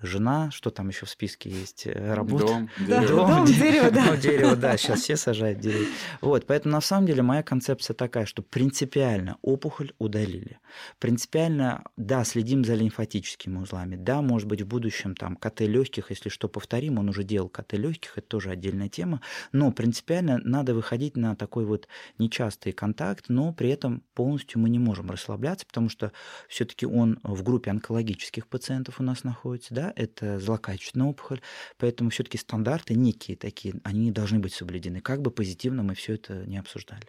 жена, 0.00 0.50
что 0.50 0.70
там 0.70 0.88
еще 0.88 1.06
в 1.06 1.10
списке 1.10 1.50
есть, 1.50 1.86
э, 1.86 2.14
работа. 2.14 2.46
Дом, 2.46 2.70
дерево. 2.78 3.06
Дом, 3.06 3.28
Дом 3.28 3.46
дерево, 3.46 3.90
да. 3.90 4.04
Ну, 4.08 4.16
дерево, 4.16 4.56
да, 4.56 4.76
сейчас 4.76 5.00
все 5.02 5.16
сажают 5.16 5.60
дерево. 5.60 5.86
Вот, 6.20 6.46
поэтому 6.46 6.72
на 6.72 6.80
самом 6.80 7.06
деле 7.06 7.22
моя 7.22 7.42
концепция 7.42 7.94
такая, 7.94 8.24
что 8.24 8.42
принципиально 8.42 9.38
опухоль 9.42 9.92
удалили. 9.98 10.60
Принципиально, 10.98 11.84
да, 11.96 12.24
следим 12.24 12.64
за 12.64 12.74
лимфатическими 12.74 13.58
узлами, 13.58 13.96
да, 13.96 14.22
может 14.22 14.48
быть, 14.48 14.62
в 14.62 14.66
будущем 14.66 15.14
там 15.14 15.36
КТ 15.36 15.60
легких, 15.62 16.10
если 16.10 16.28
что, 16.28 16.48
повторим, 16.48 16.98
он 16.98 17.08
уже 17.08 17.24
делал 17.24 17.48
КТ 17.48 17.74
легких, 17.74 18.18
это 18.18 18.26
тоже 18.26 18.50
отдельная 18.50 18.88
тема, 18.88 19.20
но 19.52 19.72
принципиально 19.72 20.38
надо 20.44 20.74
выходить 20.74 21.16
на 21.16 21.34
такой 21.36 21.64
вот 21.64 21.88
нечастый 22.18 22.72
контакт, 22.72 23.26
но 23.28 23.52
при 23.52 23.70
этом 23.70 24.02
полностью 24.14 24.60
мы 24.60 24.68
не 24.68 24.78
можем 24.78 25.10
расслабляться, 25.10 25.66
потому 25.66 25.88
что 25.88 26.12
все-таки 26.48 26.86
он 26.86 27.18
в 27.22 27.42
группе 27.42 27.70
онкологических 27.70 28.46
пациентов 28.46 29.00
у 29.00 29.02
нас 29.02 29.24
находится, 29.24 29.74
да, 29.74 29.87
это 29.96 30.38
злокачественная 30.38 31.06
опухоль, 31.06 31.40
поэтому 31.76 32.10
все-таки 32.10 32.38
стандарты 32.38 32.94
некие 32.94 33.36
такие, 33.36 33.74
они 33.84 34.10
должны 34.10 34.38
быть 34.38 34.54
соблюдены, 34.54 35.00
как 35.00 35.22
бы 35.22 35.30
позитивно 35.30 35.82
мы 35.82 35.94
все 35.94 36.14
это 36.14 36.46
не 36.46 36.58
обсуждали. 36.58 37.06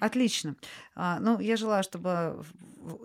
Отлично. 0.00 0.56
А, 0.94 1.18
ну, 1.20 1.38
я 1.40 1.56
желаю, 1.56 1.82
чтобы 1.82 2.44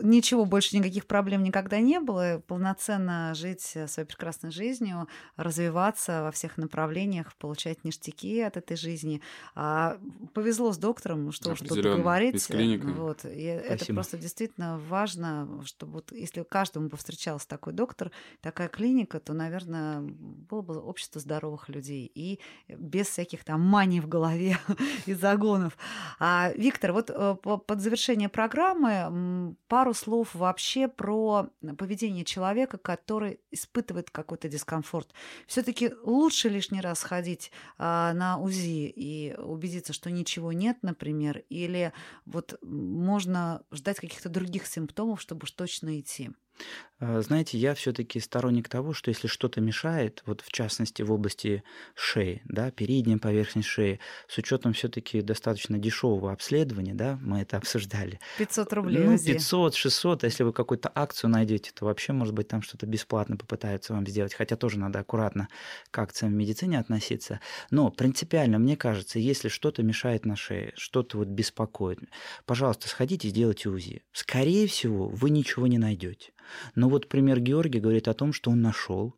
ничего 0.01 0.45
больше, 0.45 0.77
никаких 0.77 1.05
проблем 1.05 1.43
никогда 1.43 1.79
не 1.79 1.99
было, 1.99 2.41
полноценно 2.47 3.33
жить 3.35 3.61
своей 3.61 4.07
прекрасной 4.07 4.51
жизнью, 4.51 5.07
развиваться 5.35 6.23
во 6.23 6.31
всех 6.31 6.57
направлениях, 6.57 7.35
получать 7.35 7.83
ништяки 7.83 8.41
от 8.41 8.57
этой 8.57 8.77
жизни. 8.77 9.21
А, 9.55 9.97
повезло 10.33 10.71
с 10.71 10.77
доктором, 10.77 11.31
что 11.31 11.51
уж 11.51 11.59
тут 11.59 11.79
говорить. 11.79 12.49
Вот, 12.95 13.25
и 13.25 13.43
это 13.43 13.93
просто 13.93 14.17
действительно 14.17 14.77
важно, 14.77 15.61
чтобы 15.65 15.93
вот 15.93 16.11
если 16.11 16.43
каждому 16.43 16.89
повстречался 16.89 17.47
такой 17.47 17.73
доктор, 17.73 18.11
такая 18.41 18.67
клиника, 18.67 19.19
то, 19.19 19.33
наверное, 19.33 20.01
было 20.01 20.61
бы 20.61 20.79
общество 20.79 21.19
здоровых 21.19 21.69
людей 21.69 22.11
и 22.13 22.39
без 22.67 23.07
всяких 23.07 23.43
там 23.43 23.61
маний 23.61 23.99
в 23.99 24.07
голове 24.07 24.57
и 25.05 25.13
загонов. 25.13 25.77
А, 26.19 26.51
Виктор, 26.55 26.80
вот 26.89 27.09
э, 27.09 27.35
под 27.43 27.79
завершение 27.79 28.29
программы 28.29 29.55
пару 29.67 29.93
слов 29.93 30.33
вообще 30.33 30.87
про 30.87 31.49
поведение 31.77 32.25
человека, 32.25 32.77
который 32.77 33.39
испытывает 33.51 34.09
какой-то 34.09 34.49
дискомфорт. 34.49 35.13
Все-таки 35.47 35.91
лучше 36.03 36.49
лишний 36.49 36.81
раз 36.81 37.03
ходить 37.03 37.51
а, 37.77 38.13
на 38.13 38.37
УЗИ 38.37 38.91
и 38.95 39.35
убедиться, 39.37 39.93
что 39.93 40.09
ничего 40.09 40.51
нет, 40.53 40.79
например, 40.81 41.43
или 41.49 41.93
вот 42.25 42.57
можно 42.63 43.63
ждать 43.71 43.99
каких-то 43.99 44.29
других 44.29 44.65
симптомов, 44.65 45.21
чтобы 45.21 45.43
уж 45.43 45.51
точно 45.51 45.99
идти. 45.99 46.31
А, 47.01 47.19
знаете, 47.21 47.57
я 47.57 47.73
все-таки 47.73 48.19
сторонник 48.19 48.69
того, 48.69 48.93
что 48.93 49.09
если 49.09 49.27
что-то 49.27 49.59
мешает, 49.59 50.21
вот 50.27 50.41
в 50.41 50.51
частности 50.51 51.01
в 51.01 51.11
области 51.11 51.63
шеи, 51.95 52.43
да, 52.45 52.69
передняя 52.69 53.17
поверхность 53.17 53.67
шеи, 53.67 53.99
с 54.27 54.37
учетом 54.37 54.73
все-таки 54.73 55.21
достаточно 55.21 55.79
дешевого 55.79 56.31
обследования, 56.31 56.93
да, 56.93 57.17
мы 57.21 57.41
это 57.41 57.57
обсуждали. 57.61 58.19
500 58.37 58.73
рублей. 58.73 59.03
Ну, 59.03 59.17
500, 59.17 59.73
600, 59.73 60.23
а 60.23 60.27
если 60.27 60.43
вы 60.43 60.53
какую-то 60.53 60.91
акцию 60.93 61.31
найдете, 61.31 61.71
то 61.73 61.85
вообще, 61.85 62.13
может 62.13 62.35
быть, 62.35 62.47
там 62.47 62.61
что-то 62.61 62.85
бесплатно 62.85 63.35
попытаются 63.35 63.93
вам 63.93 64.05
сделать, 64.05 64.35
хотя 64.35 64.55
тоже 64.55 64.77
надо 64.77 64.99
аккуратно 64.99 65.47
к 65.89 65.97
акциям 65.97 66.33
в 66.33 66.35
медицине 66.35 66.77
относиться. 66.77 67.39
Но 67.71 67.89
принципиально, 67.89 68.59
мне 68.59 68.77
кажется, 68.77 69.17
если 69.17 69.47
что-то 69.47 69.81
мешает 69.81 70.25
на 70.25 70.35
шее, 70.35 70.71
что-то 70.75 71.17
вот 71.17 71.29
беспокоит, 71.29 71.97
пожалуйста, 72.45 72.87
сходите, 72.87 73.29
сделайте 73.29 73.69
УЗИ. 73.69 74.03
Скорее 74.11 74.67
всего, 74.67 75.07
вы 75.07 75.31
ничего 75.31 75.65
не 75.65 75.79
найдете. 75.79 76.31
Но 76.75 76.89
вот 76.89 77.07
пример 77.07 77.39
Георгия 77.39 77.79
говорит 77.79 78.07
о 78.07 78.13
том, 78.13 78.33
что 78.33 78.51
он 78.51 78.61
нашел 78.61 79.15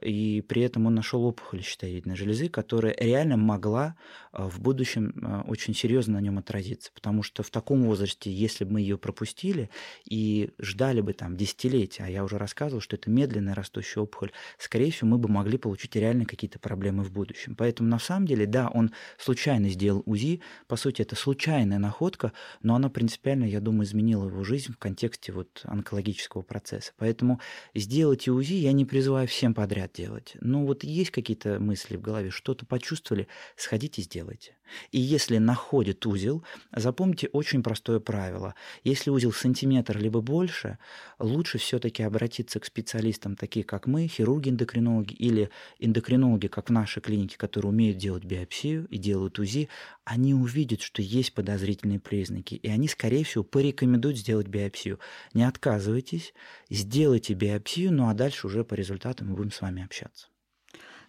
и 0.00 0.42
при 0.42 0.62
этом 0.62 0.86
он 0.86 0.94
нашел 0.94 1.24
опухоль 1.24 1.62
щитовидной 1.62 2.16
железы, 2.16 2.48
которая 2.48 2.94
реально 2.98 3.36
могла 3.36 3.96
а, 4.32 4.48
в 4.48 4.60
будущем 4.60 5.14
а, 5.22 5.44
очень 5.46 5.74
серьезно 5.74 6.14
на 6.14 6.20
нем 6.20 6.38
отразиться, 6.38 6.90
потому 6.94 7.22
что 7.22 7.42
в 7.42 7.50
таком 7.50 7.82
возрасте, 7.82 8.32
если 8.32 8.64
бы 8.64 8.72
мы 8.72 8.80
ее 8.80 8.98
пропустили 8.98 9.70
и 10.04 10.50
ждали 10.58 11.00
бы 11.00 11.12
там 11.12 11.36
десятилетия, 11.36 12.04
а 12.04 12.10
я 12.10 12.24
уже 12.24 12.38
рассказывал, 12.38 12.80
что 12.80 12.96
это 12.96 13.10
медленная 13.10 13.54
растущая 13.54 14.00
опухоль, 14.00 14.32
скорее 14.58 14.90
всего, 14.90 15.10
мы 15.10 15.18
бы 15.18 15.28
могли 15.28 15.58
получить 15.58 15.94
реально 15.96 16.24
какие-то 16.24 16.58
проблемы 16.58 17.04
в 17.04 17.12
будущем. 17.12 17.54
Поэтому 17.56 17.88
на 17.88 17.98
самом 17.98 18.26
деле, 18.26 18.46
да, 18.46 18.68
он 18.68 18.92
случайно 19.18 19.68
сделал 19.68 20.02
УЗИ, 20.06 20.40
по 20.66 20.76
сути, 20.76 21.02
это 21.02 21.16
случайная 21.16 21.78
находка, 21.78 22.32
но 22.62 22.74
она 22.74 22.88
принципиально, 22.88 23.44
я 23.44 23.60
думаю, 23.60 23.84
изменила 23.84 24.26
его 24.26 24.44
жизнь 24.44 24.72
в 24.72 24.78
контексте 24.78 25.32
вот 25.32 25.62
онкологического 25.64 26.42
процесса. 26.42 26.92
Поэтому 26.96 27.40
сделайте 27.74 28.30
УЗИ 28.30 28.54
я 28.54 28.72
не 28.72 28.84
призываю 28.84 29.28
всем 29.28 29.54
подряд 29.62 29.92
делать. 29.92 30.32
Ну 30.40 30.66
вот 30.66 30.82
есть 30.82 31.12
какие-то 31.12 31.60
мысли 31.60 31.96
в 31.96 32.00
голове, 32.00 32.30
что-то 32.30 32.66
почувствовали, 32.66 33.28
сходите, 33.54 34.02
сделайте. 34.02 34.56
И 34.90 34.98
если 34.98 35.38
находит 35.38 36.04
узел, 36.06 36.42
запомните 36.74 37.28
очень 37.28 37.62
простое 37.62 38.00
правило. 38.00 38.54
Если 38.82 39.10
узел 39.10 39.32
сантиметр 39.32 39.98
либо 39.98 40.20
больше, 40.20 40.78
лучше 41.18 41.58
все-таки 41.58 42.02
обратиться 42.02 42.58
к 42.58 42.64
специалистам, 42.64 43.36
такие 43.36 43.64
как 43.64 43.86
мы, 43.86 44.06
хирурги-эндокринологи 44.06 45.14
или 45.14 45.50
эндокринологи, 45.78 46.48
как 46.48 46.70
в 46.70 46.72
нашей 46.72 47.00
клинике, 47.00 47.36
которые 47.38 47.70
умеют 47.70 47.98
делать 47.98 48.24
биопсию 48.24 48.86
и 48.88 48.98
делают 48.98 49.38
УЗИ, 49.38 49.68
они 50.04 50.34
увидят, 50.34 50.80
что 50.80 51.02
есть 51.02 51.34
подозрительные 51.34 52.00
признаки, 52.00 52.54
и 52.54 52.68
они, 52.68 52.88
скорее 52.88 53.24
всего, 53.24 53.44
порекомендуют 53.44 54.18
сделать 54.18 54.48
биопсию. 54.48 54.98
Не 55.34 55.44
отказывайтесь, 55.44 56.34
сделайте 56.70 57.34
биопсию, 57.34 57.92
ну 57.92 58.08
а 58.08 58.14
дальше 58.14 58.46
уже 58.46 58.64
по 58.64 58.74
результатам 58.74 59.28
мы 59.28 59.36
будем 59.36 59.51
с 59.52 59.60
вами 59.60 59.84
общаться 59.84 60.28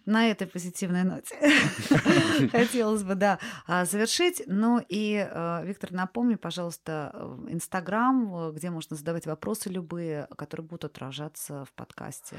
на 0.06 0.30
этой 0.30 0.46
позитивной 0.46 1.04
ноте 1.04 1.34
хотелось 2.52 3.02
бы, 3.02 3.14
да, 3.14 3.38
а, 3.66 3.84
завершить. 3.84 4.42
Ну 4.46 4.84
и, 4.88 5.26
э, 5.28 5.64
Виктор, 5.64 5.92
напомни, 5.92 6.34
пожалуйста, 6.34 7.10
э, 7.14 7.46
Инстаграм, 7.48 8.34
э, 8.34 8.52
где 8.52 8.70
можно 8.70 8.96
задавать 8.96 9.26
вопросы 9.26 9.70
любые, 9.70 10.28
которые 10.36 10.66
будут 10.66 10.84
отражаться 10.84 11.64
в 11.64 11.72
подкасте. 11.72 12.36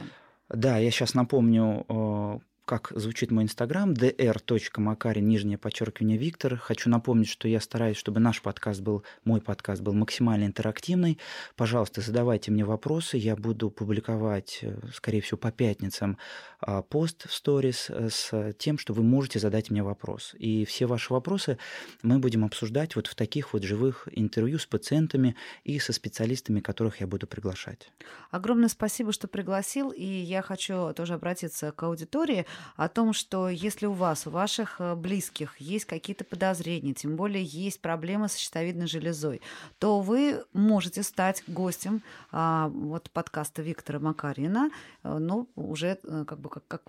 Да, 0.49 0.77
я 0.77 0.91
сейчас 0.91 1.15
напомню 1.15 2.41
как 2.65 2.91
звучит 2.95 3.29
мой 3.29 3.43
инстаграм, 3.43 3.93
dr.макарин, 3.93 5.27
нижнее 5.27 5.57
подчеркивание 5.57 6.17
Виктор. 6.17 6.57
Хочу 6.57 6.89
напомнить, 6.89 7.29
что 7.29 7.47
я 7.47 7.61
стараюсь, 7.61 7.97
чтобы 7.97 8.19
наш 8.19 8.41
подкаст 8.41 8.81
был, 8.81 9.03
мой 9.23 9.39
подкаст 9.39 9.81
был 9.83 9.93
максимально 9.93 10.45
интерактивный. 10.45 11.19
Пожалуйста, 11.55 12.01
задавайте 12.01 12.51
мне 12.51 12.65
вопросы, 12.65 13.17
я 13.17 13.35
буду 13.35 13.69
публиковать, 13.69 14.59
э, 14.63 14.79
скорее 14.93 15.21
всего, 15.21 15.37
по 15.37 15.51
пятницам 15.51 16.17
а, 16.59 16.81
пост 16.81 17.29
в 17.29 17.33
сторис 17.33 17.87
э, 17.89 18.09
с 18.09 18.53
тем, 18.57 18.79
что 18.79 18.93
вы 18.93 19.03
можете 19.03 19.39
задать 19.39 19.69
мне 19.69 19.83
вопрос. 19.83 20.33
И 20.37 20.65
все 20.65 20.87
ваши 20.87 21.13
вопросы 21.13 21.59
мы 22.01 22.17
будем 22.17 22.43
обсуждать 22.43 22.95
вот 22.95 23.05
в 23.05 23.13
таких 23.13 23.53
вот 23.53 23.63
живых 23.63 24.07
интервью 24.11 24.57
с 24.57 24.65
пациентами 24.65 25.35
и 25.63 25.77
со 25.77 25.93
специалистами, 25.93 26.61
которых 26.61 26.99
я 27.01 27.07
буду 27.07 27.27
приглашать. 27.27 27.91
Огромное 28.31 28.69
спасибо, 28.69 29.11
что 29.11 29.27
пригласил, 29.27 29.91
и 29.91 30.03
я 30.03 30.41
хочу 30.41 30.91
тоже 30.93 31.13
обратиться 31.13 31.71
к 31.71 31.83
аудитории 31.83 32.47
о 32.75 32.87
том, 32.89 33.13
что 33.13 33.49
если 33.49 33.85
у 33.85 33.93
вас, 33.93 34.27
у 34.27 34.29
ваших 34.29 34.79
э, 34.79 34.95
близких 34.95 35.57
есть 35.59 35.85
какие-то 35.85 36.23
подозрения, 36.23 36.93
тем 36.93 37.15
более 37.15 37.43
есть 37.43 37.81
проблемы 37.81 38.27
с 38.27 38.35
щитовидной 38.35 38.87
железой, 38.87 39.41
то 39.79 40.01
вы 40.01 40.43
можете 40.53 41.03
стать 41.03 41.43
гостем 41.47 42.01
а, 42.31 42.69
вот 42.69 43.09
подкаста 43.11 43.61
Виктора 43.61 43.99
Макарина, 43.99 44.69
э, 45.03 45.17
ну, 45.17 45.47
уже 45.55 45.99
э, 46.03 46.25
как 46.27 46.39
бы 46.39 46.49
как, 46.49 46.67
как 46.67 46.81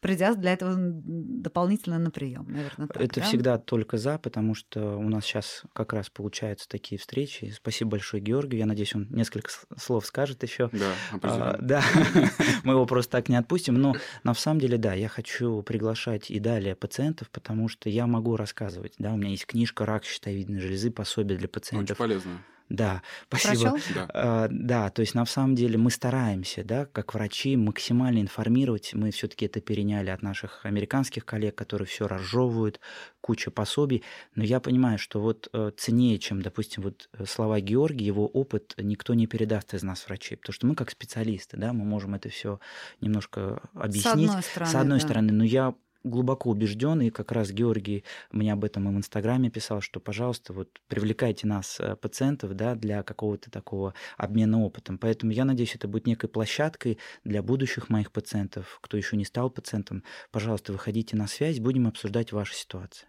придя 0.00 0.34
для 0.34 0.52
этого 0.52 0.74
дополнительно 0.76 1.98
на 1.98 2.10
прием, 2.10 2.46
наверное. 2.48 2.88
Так, 2.88 3.02
Это 3.02 3.20
да? 3.20 3.26
всегда 3.26 3.58
только 3.58 3.98
за, 3.98 4.18
потому 4.18 4.54
что 4.54 4.96
у 4.96 5.08
нас 5.08 5.24
сейчас 5.24 5.62
как 5.72 5.92
раз 5.92 6.10
получаются 6.10 6.68
такие 6.68 6.98
встречи. 6.98 7.52
Спасибо 7.54 7.92
большое 7.92 8.22
Георгию. 8.22 8.60
Я 8.60 8.66
надеюсь, 8.66 8.94
он 8.94 9.06
несколько 9.10 9.50
слов 9.76 10.06
скажет 10.06 10.42
еще. 10.42 10.70
Да, 10.72 10.92
а, 11.22 11.56
да, 11.60 11.82
мы 12.64 12.72
его 12.72 12.86
просто 12.86 13.12
так 13.12 13.28
не 13.28 13.36
отпустим. 13.36 13.74
Но 13.74 13.94
на 14.24 14.34
самом 14.34 14.60
деле, 14.60 14.78
да, 14.78 14.94
я 14.94 15.08
хочу 15.08 15.62
приглашать 15.62 16.30
и 16.30 16.40
далее 16.40 16.74
пациентов, 16.74 17.30
потому 17.30 17.68
что 17.68 17.88
я 17.88 18.06
могу 18.06 18.36
рассказывать. 18.36 18.94
Да, 18.98 19.12
у 19.12 19.16
меня 19.16 19.30
есть 19.30 19.46
книжка 19.46 19.84
«Рак 19.84 20.04
щитовидной 20.04 20.60
железы», 20.60 20.90
пособие 20.90 21.38
для 21.38 21.48
пациентов. 21.48 22.00
Очень 22.00 22.08
полезно. 22.08 22.42
Да, 22.70 23.02
спасибо. 23.28 23.76
Да. 23.94 24.08
А, 24.14 24.48
да, 24.48 24.90
то 24.90 25.00
есть 25.00 25.14
на 25.16 25.26
самом 25.26 25.56
деле 25.56 25.76
мы 25.76 25.90
стараемся, 25.90 26.62
да, 26.62 26.86
как 26.86 27.14
врачи, 27.14 27.56
максимально 27.56 28.20
информировать. 28.20 28.94
Мы 28.94 29.10
все-таки 29.10 29.46
это 29.46 29.60
переняли 29.60 30.10
от 30.10 30.22
наших 30.22 30.64
американских 30.64 31.26
коллег, 31.26 31.56
которые 31.56 31.86
все 31.86 32.06
разжевывают, 32.06 32.80
куча 33.20 33.50
пособий. 33.50 34.04
Но 34.36 34.44
я 34.44 34.60
понимаю, 34.60 34.98
что 34.98 35.20
вот 35.20 35.48
э, 35.52 35.72
ценнее, 35.76 36.18
чем, 36.20 36.42
допустим, 36.42 36.84
вот 36.84 37.08
э, 37.12 37.24
слова 37.26 37.60
Георгия, 37.60 38.06
его 38.06 38.26
опыт 38.28 38.74
никто 38.78 39.14
не 39.14 39.26
передаст 39.26 39.74
из 39.74 39.82
нас 39.82 40.06
врачей, 40.06 40.36
потому 40.36 40.54
что 40.54 40.66
мы 40.68 40.76
как 40.76 40.90
специалисты, 40.90 41.56
да, 41.56 41.72
мы 41.72 41.84
можем 41.84 42.14
это 42.14 42.28
все 42.28 42.60
немножко 43.00 43.60
объяснить. 43.74 44.30
С 44.30 44.36
одной 44.36 44.42
стороны, 44.42 44.70
С 44.70 44.74
одной 44.76 44.98
да. 45.00 45.04
стороны, 45.04 45.32
но 45.32 45.44
я 45.44 45.74
глубоко 46.04 46.50
убежден, 46.50 47.00
и 47.00 47.10
как 47.10 47.32
раз 47.32 47.50
Георгий 47.50 48.04
мне 48.32 48.52
об 48.52 48.64
этом 48.64 48.88
и 48.88 48.94
в 48.94 48.96
Инстаграме 48.96 49.50
писал, 49.50 49.80
что, 49.80 50.00
пожалуйста, 50.00 50.52
вот 50.52 50.80
привлекайте 50.88 51.46
нас, 51.46 51.78
э, 51.80 51.96
пациентов, 51.96 52.54
да, 52.54 52.74
для 52.74 53.02
какого-то 53.02 53.50
такого 53.50 53.94
обмена 54.16 54.62
опытом. 54.62 54.98
Поэтому 54.98 55.32
я 55.32 55.44
надеюсь, 55.44 55.74
это 55.74 55.88
будет 55.88 56.06
некой 56.06 56.28
площадкой 56.28 56.98
для 57.24 57.42
будущих 57.42 57.88
моих 57.88 58.12
пациентов, 58.12 58.78
кто 58.82 58.96
еще 58.96 59.16
не 59.16 59.24
стал 59.24 59.50
пациентом. 59.50 60.04
Пожалуйста, 60.30 60.72
выходите 60.72 61.16
на 61.16 61.26
связь, 61.26 61.60
будем 61.60 61.86
обсуждать 61.86 62.32
ваши 62.32 62.54
ситуации. 62.54 63.06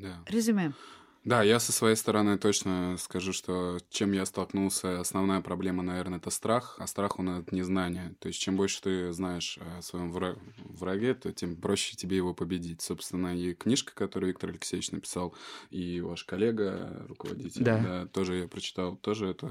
Да. 0.00 0.22
Резюме. 0.26 0.72
Да, 1.24 1.42
я 1.42 1.58
со 1.58 1.72
своей 1.72 1.96
стороны 1.96 2.36
точно 2.36 2.96
скажу, 2.98 3.32
что 3.32 3.78
чем 3.88 4.12
я 4.12 4.26
столкнулся, 4.26 5.00
основная 5.00 5.40
проблема, 5.40 5.82
наверное, 5.82 6.18
это 6.18 6.28
страх, 6.28 6.76
а 6.78 6.86
страх 6.86 7.18
он 7.18 7.30
это 7.30 7.54
незнание. 7.54 8.14
То 8.20 8.28
есть 8.28 8.38
чем 8.38 8.56
больше 8.56 8.82
ты 8.82 9.12
знаешь 9.12 9.58
о 9.78 9.80
своем 9.80 10.10
враге, 10.10 11.14
то 11.14 11.32
тем 11.32 11.56
проще 11.56 11.96
тебе 11.96 12.18
его 12.18 12.34
победить. 12.34 12.82
Собственно, 12.82 13.34
и 13.34 13.54
книжка, 13.54 13.94
которую 13.94 14.28
Виктор 14.32 14.50
Алексеевич 14.50 14.90
написал, 14.90 15.34
и 15.70 16.02
ваш 16.02 16.24
коллега, 16.24 17.06
руководитель, 17.08 17.64
да. 17.64 17.78
Да, 17.78 18.06
тоже 18.06 18.36
я 18.40 18.48
прочитал, 18.48 18.96
тоже 18.96 19.28
это 19.28 19.50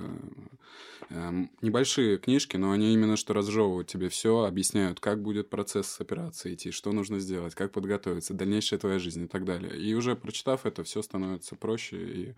э, 1.10 1.32
небольшие 1.64 2.20
книжки, 2.20 2.56
но 2.56 2.72
они 2.72 2.94
именно 2.94 3.18
что 3.18 3.34
разжевывают 3.34 3.88
тебе 3.88 4.10
все, 4.10 4.44
объясняют, 4.44 5.00
как 5.00 5.24
будет 5.24 5.50
процесс 5.50 6.00
операции 6.00 6.54
идти, 6.54 6.70
что 6.70 6.92
нужно 6.92 7.18
сделать, 7.18 7.56
как 7.56 7.72
подготовиться, 7.72 8.36
дальнейшая 8.36 8.80
твоя 8.80 9.00
жизнь 9.00 9.24
и 9.24 9.28
так 9.28 9.44
далее. 9.44 9.76
И 9.80 9.96
уже 9.96 10.16
прочитав 10.16 10.68
это, 10.68 10.84
все 10.84 11.02
становится 11.02 11.56
проще, 11.64 11.98
и 11.98 12.36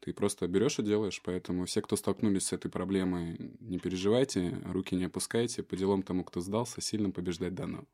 ты 0.00 0.12
просто 0.12 0.46
берешь 0.46 0.78
и 0.78 0.82
делаешь. 0.82 1.20
Поэтому 1.24 1.64
все, 1.64 1.82
кто 1.82 1.96
столкнулись 1.96 2.46
с 2.46 2.52
этой 2.52 2.70
проблемой, 2.70 3.36
не 3.60 3.78
переживайте, 3.78 4.56
руки 4.72 4.94
не 4.94 5.06
опускайте. 5.06 5.64
По 5.64 5.76
делам 5.76 6.02
тому, 6.02 6.22
кто 6.22 6.40
сдался, 6.40 6.80
сильно 6.80 7.10
побеждать 7.10 7.54
дано. 7.54 7.84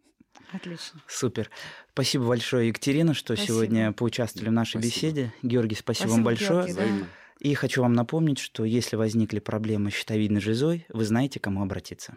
Отлично. 0.53 1.01
Супер. 1.09 1.51
Спасибо 1.93 2.27
большое, 2.27 2.69
Екатерина, 2.69 3.15
что 3.15 3.35
спасибо. 3.35 3.47
сегодня 3.47 3.93
поучаствовали 3.93 4.51
в 4.51 4.53
нашей 4.53 4.83
Спасибо. 4.83 4.95
беседе. 4.95 5.33
Георгий, 5.43 5.75
спасибо, 5.77 6.09
Спасибо, 6.09 6.13
вам 6.13 6.25
большое. 6.25 6.67
Георгий, 6.67 7.01
да. 7.01 7.07
И 7.41 7.55
хочу 7.55 7.83
вам 7.83 7.95
напомнить, 7.95 8.39
что 8.39 8.65
если 8.65 8.97
возникли 8.97 9.39
проблемы 9.39 9.91
с 9.91 9.95
щитовидной 9.95 10.41
железой, 10.41 10.87
вы 10.89 11.05
знаете, 11.05 11.41
к 11.41 11.45
кому 11.45 11.63
обратиться. 11.63 12.17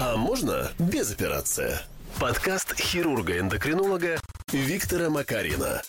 А 0.00 0.16
можно 0.16 0.72
без 0.78 1.12
операции? 1.12 1.78
Подкаст 2.18 2.74
хирурга-эндокринолога 2.78 4.18
Виктора 4.52 5.08
Макарина. 5.08 5.82